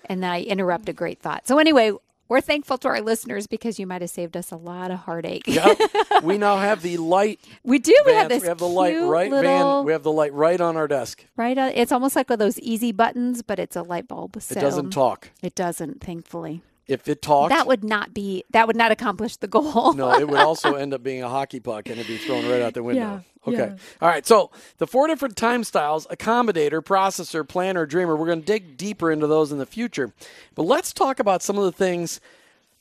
And 0.06 0.24
then 0.24 0.32
I 0.32 0.42
interrupt 0.42 0.90
a 0.90 0.94
great 0.94 1.20
thought. 1.20 1.48
So, 1.48 1.60
anyway, 1.60 1.94
we're 2.28 2.42
thankful 2.42 2.78
to 2.80 2.88
our 2.88 3.02
listeners 3.02 3.46
because 3.46 3.78
you 3.78 3.86
might 3.86 4.02
have 4.02 4.10
saved 4.10 4.36
us 4.36 4.52
a 4.52 4.56
lot 4.56 4.90
of 4.90 5.00
heartache. 5.00 5.48
Yep. 5.48 5.78
we 6.24 6.38
now 6.38 6.58
have 6.58 6.82
the 6.82 6.98
light. 6.98 7.40
we 7.64 7.78
do. 7.78 7.94
We 8.06 8.14
have 8.14 8.30
this 8.30 8.42
we 8.42 8.48
have 8.48 8.58
the 8.58 8.68
light 8.68 8.98
right 8.98 9.30
little, 9.30 9.78
van. 9.80 9.86
We 9.86 9.92
have 9.92 10.04
the 10.04 10.12
light 10.12 10.34
right 10.34 10.60
on 10.60 10.78
our 10.78 10.88
desk. 10.88 11.26
right. 11.36 11.58
On, 11.58 11.72
it's 11.76 11.92
almost 11.92 12.16
like 12.16 12.30
one 12.30 12.36
of 12.36 12.40
those 12.40 12.58
easy 12.60 12.92
buttons, 12.92 13.42
but 13.42 13.60
it's 13.60 13.76
a 13.76 13.84
light 13.84 14.08
bulb. 14.08 14.42
So 14.42 14.58
It 14.58 14.62
doesn't 14.62 14.92
talk. 14.92 15.30
It 15.42 15.56
doesn't, 15.56 16.02
thankfully. 16.02 16.64
If 16.92 17.08
it 17.08 17.22
talked, 17.22 17.52
That 17.52 17.68
would 17.68 17.84
not 17.84 18.14
be. 18.14 18.44
That 18.52 18.68
would 18.68 18.76
not 18.76 18.92
accomplish 18.92 19.38
the 19.38 19.48
goal. 19.48 19.94
no, 19.96 20.14
it 20.14 20.28
would 20.28 20.40
also 20.40 20.76
end 20.76 20.94
up 20.94 21.02
being 21.02 21.24
a 21.24 21.30
hockey 21.30 21.62
puck 21.62 21.88
and 21.88 21.98
it'd 21.98 22.08
be 22.08 22.18
thrown 22.18 22.46
right 22.50 22.62
out 22.62 22.74
the 22.74 22.84
window. 22.84 23.24
Yeah, 23.48 23.52
okay. 23.54 23.76
All 24.02 24.10
right. 24.10 24.26
So 24.26 24.52
the 24.78 24.86
four 24.86 25.08
different 25.08 25.38
time 25.38 25.64
styles 25.64 26.06
accommodator, 26.08 26.82
processor, 26.82 27.48
planner, 27.48 27.86
dreamer. 27.86 28.16
We're 28.16 28.26
going 28.26 28.42
to 28.42 28.46
dig 28.46 28.76
deeper 28.76 29.10
into 29.10 29.26
those 29.26 29.52
in 29.54 29.58
the 29.58 29.66
future. 29.66 30.14
But 30.54 30.64
let's 30.64 30.92
talk 30.92 31.20
about 31.20 31.42
some 31.42 31.58
of 31.58 31.64
the 31.64 31.72
things 31.72 32.20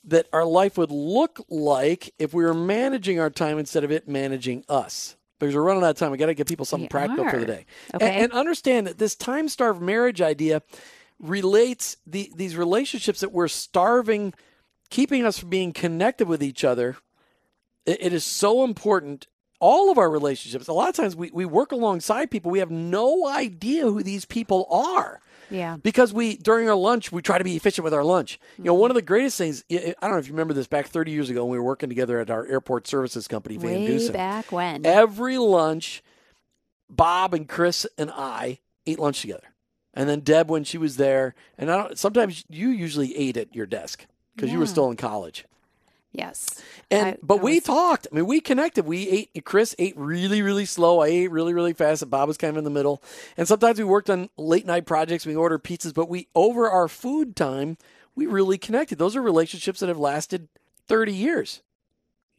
that 0.03 0.27
our 0.33 0.45
life 0.45 0.77
would 0.77 0.91
look 0.91 1.39
like 1.49 2.13
if 2.19 2.33
we 2.33 2.43
were 2.43 2.53
managing 2.53 3.19
our 3.19 3.29
time 3.29 3.59
instead 3.59 3.83
of 3.83 3.91
it 3.91 4.07
managing 4.07 4.65
us. 4.67 5.15
Because 5.39 5.55
we're 5.55 5.63
running 5.63 5.83
out 5.83 5.91
of 5.91 5.95
time. 5.95 6.11
We 6.11 6.17
got 6.19 6.27
to 6.27 6.35
give 6.35 6.45
people 6.47 6.65
something 6.65 6.85
We 6.85 6.89
practical 6.89 7.27
for 7.27 7.39
the 7.39 7.45
day. 7.47 7.65
Okay. 7.95 8.05
And, 8.05 8.25
and 8.25 8.33
understand 8.33 8.85
that 8.85 8.99
this 8.99 9.15
time 9.15 9.47
starved 9.47 9.81
marriage 9.81 10.21
idea 10.21 10.61
relates 11.21 11.97
the, 12.05 12.31
these 12.35 12.55
relationships 12.57 13.19
that 13.21 13.31
we're 13.31 13.47
starving, 13.47 14.33
keeping 14.89 15.25
us 15.25 15.37
from 15.39 15.49
being 15.49 15.71
connected 15.71 16.27
with 16.27 16.41
each 16.43 16.63
other 16.63 16.97
it, 17.85 17.97
it 18.01 18.13
is 18.13 18.23
so 18.23 18.63
important 18.63 19.27
all 19.59 19.91
of 19.91 19.97
our 19.97 20.09
relationships 20.09 20.67
a 20.67 20.73
lot 20.73 20.89
of 20.89 20.95
times 20.95 21.15
we, 21.15 21.29
we 21.31 21.45
work 21.45 21.71
alongside 21.71 22.29
people 22.31 22.49
we 22.51 22.59
have 22.59 22.71
no 22.71 23.27
idea 23.27 23.83
who 23.83 24.01
these 24.03 24.25
people 24.25 24.67
are 24.71 25.19
Yeah. 25.49 25.77
because 25.81 26.11
we 26.13 26.35
during 26.37 26.67
our 26.67 26.75
lunch 26.75 27.11
we 27.11 27.21
try 27.21 27.37
to 27.37 27.43
be 27.43 27.55
efficient 27.55 27.83
with 27.83 27.93
our 27.93 28.03
lunch 28.03 28.39
you 28.57 28.63
know 28.65 28.73
Mm-hmm. 28.73 28.81
one 28.81 28.91
of 28.91 28.95
the 28.95 29.01
greatest 29.03 29.37
things 29.37 29.63
i 29.71 29.75
I 29.75 30.07
don't 30.07 30.11
know 30.13 30.17
if 30.17 30.27
you 30.27 30.33
remember 30.33 30.53
this 30.55 30.67
back 30.67 30.87
30 30.87 31.11
years 31.11 31.29
ago 31.29 31.45
when 31.45 31.51
we 31.51 31.57
were 31.59 31.63
working 31.65 31.89
together 31.89 32.19
at 32.19 32.29
our 32.31 32.45
airport 32.47 32.87
services 32.87 33.27
company 33.27 33.57
van 33.57 33.71
Way 33.81 33.87
dusen 33.87 34.13
back 34.13 34.51
when. 34.51 34.85
every 34.85 35.37
lunch 35.37 36.03
bob 36.89 37.33
and 37.33 37.47
chris 37.47 37.85
and 37.97 38.11
i 38.11 38.59
ate 38.85 38.99
lunch 38.99 39.21
together 39.21 39.47
and 39.93 40.07
then 40.09 40.19
deb 40.21 40.49
when 40.49 40.63
she 40.63 40.77
was 40.77 40.97
there 40.97 41.33
and 41.57 41.71
i 41.71 41.77
don't 41.77 41.97
sometimes 41.97 42.43
you 42.49 42.69
usually 42.69 43.15
ate 43.17 43.37
at 43.37 43.53
your 43.55 43.65
desk 43.65 44.05
because 44.35 44.51
you 44.51 44.59
were 44.59 44.65
still 44.67 44.89
in 44.89 44.97
college 44.97 45.45
yes. 46.13 46.61
and 46.89 47.07
I- 47.09 47.17
but 47.23 47.39
I 47.39 47.43
we 47.43 47.59
talked. 47.61 48.07
I 48.11 48.15
mean, 48.15 48.25
we 48.25 48.41
connected. 48.41 48.85
We 48.85 49.07
ate. 49.09 49.45
Chris 49.45 49.75
ate 49.79 49.95
really, 49.97 50.41
really 50.41 50.65
slow. 50.65 50.99
I 50.99 51.07
ate 51.07 51.31
really, 51.31 51.53
really 51.53 51.71
fast. 51.73 52.01
And 52.01 52.11
Bob 52.11 52.27
was 52.27 52.37
kind 52.37 52.51
of 52.51 52.57
in 52.57 52.63
the 52.65 52.69
middle. 52.69 53.01
And 53.37 53.47
sometimes 53.47 53.79
we 53.79 53.85
worked 53.85 54.09
on 54.09 54.29
late 54.37 54.65
night 54.65 54.85
projects. 54.85 55.25
We 55.25 55.35
ordered 55.35 55.63
pizzas, 55.63 55.93
but 55.93 56.09
we 56.09 56.27
over 56.35 56.69
our 56.69 56.87
food 56.89 57.35
time, 57.35 57.77
we 58.15 58.25
really 58.25 58.57
connected. 58.57 58.97
Those 58.97 59.15
are 59.15 59.21
relationships 59.21 59.79
that 59.79 59.87
have 59.87 59.97
lasted 59.99 60.49
thirty 60.85 61.13
years. 61.13 61.61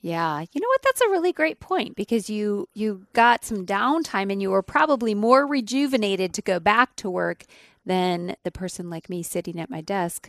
Yeah, 0.03 0.41
you 0.53 0.61
know 0.61 0.67
what? 0.69 0.83
That's 0.83 1.01
a 1.01 1.09
really 1.11 1.33
great 1.33 1.61
point 1.61 1.95
because 1.97 2.29
you 2.29 2.69
you 2.75 3.07
got 3.13 3.45
some 3.45 3.65
downtime 3.65 4.33
and 4.33 4.43
you 4.43 4.51
were 4.51 4.63
probably 4.63 5.15
more 5.15 5.47
rejuvenated 5.47 6.35
to 6.35 6.43
go 6.43 6.59
back 6.59 6.97
to 6.97 7.09
work 7.09 7.45
than 7.87 8.35
the 8.43 8.51
person 8.51 8.91
like 8.91 9.09
me 9.09 9.23
sitting 9.23 9.59
at 9.61 9.71
my 9.71 9.81
desk 9.81 10.29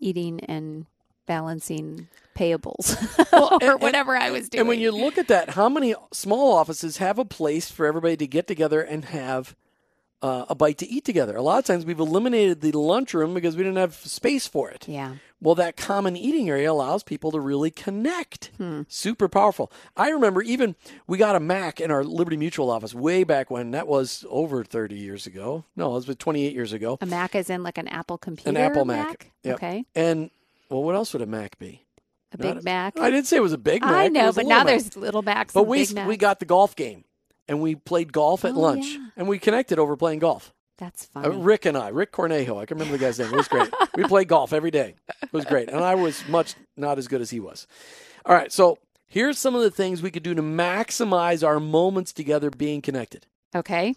eating 0.00 0.40
and 0.46 0.86
balancing 1.26 2.08
payables 2.36 2.96
or 3.32 3.54
and- 3.60 3.62
and- 3.74 3.80
whatever 3.80 4.16
I 4.16 4.30
was 4.30 4.48
doing. 4.48 4.60
And 4.60 4.68
when 4.68 4.80
you 4.80 4.90
look 4.90 5.16
at 5.18 5.28
that, 5.28 5.50
how 5.50 5.68
many 5.68 5.94
small 6.12 6.52
offices 6.52 6.96
have 6.96 7.18
a 7.18 7.24
place 7.24 7.70
for 7.70 7.86
everybody 7.86 8.16
to 8.16 8.26
get 8.26 8.48
together 8.48 8.80
and 8.82 9.04
have 9.06 9.54
uh, 10.20 10.46
a 10.48 10.54
bite 10.56 10.78
to 10.78 10.88
eat 10.88 11.04
together? 11.04 11.36
A 11.36 11.42
lot 11.42 11.58
of 11.60 11.64
times 11.64 11.84
we've 11.84 12.00
eliminated 12.00 12.60
the 12.60 12.72
lunchroom 12.72 13.34
because 13.34 13.56
we 13.56 13.62
didn't 13.62 13.78
have 13.78 13.94
space 13.94 14.48
for 14.48 14.70
it. 14.70 14.88
yeah, 14.88 15.14
Well, 15.42 15.56
that 15.56 15.76
common 15.76 16.16
eating 16.16 16.48
area 16.48 16.70
allows 16.70 17.02
people 17.02 17.32
to 17.32 17.40
really 17.40 17.70
connect. 17.72 18.52
Hmm. 18.58 18.82
Super 18.88 19.28
powerful. 19.28 19.72
I 19.96 20.10
remember 20.10 20.40
even 20.42 20.76
we 21.08 21.18
got 21.18 21.34
a 21.34 21.40
Mac 21.40 21.80
in 21.80 21.90
our 21.90 22.04
Liberty 22.04 22.36
Mutual 22.36 22.70
office 22.70 22.94
way 22.94 23.24
back 23.24 23.50
when. 23.50 23.72
That 23.72 23.88
was 23.88 24.24
over 24.30 24.62
30 24.62 24.94
years 24.94 25.26
ago. 25.26 25.64
No, 25.74 25.96
it 25.96 26.06
was 26.06 26.16
28 26.16 26.54
years 26.54 26.72
ago. 26.72 26.96
a 27.00 27.06
Mac 27.06 27.34
is 27.34 27.50
in 27.50 27.62
like 27.64 27.76
an 27.76 27.88
Apple 27.88 28.18
computer. 28.18 28.50
An 28.50 28.56
Apple 28.56 28.84
Mac. 28.84 29.32
Yep. 29.42 29.54
Okay, 29.56 29.84
And, 29.96 30.30
well, 30.70 30.82
what 30.84 30.94
else 30.94 31.12
would 31.12 31.22
a 31.22 31.26
Mac 31.26 31.58
be? 31.58 31.84
a 32.32 32.36
Not 32.42 32.54
Big 32.56 32.64
Mac. 32.64 32.98
I 32.98 33.10
didn't 33.10 33.26
say 33.26 33.36
it 33.36 33.40
was 33.42 33.52
a 33.52 33.58
big 33.58 33.82
Mac. 33.82 33.90
I 33.92 34.08
know, 34.08 34.32
but 34.32 34.46
now 34.46 34.58
Mac. 34.58 34.66
there's 34.68 34.96
little 34.96 35.22
Macs. 35.22 35.52
But 35.52 35.62
and 35.62 35.68
we, 35.68 35.78
Big 35.86 35.94
Macs. 35.96 36.08
we 36.08 36.16
got 36.16 36.38
the 36.38 36.46
golf 36.46 36.76
game 36.76 37.04
and 37.48 37.60
we 37.60 37.74
played 37.74 38.12
golf 38.12 38.44
at 38.44 38.54
Oh, 38.54 38.60
lunch 38.60 38.86
yeah. 38.86 39.06
and 39.16 39.26
we 39.28 39.38
connected 39.40 39.78
over 39.80 39.96
playing 39.96 40.20
golf. 40.20 40.54
That's 40.82 41.08
Uh, 41.14 41.22
funny. 41.22 41.36
Rick 41.36 41.64
and 41.66 41.76
I, 41.76 41.88
Rick 41.88 42.10
Cornejo, 42.12 42.60
I 42.60 42.66
can 42.66 42.76
remember 42.76 42.98
the 42.98 43.04
guy's 43.04 43.18
name. 43.18 43.32
It 43.32 43.36
was 43.36 43.46
great. 43.46 43.70
we 43.96 44.02
played 44.04 44.26
golf 44.26 44.52
every 44.52 44.72
day. 44.72 44.96
It 45.22 45.32
was 45.32 45.44
great. 45.44 45.68
And 45.68 45.84
I 45.84 45.94
was 45.94 46.26
much 46.28 46.54
not 46.76 46.98
as 46.98 47.06
good 47.06 47.20
as 47.20 47.30
he 47.30 47.38
was. 47.38 47.68
All 48.26 48.34
right. 48.34 48.50
So 48.50 48.78
here's 49.06 49.38
some 49.38 49.54
of 49.54 49.62
the 49.62 49.70
things 49.70 50.02
we 50.02 50.10
could 50.10 50.24
do 50.24 50.34
to 50.34 50.42
maximize 50.42 51.46
our 51.46 51.60
moments 51.60 52.12
together 52.12 52.50
being 52.50 52.82
connected. 52.82 53.26
okay, 53.54 53.94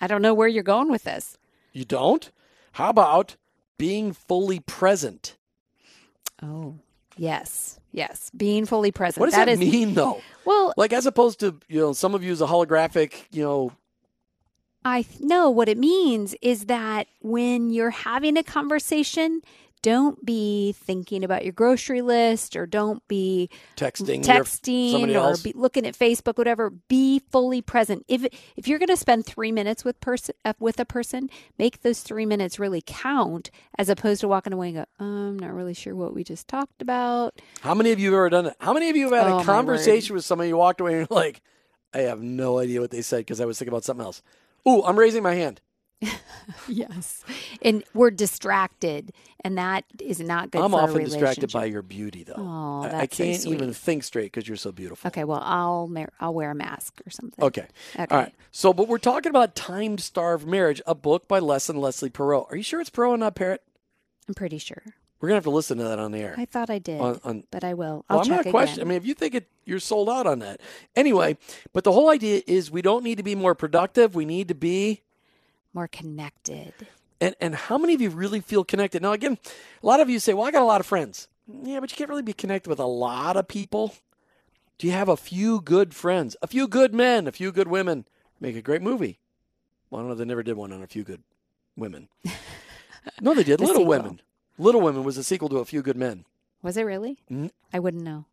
I 0.00 0.06
don't 0.08 0.20
know 0.22 0.34
where 0.34 0.48
you're 0.48 0.62
going 0.64 0.90
with 0.90 1.04
this. 1.04 1.38
You 1.72 1.84
don't? 1.84 2.30
How 2.72 2.90
about 2.90 3.36
being 3.78 4.12
fully 4.12 4.58
present? 4.60 5.36
Oh, 6.42 6.76
yes, 7.16 7.78
yes, 7.92 8.30
being 8.36 8.66
fully 8.66 8.90
present. 8.90 9.20
What 9.20 9.26
does 9.26 9.34
that, 9.36 9.48
is 9.48 9.58
mean, 9.58 9.94
though? 9.94 10.20
well. 10.44 10.74
Like, 10.76 10.92
as 10.92 11.06
opposed 11.06 11.40
to, 11.40 11.58
you 11.68 11.78
know, 11.80 11.92
some 11.92 12.14
of 12.14 12.22
you 12.22 12.30
use 12.30 12.40
a 12.42 12.46
holographic, 12.46 13.12
you 13.30 13.42
know, 13.42 13.72
I 14.86 15.04
know 15.18 15.50
what 15.50 15.68
it 15.68 15.78
means 15.78 16.36
is 16.40 16.66
that 16.66 17.08
when 17.20 17.70
you're 17.70 17.90
having 17.90 18.36
a 18.36 18.44
conversation, 18.44 19.42
don't 19.82 20.24
be 20.24 20.76
thinking 20.78 21.24
about 21.24 21.42
your 21.42 21.52
grocery 21.52 22.02
list 22.02 22.54
or 22.54 22.66
don't 22.66 23.06
be 23.08 23.50
texting, 23.76 24.22
texting 24.22 25.16
or 25.16 25.42
be 25.42 25.52
looking 25.56 25.86
at 25.86 25.98
Facebook, 25.98 26.38
whatever. 26.38 26.70
Be 26.70 27.18
fully 27.18 27.60
present. 27.60 28.04
If 28.06 28.26
if 28.54 28.68
you're 28.68 28.78
going 28.78 28.88
to 28.88 28.96
spend 28.96 29.26
three 29.26 29.50
minutes 29.50 29.84
with 29.84 30.00
person 30.00 30.36
uh, 30.44 30.52
with 30.60 30.78
a 30.78 30.84
person, 30.84 31.30
make 31.58 31.82
those 31.82 32.02
three 32.02 32.24
minutes 32.24 32.60
really 32.60 32.82
count, 32.86 33.50
as 33.76 33.88
opposed 33.88 34.20
to 34.20 34.28
walking 34.28 34.52
away 34.52 34.68
and 34.68 34.76
go, 34.76 34.84
"I'm 35.04 35.36
not 35.36 35.52
really 35.52 35.74
sure 35.74 35.96
what 35.96 36.14
we 36.14 36.22
just 36.22 36.46
talked 36.46 36.80
about." 36.80 37.40
How 37.60 37.74
many 37.74 37.90
of 37.90 37.98
you 37.98 38.10
have 38.12 38.18
ever 38.18 38.30
done 38.30 38.46
it? 38.46 38.56
How 38.60 38.72
many 38.72 38.88
of 38.88 38.94
you 38.94 39.10
have 39.10 39.24
had 39.24 39.32
Oh, 39.32 39.38
a 39.40 39.44
conversation 39.44 40.14
with 40.14 40.24
somebody 40.24 40.50
you 40.50 40.56
walked 40.56 40.80
away 40.80 40.92
and 40.92 41.08
you're 41.10 41.16
like, 41.16 41.42
I 41.92 42.02
have 42.02 42.22
no 42.22 42.60
idea 42.60 42.80
what 42.80 42.92
they 42.92 43.02
said 43.02 43.18
because 43.18 43.40
I 43.40 43.46
was 43.46 43.58
thinking 43.58 43.72
about 43.72 43.82
something 43.84 44.04
else. 44.06 44.22
Ooh, 44.68 44.82
I'm 44.84 44.98
raising 44.98 45.22
my 45.22 45.34
hand. 45.34 45.60
Yes, 46.68 47.24
and 47.62 47.82
we're 47.92 48.10
distracted, 48.12 49.12
and 49.42 49.58
that 49.58 49.84
is 50.00 50.20
not 50.20 50.50
good. 50.52 50.62
I'm 50.62 50.74
often 50.74 51.02
distracted 51.02 51.52
by 51.52 51.64
your 51.64 51.82
beauty, 51.82 52.22
though. 52.22 52.34
Oh, 52.36 52.82
I- 52.84 53.00
I, 53.00 53.06
can't 53.06 53.44
even 53.46 53.72
sweet. 53.72 53.76
think 53.76 54.04
straight 54.04 54.26
because 54.32 54.46
you're 54.46 54.56
so 54.56 54.70
beautiful. 54.70 55.08
Okay, 55.08 55.24
well, 55.24 55.40
I'll 55.42 55.88
mar- 55.88 56.12
I'll 56.20 56.34
wear 56.34 56.52
a 56.52 56.54
mask 56.54 57.00
or 57.04 57.10
something. 57.10 57.44
Okay. 57.44 57.66
Okay. 57.98 58.06
All 58.14 58.18
right. 58.20 58.34
So, 58.52 58.72
but 58.72 58.86
we're 58.86 58.98
talking 58.98 59.30
about 59.30 59.56
Time 59.56 59.98
Starved 59.98 60.46
Marriage, 60.46 60.80
a 60.86 60.94
book 60.94 61.26
by 61.26 61.40
Les 61.40 61.68
and 61.68 61.80
Leslie 61.80 62.10
Perot. 62.10 62.46
Are 62.50 62.56
you 62.56 62.62
sure 62.62 62.80
it's 62.80 62.90
Perot 62.90 63.14
and 63.14 63.20
not 63.20 63.34
Parrot? 63.34 63.62
I'm 64.28 64.34
pretty 64.34 64.58
sure. 64.58 64.82
We're 65.20 65.28
gonna 65.28 65.36
have 65.36 65.44
to 65.44 65.50
listen 65.50 65.78
to 65.78 65.84
that 65.84 65.98
on 65.98 66.12
the 66.12 66.18
air. 66.18 66.34
I 66.36 66.44
thought 66.44 66.68
I 66.68 66.78
did, 66.78 67.00
On- 67.00 67.20
on- 67.24 67.44
but 67.50 67.64
I 67.64 67.72
will. 67.74 68.04
I'll 68.08 68.18
Well, 68.18 68.24
I'm 68.26 68.36
check 68.36 68.44
not 68.46 68.50
questioning. 68.50 68.86
I 68.86 68.88
mean, 68.90 68.96
if 68.98 69.06
you 69.06 69.14
think 69.14 69.34
it, 69.34 69.48
you're 69.64 69.80
sold 69.80 70.10
out 70.10 70.26
on 70.26 70.40
that. 70.40 70.60
Anyway, 70.94 71.38
but 71.72 71.84
the 71.84 71.92
whole 71.92 72.10
idea 72.10 72.42
is 72.46 72.70
we 72.70 72.82
don't 72.82 73.02
need 73.02 73.16
to 73.16 73.22
be 73.22 73.34
more 73.34 73.54
productive. 73.54 74.14
We 74.14 74.24
need 74.26 74.48
to 74.48 74.54
be 74.54 75.02
More 75.72 75.88
connected. 75.88 76.74
And 77.20 77.34
and 77.40 77.54
how 77.54 77.78
many 77.78 77.94
of 77.94 78.00
you 78.02 78.10
really 78.10 78.40
feel 78.40 78.62
connected? 78.64 79.00
Now 79.02 79.12
again, 79.12 79.38
a 79.82 79.86
lot 79.86 80.00
of 80.00 80.10
you 80.10 80.18
say, 80.20 80.34
"Well, 80.34 80.46
I 80.46 80.50
got 80.50 80.62
a 80.62 80.66
lot 80.66 80.80
of 80.80 80.86
friends." 80.86 81.28
Yeah, 81.62 81.80
but 81.80 81.90
you 81.90 81.96
can't 81.96 82.10
really 82.10 82.22
be 82.22 82.32
connected 82.34 82.68
with 82.68 82.78
a 82.80 82.86
lot 82.86 83.36
of 83.38 83.48
people. 83.48 83.94
Do 84.78 84.86
you 84.86 84.92
have 84.92 85.08
a 85.08 85.16
few 85.16 85.60
good 85.62 85.94
friends? 85.94 86.36
A 86.42 86.46
few 86.46 86.68
good 86.68 86.92
men, 86.92 87.26
a 87.26 87.32
few 87.32 87.52
good 87.52 87.68
women 87.68 88.04
make 88.40 88.54
a 88.56 88.60
great 88.60 88.82
movie. 88.82 89.18
Well, 89.88 90.00
I 90.00 90.02
don't 90.02 90.08
know. 90.10 90.14
They 90.16 90.24
never 90.26 90.42
did 90.42 90.56
one 90.58 90.72
on 90.72 90.82
a 90.82 90.86
few 90.86 91.04
good 91.04 91.22
women. 91.74 92.08
No, 93.20 93.34
they 93.34 93.44
did. 93.44 93.60
The 93.60 93.62
Little 93.62 93.82
sequel. 93.82 93.86
Women. 93.86 94.20
Little 94.58 94.80
Women 94.80 95.04
was 95.04 95.16
a 95.18 95.24
sequel 95.24 95.48
to 95.50 95.58
A 95.58 95.64
Few 95.64 95.82
Good 95.82 95.96
Men. 95.96 96.24
Was 96.62 96.76
it 96.76 96.82
really? 96.82 97.18
I 97.72 97.78
wouldn't 97.78 98.02
know. 98.02 98.24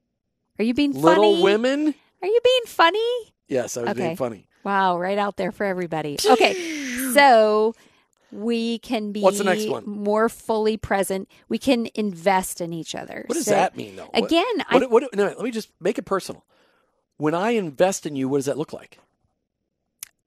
Are 0.59 0.63
you 0.63 0.73
being 0.73 0.93
Little 0.93 1.33
funny? 1.33 1.41
Women. 1.43 1.95
Are 2.21 2.27
you 2.27 2.39
being 2.43 2.61
funny? 2.67 3.33
Yes, 3.47 3.75
I 3.77 3.81
was 3.81 3.89
Okay. 3.91 3.99
being 4.01 4.15
funny. 4.15 4.47
Wow, 4.63 4.97
right 4.97 5.17
out 5.17 5.35
there 5.37 5.51
for 5.51 5.65
everybody. 5.65 6.17
Okay, 6.25 6.53
so 7.13 7.75
we 8.31 8.79
can 8.79 9.11
be 9.11 9.21
What's 9.21 9.39
the 9.39 9.43
next 9.43 9.67
one? 9.67 9.83
more 9.85 10.29
fully 10.29 10.77
present. 10.77 11.27
We 11.49 11.57
can 11.57 11.89
invest 11.95 12.61
in 12.61 12.71
each 12.71 12.95
other. 12.95 13.25
What 13.27 13.35
does 13.35 13.45
So, 13.45 13.51
that 13.51 13.75
mean, 13.75 13.97
though? 13.97 14.05
What- 14.05 14.23
Again, 14.23 14.63
I 14.69 14.77
What, 14.77 14.89
what, 14.89 15.15
no, 15.15 15.25
let 15.25 15.39
me 15.41 15.51
just 15.51 15.69
make 15.81 15.97
it 15.97 16.03
personal. 16.03 16.45
When 17.17 17.35
I 17.35 17.51
invest 17.51 18.05
in 18.05 18.15
you, 18.15 18.29
what 18.29 18.37
does 18.37 18.45
that 18.45 18.57
look 18.57 18.71
like? 18.73 18.99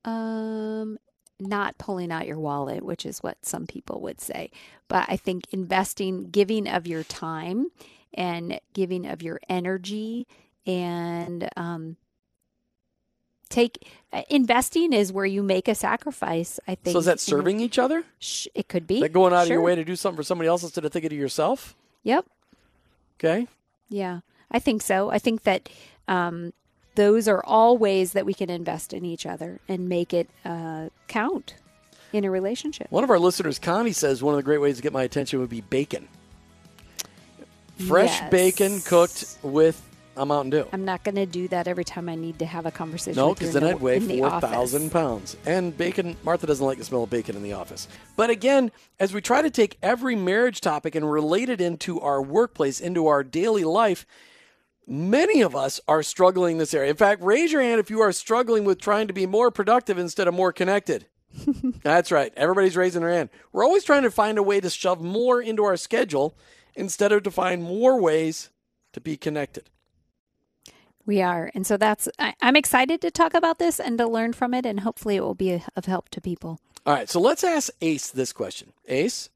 Um, 0.04 0.98
not 1.38 1.78
pulling 1.78 2.10
out 2.10 2.26
your 2.26 2.38
wallet, 2.38 2.82
which 2.82 3.04
is 3.04 3.18
what 3.18 3.44
some 3.44 3.66
people 3.66 4.00
would 4.00 4.20
say. 4.20 4.50
But 4.88 5.06
I 5.08 5.16
think 5.16 5.44
investing, 5.52 6.30
giving 6.30 6.66
of 6.68 6.86
your 6.86 7.02
time 7.04 7.68
and 8.14 8.60
giving 8.72 9.06
of 9.06 9.22
your 9.22 9.40
energy 9.48 10.26
and 10.66 11.48
um, 11.56 11.96
take 13.48 13.86
uh, 14.12 14.22
investing 14.30 14.92
is 14.92 15.12
where 15.12 15.26
you 15.26 15.42
make 15.42 15.68
a 15.68 15.74
sacrifice. 15.74 16.58
I 16.66 16.74
think. 16.74 16.94
So 16.94 16.98
is 17.00 17.04
that 17.04 17.20
serving 17.20 17.60
each 17.60 17.78
other? 17.78 18.04
Sh- 18.18 18.48
it 18.54 18.68
could 18.68 18.86
be. 18.86 19.00
That 19.00 19.12
going 19.12 19.32
out 19.32 19.44
of 19.44 19.48
your 19.48 19.60
way 19.60 19.74
to 19.74 19.84
do 19.84 19.96
something 19.96 20.16
for 20.16 20.22
somebody 20.22 20.48
else 20.48 20.62
instead 20.62 20.84
of 20.84 20.92
thinking 20.92 21.12
of 21.12 21.18
yourself? 21.18 21.76
Yep. 22.02 22.26
Okay. 23.18 23.46
Yeah, 23.88 24.20
I 24.50 24.58
think 24.58 24.82
so. 24.82 25.10
I 25.10 25.18
think 25.18 25.44
that 25.44 25.68
um, 26.08 26.52
those 26.96 27.28
are 27.28 27.42
all 27.44 27.78
ways 27.78 28.12
that 28.12 28.26
we 28.26 28.34
can 28.34 28.50
invest 28.50 28.92
in 28.92 29.04
each 29.04 29.24
other 29.24 29.60
and 29.68 29.88
make 29.88 30.12
it 30.12 30.28
uh, 30.44 30.88
count 31.08 31.54
in 32.12 32.24
a 32.24 32.30
relationship. 32.30 32.88
One 32.90 33.04
of 33.04 33.10
our 33.10 33.18
listeners, 33.18 33.58
Connie, 33.58 33.92
says 33.92 34.22
one 34.22 34.34
of 34.34 34.38
the 34.38 34.42
great 34.42 34.58
ways 34.58 34.76
to 34.76 34.82
get 34.82 34.92
my 34.92 35.02
attention 35.04 35.38
would 35.40 35.48
be 35.50 35.60
bacon. 35.60 36.08
Fresh 37.86 38.20
Yes. 38.20 38.30
bacon 38.30 38.80
cooked 38.80 39.36
with 39.42 39.82
a 40.16 40.24
Mountain 40.24 40.50
Dew. 40.50 40.66
I'm 40.72 40.86
not 40.86 41.04
going 41.04 41.16
to 41.16 41.26
do 41.26 41.46
that 41.48 41.68
every 41.68 41.84
time 41.84 42.08
I 42.08 42.14
need 42.14 42.38
to 42.38 42.46
have 42.46 42.64
a 42.64 42.70
conversation. 42.70 43.16
No, 43.16 43.34
because 43.34 43.52
then 43.52 43.64
the- 43.64 43.70
I'd 43.70 43.80
weigh 43.80 43.98
the 43.98 44.18
4,000 44.20 44.90
pounds. 44.90 45.36
And 45.44 45.76
bacon, 45.76 46.16
Martha 46.24 46.46
doesn't 46.46 46.64
like 46.64 46.78
the 46.78 46.84
smell 46.84 47.02
of 47.02 47.10
bacon 47.10 47.36
in 47.36 47.42
the 47.42 47.52
office. 47.52 47.86
But 48.16 48.30
again, 48.30 48.72
as 48.98 49.12
we 49.12 49.20
try 49.20 49.42
to 49.42 49.50
take 49.50 49.76
every 49.82 50.16
marriage 50.16 50.62
topic 50.62 50.94
and 50.94 51.10
relate 51.10 51.50
it 51.50 51.60
into 51.60 52.00
our 52.00 52.22
workplace, 52.22 52.80
into 52.80 53.06
our 53.08 53.22
daily 53.22 53.64
life, 53.64 54.06
many 54.86 55.40
of 55.42 55.54
us 55.56 55.80
are 55.88 56.02
struggling 56.02 56.52
in 56.52 56.58
this 56.58 56.74
area. 56.74 56.90
In 56.90 56.96
fact, 56.96 57.22
raise 57.22 57.52
your 57.52 57.62
hand 57.62 57.80
if 57.80 57.90
you 57.90 58.00
are 58.00 58.12
struggling 58.12 58.64
with 58.64 58.80
trying 58.80 59.08
to 59.08 59.12
be 59.14 59.26
more 59.26 59.50
productive 59.50 59.98
instead 59.98 60.28
of 60.28 60.34
more 60.34 60.52
connected. 60.52 61.06
That's 61.82 62.10
right. 62.12 62.32
Everybody's 62.36 62.76
raising 62.76 63.02
their 63.02 63.12
hand. 63.12 63.30
We're 63.52 63.64
always 63.64 63.84
trying 63.84 64.02
to 64.04 64.10
find 64.10 64.38
a 64.38 64.42
way 64.42 64.60
to 64.60 64.70
shove 64.70 65.00
more 65.02 65.40
into 65.42 65.64
our 65.64 65.76
schedule 65.76 66.36
instead 66.74 67.12
of 67.12 67.22
to 67.24 67.30
find 67.30 67.62
more 67.62 68.00
ways 68.00 68.50
to 68.92 69.00
be 69.00 69.16
connected. 69.16 69.68
We 71.04 71.22
are, 71.22 71.50
and 71.54 71.64
so 71.66 71.76
that's. 71.76 72.08
I, 72.18 72.34
I'm 72.42 72.56
excited 72.56 73.00
to 73.02 73.12
talk 73.12 73.32
about 73.34 73.58
this 73.60 73.78
and 73.78 73.96
to 73.98 74.08
learn 74.08 74.32
from 74.32 74.52
it, 74.54 74.66
and 74.66 74.80
hopefully 74.80 75.14
it 75.16 75.20
will 75.20 75.36
be 75.36 75.62
of 75.76 75.84
help 75.84 76.08
to 76.10 76.20
people. 76.20 76.58
All 76.84 76.94
right, 76.94 77.08
so 77.08 77.20
let's 77.20 77.44
ask 77.44 77.70
Ace 77.80 78.10
this 78.10 78.32
question. 78.32 78.72
Ace, 78.88 79.30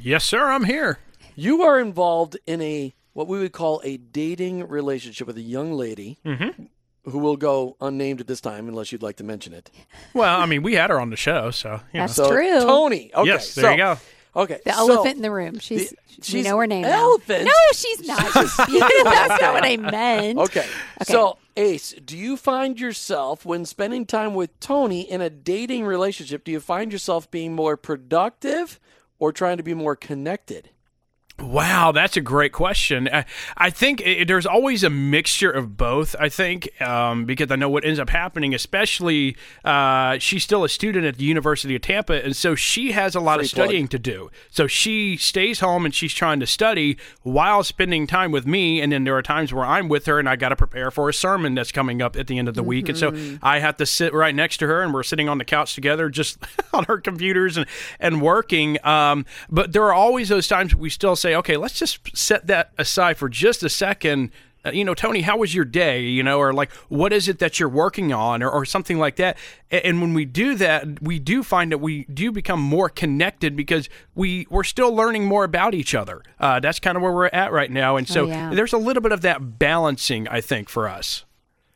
Yes, 0.00 0.24
sir. 0.24 0.50
I'm 0.50 0.64
here. 0.64 0.98
you 1.36 1.62
are 1.62 1.78
involved 1.78 2.36
in 2.46 2.60
a 2.62 2.94
what 3.18 3.26
we 3.26 3.40
would 3.40 3.52
call 3.52 3.80
a 3.82 3.96
dating 3.96 4.68
relationship 4.68 5.26
with 5.26 5.36
a 5.36 5.42
young 5.42 5.72
lady 5.72 6.18
Mm-hmm. 6.24 6.62
who 7.10 7.18
will 7.18 7.36
go 7.36 7.76
unnamed 7.80 8.20
at 8.20 8.28
this 8.28 8.40
time 8.40 8.68
unless 8.68 8.92
you'd 8.92 9.02
like 9.02 9.16
to 9.16 9.24
mention 9.24 9.52
it. 9.52 9.70
Well, 10.14 10.40
I 10.40 10.46
mean, 10.46 10.62
we 10.62 10.74
had 10.74 10.90
her 10.90 11.00
on 11.00 11.10
the 11.10 11.16
show, 11.16 11.50
so 11.50 11.80
you 11.92 11.98
know. 11.98 12.04
That's 12.06 12.14
So 12.14 12.30
true. 12.30 12.60
Tony. 12.60 13.10
Okay. 13.12 13.26
yes, 13.28 13.54
there 13.56 13.64
so- 13.64 13.70
you 13.72 13.76
go. 13.76 13.98
Okay. 14.36 14.60
The 14.64 14.72
so- 14.72 14.78
elephant 14.92 15.16
in 15.16 15.22
the 15.22 15.30
room. 15.32 15.58
She's. 15.58 15.90
the- 15.90 15.96
we 16.18 16.22
she's 16.22 16.44
know 16.44 16.58
her 16.58 16.66
name. 16.66 16.82
now. 16.82 17.00
elephant? 17.10 17.44
No, 17.44 17.52
she's 17.74 18.06
not. 18.06 18.20
She's 18.68 18.80
That's 19.04 19.40
not 19.40 19.54
what 19.54 19.64
I 19.64 19.76
meant. 19.76 20.38
Okay. 20.38 20.60
Okay. 20.60 20.68
So, 21.04 21.38
Ace, 21.56 21.94
do 22.04 22.16
you 22.16 22.36
find 22.36 22.78
yourself 22.78 23.44
when 23.46 23.64
spending 23.64 24.04
time 24.04 24.34
with 24.34 24.58
Tony 24.60 25.00
in 25.02 25.20
a 25.20 25.30
dating 25.30 25.84
relationship, 25.86 26.42
do 26.44 26.50
you 26.52 26.58
find 26.60 26.92
yourself 26.92 27.30
being 27.30 27.54
more 27.54 27.76
productive 27.76 28.78
or 29.20 29.32
trying 29.32 29.56
to 29.58 29.62
be 29.62 29.74
more 29.74 29.94
connected? 29.96 30.70
Wow, 31.40 31.92
that's 31.92 32.16
a 32.16 32.20
great 32.20 32.50
question. 32.52 33.08
I, 33.12 33.24
I 33.56 33.70
think 33.70 34.00
it, 34.00 34.26
there's 34.26 34.44
always 34.44 34.82
a 34.82 34.90
mixture 34.90 35.50
of 35.50 35.76
both. 35.76 36.16
I 36.18 36.28
think 36.28 36.80
um, 36.82 37.26
because 37.26 37.52
I 37.52 37.56
know 37.56 37.68
what 37.68 37.84
ends 37.84 38.00
up 38.00 38.10
happening, 38.10 38.54
especially 38.54 39.36
uh, 39.64 40.18
she's 40.18 40.42
still 40.42 40.64
a 40.64 40.68
student 40.68 41.06
at 41.06 41.16
the 41.16 41.24
University 41.24 41.76
of 41.76 41.82
Tampa, 41.82 42.24
and 42.24 42.34
so 42.34 42.56
she 42.56 42.90
has 42.90 43.14
a 43.14 43.20
lot 43.20 43.36
Free 43.36 43.46
of 43.46 43.52
plug. 43.52 43.66
studying 43.66 43.86
to 43.88 44.00
do. 44.00 44.30
So 44.50 44.66
she 44.66 45.16
stays 45.16 45.60
home 45.60 45.84
and 45.84 45.94
she's 45.94 46.12
trying 46.12 46.40
to 46.40 46.46
study 46.46 46.98
while 47.22 47.62
spending 47.62 48.08
time 48.08 48.32
with 48.32 48.46
me. 48.46 48.80
And 48.80 48.90
then 48.90 49.04
there 49.04 49.16
are 49.16 49.22
times 49.22 49.52
where 49.52 49.64
I'm 49.64 49.88
with 49.88 50.06
her 50.06 50.18
and 50.18 50.28
I 50.28 50.34
got 50.34 50.48
to 50.48 50.56
prepare 50.56 50.90
for 50.90 51.08
a 51.08 51.14
sermon 51.14 51.54
that's 51.54 51.70
coming 51.70 52.02
up 52.02 52.16
at 52.16 52.26
the 52.26 52.36
end 52.38 52.48
of 52.48 52.56
the 52.56 52.64
week, 52.64 52.88
and 52.88 52.98
so 52.98 53.14
I 53.44 53.60
have 53.60 53.76
to 53.76 53.86
sit 53.86 54.12
right 54.12 54.34
next 54.34 54.56
to 54.58 54.66
her, 54.66 54.82
and 54.82 54.92
we're 54.92 55.04
sitting 55.04 55.28
on 55.28 55.38
the 55.38 55.44
couch 55.44 55.76
together, 55.76 56.08
just 56.08 56.38
on 56.72 56.84
our 56.88 57.00
computers 57.00 57.56
and 57.56 57.66
and 58.00 58.20
working. 58.20 58.84
Um, 58.84 59.24
but 59.48 59.72
there 59.72 59.84
are 59.84 59.94
always 59.94 60.28
those 60.28 60.48
times 60.48 60.74
we 60.74 60.90
still 60.90 61.14
say, 61.14 61.27
okay, 61.36 61.56
let's 61.56 61.78
just 61.78 62.16
set 62.16 62.46
that 62.46 62.72
aside 62.78 63.16
for 63.16 63.28
just 63.28 63.62
a 63.62 63.68
second. 63.68 64.30
Uh, 64.64 64.70
you 64.70 64.84
know, 64.84 64.94
Tony, 64.94 65.20
how 65.20 65.36
was 65.36 65.54
your 65.54 65.64
day? 65.64 66.02
You 66.02 66.22
know, 66.22 66.38
or 66.38 66.52
like, 66.52 66.72
what 66.88 67.12
is 67.12 67.28
it 67.28 67.38
that 67.38 67.60
you're 67.60 67.68
working 67.68 68.12
on, 68.12 68.42
or, 68.42 68.50
or 68.50 68.64
something 68.64 68.98
like 68.98 69.16
that. 69.16 69.38
A- 69.70 69.86
And 69.86 70.00
when 70.00 70.14
we 70.14 70.24
do 70.24 70.56
that, 70.56 71.00
we 71.00 71.20
do 71.20 71.44
find 71.44 71.70
that 71.70 71.78
we 71.78 72.04
do 72.12 72.32
become 72.32 72.60
more 72.60 72.88
connected 72.88 73.54
because 73.54 73.88
we 74.16 74.48
we're 74.50 74.64
still 74.64 74.92
learning 74.92 75.26
more 75.26 75.44
about 75.44 75.74
each 75.74 75.94
other. 75.94 76.22
Uh, 76.40 76.58
that's 76.58 76.80
kind 76.80 76.96
of 76.96 77.02
where 77.02 77.12
we're 77.12 77.26
at 77.28 77.52
right 77.52 77.70
now, 77.70 77.96
and 77.96 78.08
so 78.08 78.26
yeah. 78.26 78.50
there's 78.52 78.72
a 78.72 78.78
little 78.78 79.00
bit 79.00 79.12
of 79.12 79.20
that 79.20 79.58
balancing, 79.60 80.26
I 80.26 80.40
think, 80.40 80.68
for 80.68 80.88
us. 80.88 81.24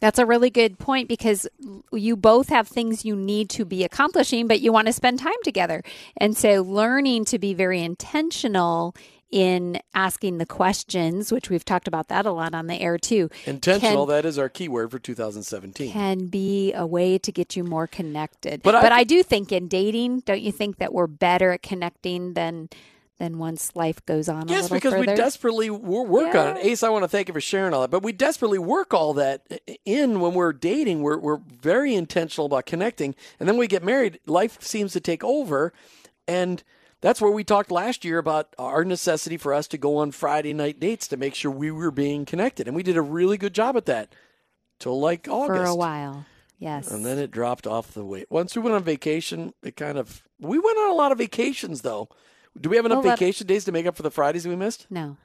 That's 0.00 0.18
a 0.18 0.26
really 0.26 0.50
good 0.50 0.80
point 0.80 1.07
because 1.07 1.46
you 1.92 2.16
both 2.16 2.48
have 2.48 2.66
things 2.66 3.05
you 3.05 3.14
need 3.14 3.48
to 3.50 3.64
be 3.64 3.84
accomplishing, 3.84 4.48
but 4.48 4.61
you 4.61 4.72
want 4.72 4.88
to 4.88 4.92
spend 4.92 5.20
time 5.20 5.40
together. 5.44 5.84
And 6.16 6.36
so 6.36 6.62
learning 6.62 7.26
to 7.26 7.38
be 7.38 7.55
very 7.55 7.80
intentional 7.80 8.96
in 9.32 9.80
asking 9.94 10.38
the 10.38 10.46
questions, 10.46 11.32
which 11.32 11.50
we've 11.50 11.64
talked 11.64 11.88
about 11.88 12.08
that 12.08 12.26
a 12.26 12.30
lot 12.32 12.54
on 12.54 12.66
the 12.68 12.80
air 12.80 12.98
too, 12.98 13.30
Intentional, 13.46 14.06
Can- 14.06 14.14
that 14.14 14.24
is 14.26 14.38
our 14.38 14.48
keyword 14.50 14.90
for 14.92 14.98
2017. 15.00 15.90
can 15.90 16.26
be 16.26 16.72
a 16.74 16.86
way 16.86 17.18
to 17.18 17.32
get 17.32 17.56
you 17.56 17.64
more 17.64 17.86
connected. 17.86 18.62
But 18.62 18.72
But, 18.80 18.92
I 18.92 18.98
I, 19.00 19.04
do 19.04 19.22
think 19.24 19.50
in 19.50 19.66
dating, 19.68 20.20
don't 20.20 20.42
you 20.42 20.52
think 20.52 20.76
that 20.76 20.92
we're 20.92 21.06
better 21.08 21.50
at 21.50 21.62
connecting 21.62 22.34
than 22.34 22.68
than 23.18 23.38
once 23.38 23.76
life 23.76 24.04
goes 24.04 24.28
on 24.28 24.48
a 24.48 24.52
Yes, 24.52 24.62
little 24.64 24.76
because 24.78 24.94
we 24.94 25.00
further? 25.06 25.16
desperately 25.16 25.70
wo- 25.70 26.02
work 26.02 26.34
on 26.34 26.56
it. 26.56 26.64
Ace, 26.66 26.82
I 26.82 26.88
want 26.88 27.04
to 27.04 27.08
thank 27.08 27.28
you 27.28 27.34
for 27.34 27.40
sharing 27.40 27.72
all 27.72 27.82
that. 27.82 27.90
But 27.90 28.02
we 28.02 28.10
desperately 28.12 28.58
work 28.58 28.92
all 28.92 29.12
that 29.14 29.42
in 29.84 30.18
when 30.20 30.34
we're 30.34 30.52
dating. 30.52 31.02
We're, 31.02 31.18
we're 31.18 31.36
very 31.36 31.94
intentional 31.94 32.46
about 32.46 32.66
connecting. 32.66 33.14
And 33.38 33.48
then 33.48 33.58
we 33.58 33.68
get 33.68 33.84
married, 33.84 34.18
life 34.26 34.60
seems 34.62 34.92
to 34.94 35.00
take 35.00 35.22
over. 35.22 35.72
And 36.26 36.64
that's 37.03 37.20
where 37.20 37.30
we 37.30 37.44
talked 37.44 37.70
last 37.70 38.05
year 38.05 38.16
about 38.16 38.55
our 38.59 38.84
necessity 38.84 39.36
for 39.36 39.53
us 39.53 39.68
to 39.68 39.76
go 39.78 39.98
on 39.98 40.11
Friday 40.12 40.55
night 40.55 40.80
dates 40.80 41.07
to 41.09 41.18
make 41.18 41.34
sure 41.34 41.50
we 41.50 41.70
were 41.70 41.90
being 41.90 42.24
connected. 42.24 42.66
And 42.66 42.74
we 42.74 42.82
did 42.82 42.96
a 42.96 43.03
really 43.03 43.36
good 43.36 43.53
job 43.55 43.76
at 43.76 43.84
that 43.86 44.14
till 44.78 44.98
like 44.98 45.28
August. 45.28 45.59
for 45.59 45.64
a 45.64 45.74
while. 45.76 46.24
Yes. 46.59 46.90
And 46.90 47.05
then 47.05 47.18
it 47.18 47.30
dropped 47.30 47.66
off 47.66 47.92
the 47.92 48.05
way. 48.05 48.24
Once 48.30 48.57
we 48.57 48.62
went 48.62 48.74
on 48.76 48.84
vacation, 48.84 49.53
it 49.62 49.76
kind 49.76 49.98
of. 49.98 50.22
We 50.40 50.59
went 50.59 50.78
on 50.78 50.90
a 50.90 50.94
lot 50.94 51.12
of 51.12 51.18
vacations, 51.18 51.82
though. 51.82 52.09
Do 52.59 52.68
we 52.68 52.76
have 52.76 52.86
enough 52.86 53.03
Well, 53.05 53.12
vacation 53.16 53.46
days 53.46 53.64
to 53.64 53.72
make 53.72 53.84
up 53.86 53.96
for 53.96 54.03
the 54.03 54.11
Fridays 54.11 54.46
we 54.46 54.57
missed? 54.57 54.86
no. 54.88 55.16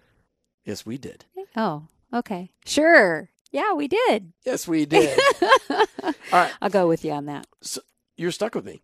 Yes, 0.65 0.86
we 0.86 0.97
did. 0.97 1.23
Oh, 1.55 1.84
okay. 2.13 2.51
Sure. 2.65 3.30
Yeah, 3.51 3.71
we 3.73 3.88
did. 3.88 4.34
Yes, 4.45 4.67
we 4.67 4.86
did. 4.86 5.17
All 5.71 5.80
right. 6.34 6.51
I'll 6.61 6.69
go 6.69 6.89
with 6.89 7.05
you 7.05 7.11
on 7.13 7.25
that. 7.28 7.47
So 7.61 7.80
you're 8.17 8.32
stuck 8.32 8.53
with 8.53 8.65
me. 8.65 8.82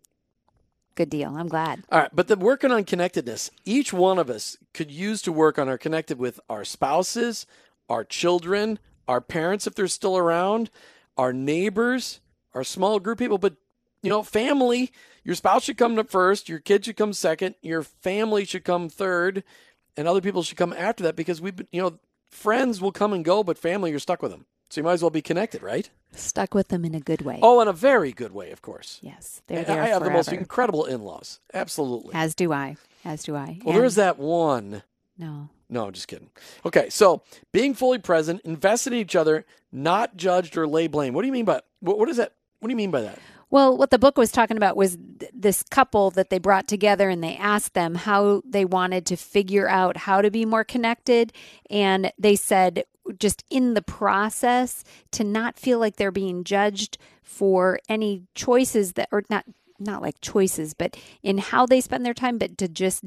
Good 0.94 1.10
deal. 1.10 1.36
I'm 1.36 1.48
glad. 1.48 1.82
All 1.90 2.00
right. 2.00 2.10
But 2.14 2.28
the 2.28 2.36
working 2.36 2.70
on 2.70 2.84
connectedness, 2.84 3.50
each 3.64 3.92
one 3.92 4.18
of 4.18 4.30
us 4.30 4.56
could 4.72 4.90
use 4.90 5.22
to 5.22 5.32
work 5.32 5.58
on 5.58 5.68
our 5.68 5.78
connected 5.78 6.18
with 6.18 6.38
our 6.48 6.64
spouses, 6.64 7.46
our 7.88 8.04
children, 8.04 8.78
our 9.08 9.20
parents, 9.20 9.66
if 9.66 9.74
they're 9.74 9.88
still 9.88 10.16
around, 10.16 10.70
our 11.16 11.32
neighbors, 11.32 12.20
our 12.54 12.64
small 12.64 13.00
group 13.00 13.18
people. 13.18 13.38
But, 13.38 13.54
you 14.02 14.10
know, 14.10 14.22
family, 14.22 14.92
your 15.24 15.34
spouse 15.34 15.64
should 15.64 15.78
come 15.78 16.02
first, 16.04 16.48
your 16.48 16.60
kid 16.60 16.84
should 16.84 16.96
come 16.96 17.12
second, 17.12 17.56
your 17.60 17.82
family 17.82 18.44
should 18.44 18.64
come 18.64 18.88
third, 18.88 19.42
and 19.96 20.06
other 20.06 20.20
people 20.20 20.42
should 20.42 20.58
come 20.58 20.72
after 20.72 21.02
that 21.04 21.16
because 21.16 21.40
we've 21.40 21.56
been, 21.56 21.68
you 21.72 21.82
know, 21.82 21.98
friends 22.30 22.80
will 22.80 22.92
come 22.92 23.12
and 23.12 23.24
go, 23.24 23.42
but 23.42 23.58
family, 23.58 23.90
you're 23.90 23.98
stuck 23.98 24.22
with 24.22 24.30
them. 24.30 24.46
So 24.70 24.80
you 24.80 24.84
might 24.84 24.94
as 24.94 25.02
well 25.02 25.10
be 25.10 25.22
connected, 25.22 25.62
right? 25.62 25.88
Stuck 26.16 26.54
with 26.54 26.68
them 26.68 26.84
in 26.84 26.94
a 26.94 27.00
good 27.00 27.22
way. 27.22 27.38
Oh, 27.42 27.60
in 27.60 27.68
a 27.68 27.72
very 27.72 28.12
good 28.12 28.32
way, 28.32 28.50
of 28.50 28.62
course. 28.62 28.98
yes. 29.02 29.42
They're 29.46 29.64
there 29.64 29.82
I 29.82 29.88
have 29.88 30.04
the 30.04 30.10
most 30.10 30.32
incredible 30.32 30.84
in-laws. 30.84 31.40
Absolutely. 31.52 32.12
As 32.14 32.34
do 32.34 32.52
I. 32.52 32.76
As 33.04 33.22
do 33.24 33.34
I. 33.36 33.58
Well, 33.64 33.72
there 33.74 33.82
And- 33.82 33.86
is 33.86 33.94
that 33.96 34.18
one. 34.18 34.82
No. 35.18 35.48
No, 35.68 35.86
I'm 35.86 35.92
just 35.92 36.08
kidding. 36.08 36.30
Okay, 36.66 36.88
so 36.90 37.22
being 37.52 37.74
fully 37.74 37.98
present, 37.98 38.40
invested 38.44 38.92
in 38.92 38.98
each 38.98 39.16
other, 39.16 39.44
not 39.72 40.16
judged 40.16 40.56
or 40.56 40.66
lay 40.68 40.86
blame. 40.86 41.14
What 41.14 41.22
do 41.22 41.26
you 41.26 41.32
mean 41.32 41.44
by 41.46 41.60
what, 41.80 41.98
what 41.98 42.08
is 42.08 42.16
that? 42.18 42.32
What 42.60 42.68
do 42.68 42.72
you 42.72 42.76
mean 42.76 42.90
by 42.90 43.00
that? 43.00 43.18
Well, 43.50 43.76
what 43.76 43.90
the 43.90 43.98
book 43.98 44.18
was 44.18 44.32
talking 44.32 44.56
about 44.56 44.76
was 44.76 44.96
th- 45.20 45.30
this 45.34 45.62
couple 45.62 46.10
that 46.12 46.28
they 46.30 46.38
brought 46.38 46.66
together 46.66 47.08
and 47.08 47.22
they 47.22 47.36
asked 47.36 47.74
them 47.74 47.94
how 47.94 48.42
they 48.44 48.64
wanted 48.64 49.06
to 49.06 49.16
figure 49.16 49.68
out 49.68 49.96
how 49.96 50.20
to 50.22 50.30
be 50.30 50.44
more 50.44 50.64
connected. 50.64 51.32
And 51.70 52.12
they 52.18 52.36
said, 52.36 52.84
just 53.18 53.44
in 53.50 53.74
the 53.74 53.82
process 53.82 54.84
to 55.12 55.24
not 55.24 55.58
feel 55.58 55.78
like 55.78 55.96
they're 55.96 56.10
being 56.10 56.44
judged 56.44 56.98
for 57.22 57.78
any 57.88 58.22
choices 58.34 58.94
that 58.94 59.08
or 59.12 59.22
not 59.28 59.44
not 59.80 60.00
like 60.00 60.20
choices 60.20 60.72
but 60.72 60.96
in 61.22 61.38
how 61.38 61.66
they 61.66 61.80
spend 61.80 62.06
their 62.06 62.14
time 62.14 62.38
but 62.38 62.56
to 62.56 62.68
just 62.68 63.02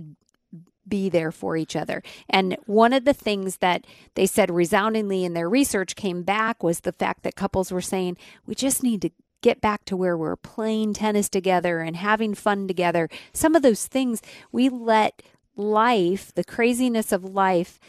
be 0.88 1.10
there 1.10 1.32
for 1.32 1.58
each 1.58 1.76
other. 1.76 2.02
And 2.30 2.58
one 2.66 2.94
of 2.94 3.06
the 3.06 3.14
things 3.14 3.58
that 3.58 3.86
they 4.16 4.26
said 4.26 4.50
resoundingly 4.50 5.26
in 5.26 5.34
their 5.34 5.50
research 5.50 5.96
came 5.96 6.24
back 6.24 6.64
was 6.64 6.82
the 6.82 6.92
fact 6.92 7.24
that 7.24 7.36
couples 7.36 7.72
were 7.72 7.82
saying, 7.82 8.18
we 8.46 8.56
just 8.56 8.84
need 8.84 9.02
to 9.02 9.12
get 9.42 9.62
back 9.62 9.86
to 9.86 9.98
where 9.98 10.18
we're 10.18 10.36
playing 10.36 10.94
tennis 10.94 11.30
together 11.30 11.80
and 11.80 11.96
having 11.96 12.34
fun 12.34 12.68
together. 12.68 13.10
Some 13.34 13.56
of 13.56 13.62
those 13.62 13.86
things 13.86 14.22
we 14.52 14.70
let 14.70 15.22
life, 15.56 16.34
the 16.34 16.44
craziness 16.44 17.12
of 17.12 17.24
life, 17.24 17.80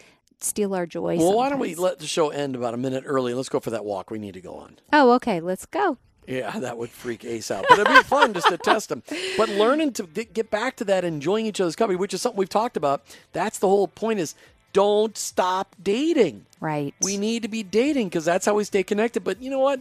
steal 0.44 0.74
our 0.74 0.86
joy. 0.86 1.16
Well, 1.16 1.18
sometimes. 1.18 1.36
why 1.36 1.48
don't 1.48 1.58
we 1.58 1.74
let 1.74 1.98
the 1.98 2.06
show 2.06 2.30
end 2.30 2.56
about 2.56 2.74
a 2.74 2.76
minute 2.76 3.04
early? 3.06 3.34
Let's 3.34 3.48
go 3.48 3.60
for 3.60 3.70
that 3.70 3.84
walk 3.84 4.10
we 4.10 4.18
need 4.18 4.34
to 4.34 4.40
go 4.40 4.54
on. 4.54 4.78
Oh, 4.92 5.12
okay. 5.12 5.40
Let's 5.40 5.66
go. 5.66 5.98
Yeah, 6.26 6.58
that 6.58 6.76
would 6.76 6.90
freak 6.90 7.24
Ace 7.24 7.50
out. 7.50 7.64
But 7.68 7.78
it'd 7.78 7.94
be 7.94 8.02
fun 8.02 8.34
just 8.34 8.48
to 8.48 8.58
test 8.58 8.90
them. 8.90 9.02
But 9.38 9.48
learning 9.48 9.94
to 9.94 10.02
get 10.06 10.50
back 10.50 10.76
to 10.76 10.84
that, 10.84 11.02
enjoying 11.02 11.46
each 11.46 11.58
other's 11.58 11.74
company, 11.74 11.96
which 11.96 12.12
is 12.12 12.20
something 12.20 12.38
we've 12.38 12.50
talked 12.50 12.76
about. 12.76 13.02
That's 13.32 13.58
the 13.58 13.68
whole 13.68 13.88
point 13.88 14.20
is 14.20 14.34
don't 14.74 15.16
stop 15.16 15.74
dating. 15.82 16.44
Right. 16.60 16.94
We 17.00 17.16
need 17.16 17.42
to 17.42 17.48
be 17.48 17.62
dating 17.62 18.08
because 18.08 18.26
that's 18.26 18.44
how 18.44 18.54
we 18.54 18.64
stay 18.64 18.82
connected. 18.82 19.24
But 19.24 19.40
you 19.40 19.50
know 19.50 19.58
what? 19.58 19.80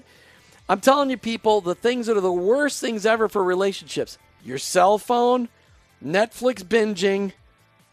I'm 0.69 0.79
telling 0.79 1.09
you, 1.09 1.17
people, 1.17 1.59
the 1.59 1.75
things 1.75 2.07
that 2.07 2.17
are 2.17 2.21
the 2.21 2.31
worst 2.31 2.79
things 2.79 3.05
ever 3.05 3.27
for 3.27 3.43
relationships 3.43 4.17
your 4.43 4.57
cell 4.57 4.97
phone, 4.97 5.49
Netflix 6.03 6.63
binging, 6.63 7.33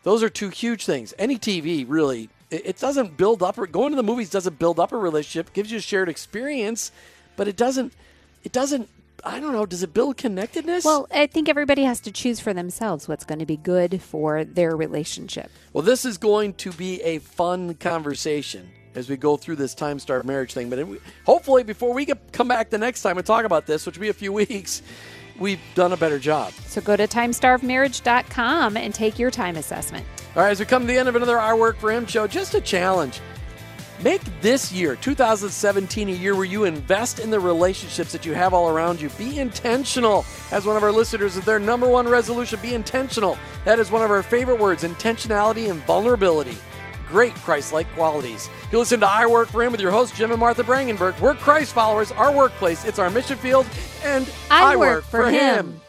those 0.05 0.23
are 0.23 0.29
two 0.29 0.51
huge 0.51 0.85
things. 0.85 1.13
Any 1.19 1.39
TV, 1.39 1.85
really, 1.89 2.29
it, 2.65 2.79
doesn't 2.79 3.17
build 3.17 3.43
up. 3.43 3.59
or 3.59 3.67
Going 3.67 3.91
to 3.91 3.97
the 3.97 4.03
movies 4.03 4.31
doesn't 4.31 4.59
build 4.59 4.79
up 4.79 4.93
a 4.93 4.97
relationship, 4.97 5.53
gives 5.53 5.71
you 5.71 5.79
a 5.79 5.81
shared 5.81 6.09
experience, 6.09 6.93
but 7.37 7.49
it 7.49 7.57
doesn't 7.57 7.93
it 8.43 8.53
doesn't 8.53 8.89
I 9.27 9.41
don't 9.41 9.53
know, 9.53 9.65
does 9.65 9.83
it 9.83 9.95
build 9.95 10.19
connectedness? 10.19 10.85
Well, 10.85 11.07
I 11.11 11.27
think 11.27 11.49
everybody 11.49 11.85
has 11.85 12.01
to 12.01 12.13
choose 12.13 12.41
for 12.41 12.53
themselves 12.53 13.09
what's 13.09 13.25
going 13.25 13.39
to 13.39 13.47
be 13.47 13.57
good 13.57 14.03
for 14.03 14.45
their 14.45 14.77
relationship. 14.77 15.51
Well, 15.73 15.83
this 15.83 16.05
is 16.05 16.19
going 16.19 16.55
to 16.55 16.73
be 16.73 17.01
a 17.03 17.21
fun 17.21 17.75
conversation 17.75 18.69
as 18.95 19.09
we 19.09 19.17
go 19.17 19.37
through 19.37 19.57
this 19.57 19.75
time 19.75 19.99
starved 19.99 20.27
marriage 20.27 20.53
thing. 20.53 20.69
But 20.69 20.87
hopefully, 21.25 21.65
before 21.65 21.95
we 21.95 22.07
come 22.07 22.49
back 22.49 22.71
the 22.71 22.79
next 22.79 23.03
time 23.03 23.17
and 23.17 23.27
talk 23.27 23.45
about 23.45 23.67
this, 23.67 23.87
which 23.87 23.97
will 23.97 24.03
be 24.03 24.09
a 24.11 24.15
few 24.15 24.33
weeks, 24.33 24.83
we've 25.39 25.61
done 25.75 25.93
a 25.93 25.97
better 25.97 26.19
job. 26.19 26.53
So 26.67 26.81
go 26.81 26.97
to 26.97 27.07
timestarvedmarriage.com 27.07 28.77
and 28.77 28.95
take 28.95 29.19
your 29.19 29.31
time 29.31 29.57
assessment. 29.57 30.07
All 30.37 30.43
right, 30.43 30.51
as 30.51 30.61
we 30.61 30.67
come 30.67 30.83
to 30.83 30.89
the 30.89 30.99
end 30.99 31.09
of 31.09 31.17
another 31.17 31.39
I 31.39 31.55
Work 31.55 31.77
for 31.77 31.93
Him 31.93 32.07
show, 32.07 32.27
just 32.27 32.55
a 32.55 32.61
challenge. 32.61 33.21
Make 34.03 34.23
this 34.41 34.73
year, 34.73 34.97
2017, 34.97 36.09
a 36.09 36.13
year 36.13 36.35
where 36.35 36.45
you 36.45 36.65
invest 36.65 37.21
in 37.21 37.31
the 37.31 37.39
relationships 37.39 38.11
that 38.13 38.27
you 38.27 38.35
have 38.35 38.53
all 38.53 38.69
around 38.69 39.01
you. 39.01 39.09
Be 39.11 39.39
intentional. 39.39 40.27
As 40.51 40.67
one 40.67 40.77
of 40.77 40.83
our 40.83 40.91
listeners, 40.91 41.37
is 41.37 41.45
their 41.45 41.61
number 41.61 41.89
one 41.89 42.09
resolution, 42.09 42.59
be 42.61 42.75
intentional. 42.75 43.39
That 43.65 43.79
is 43.79 43.93
one 43.93 44.03
of 44.03 44.11
our 44.11 44.23
favorite 44.23 44.59
words 44.59 44.83
intentionality 44.83 45.71
and 45.71 45.81
vulnerability. 45.85 46.59
Great 47.15 47.37
Christ 47.37 47.73
like 47.73 47.87
qualities. 47.95 48.51
You 48.73 48.81
listen 48.81 48.99
to 48.99 49.07
I 49.07 49.25
Work 49.27 49.47
for 49.47 49.63
Him 49.63 49.71
with 49.71 49.81
your 49.81 49.93
host, 49.93 50.17
Jim 50.17 50.33
and 50.33 50.41
Martha 50.41 50.65
Brangenberg. 50.65 51.21
We're 51.21 51.37
Christ 51.37 51.73
followers, 51.73 52.11
our 52.11 52.35
workplace, 52.35 52.85
it's 52.85 52.99
our 52.99 53.09
mission 53.09 53.39
field, 53.39 53.69
and 54.03 54.29
I, 54.51 54.73
I 54.73 54.77
work, 54.77 54.97
work, 54.97 55.05
for 55.05 55.31
him. 55.31 55.69
him. 55.69 55.81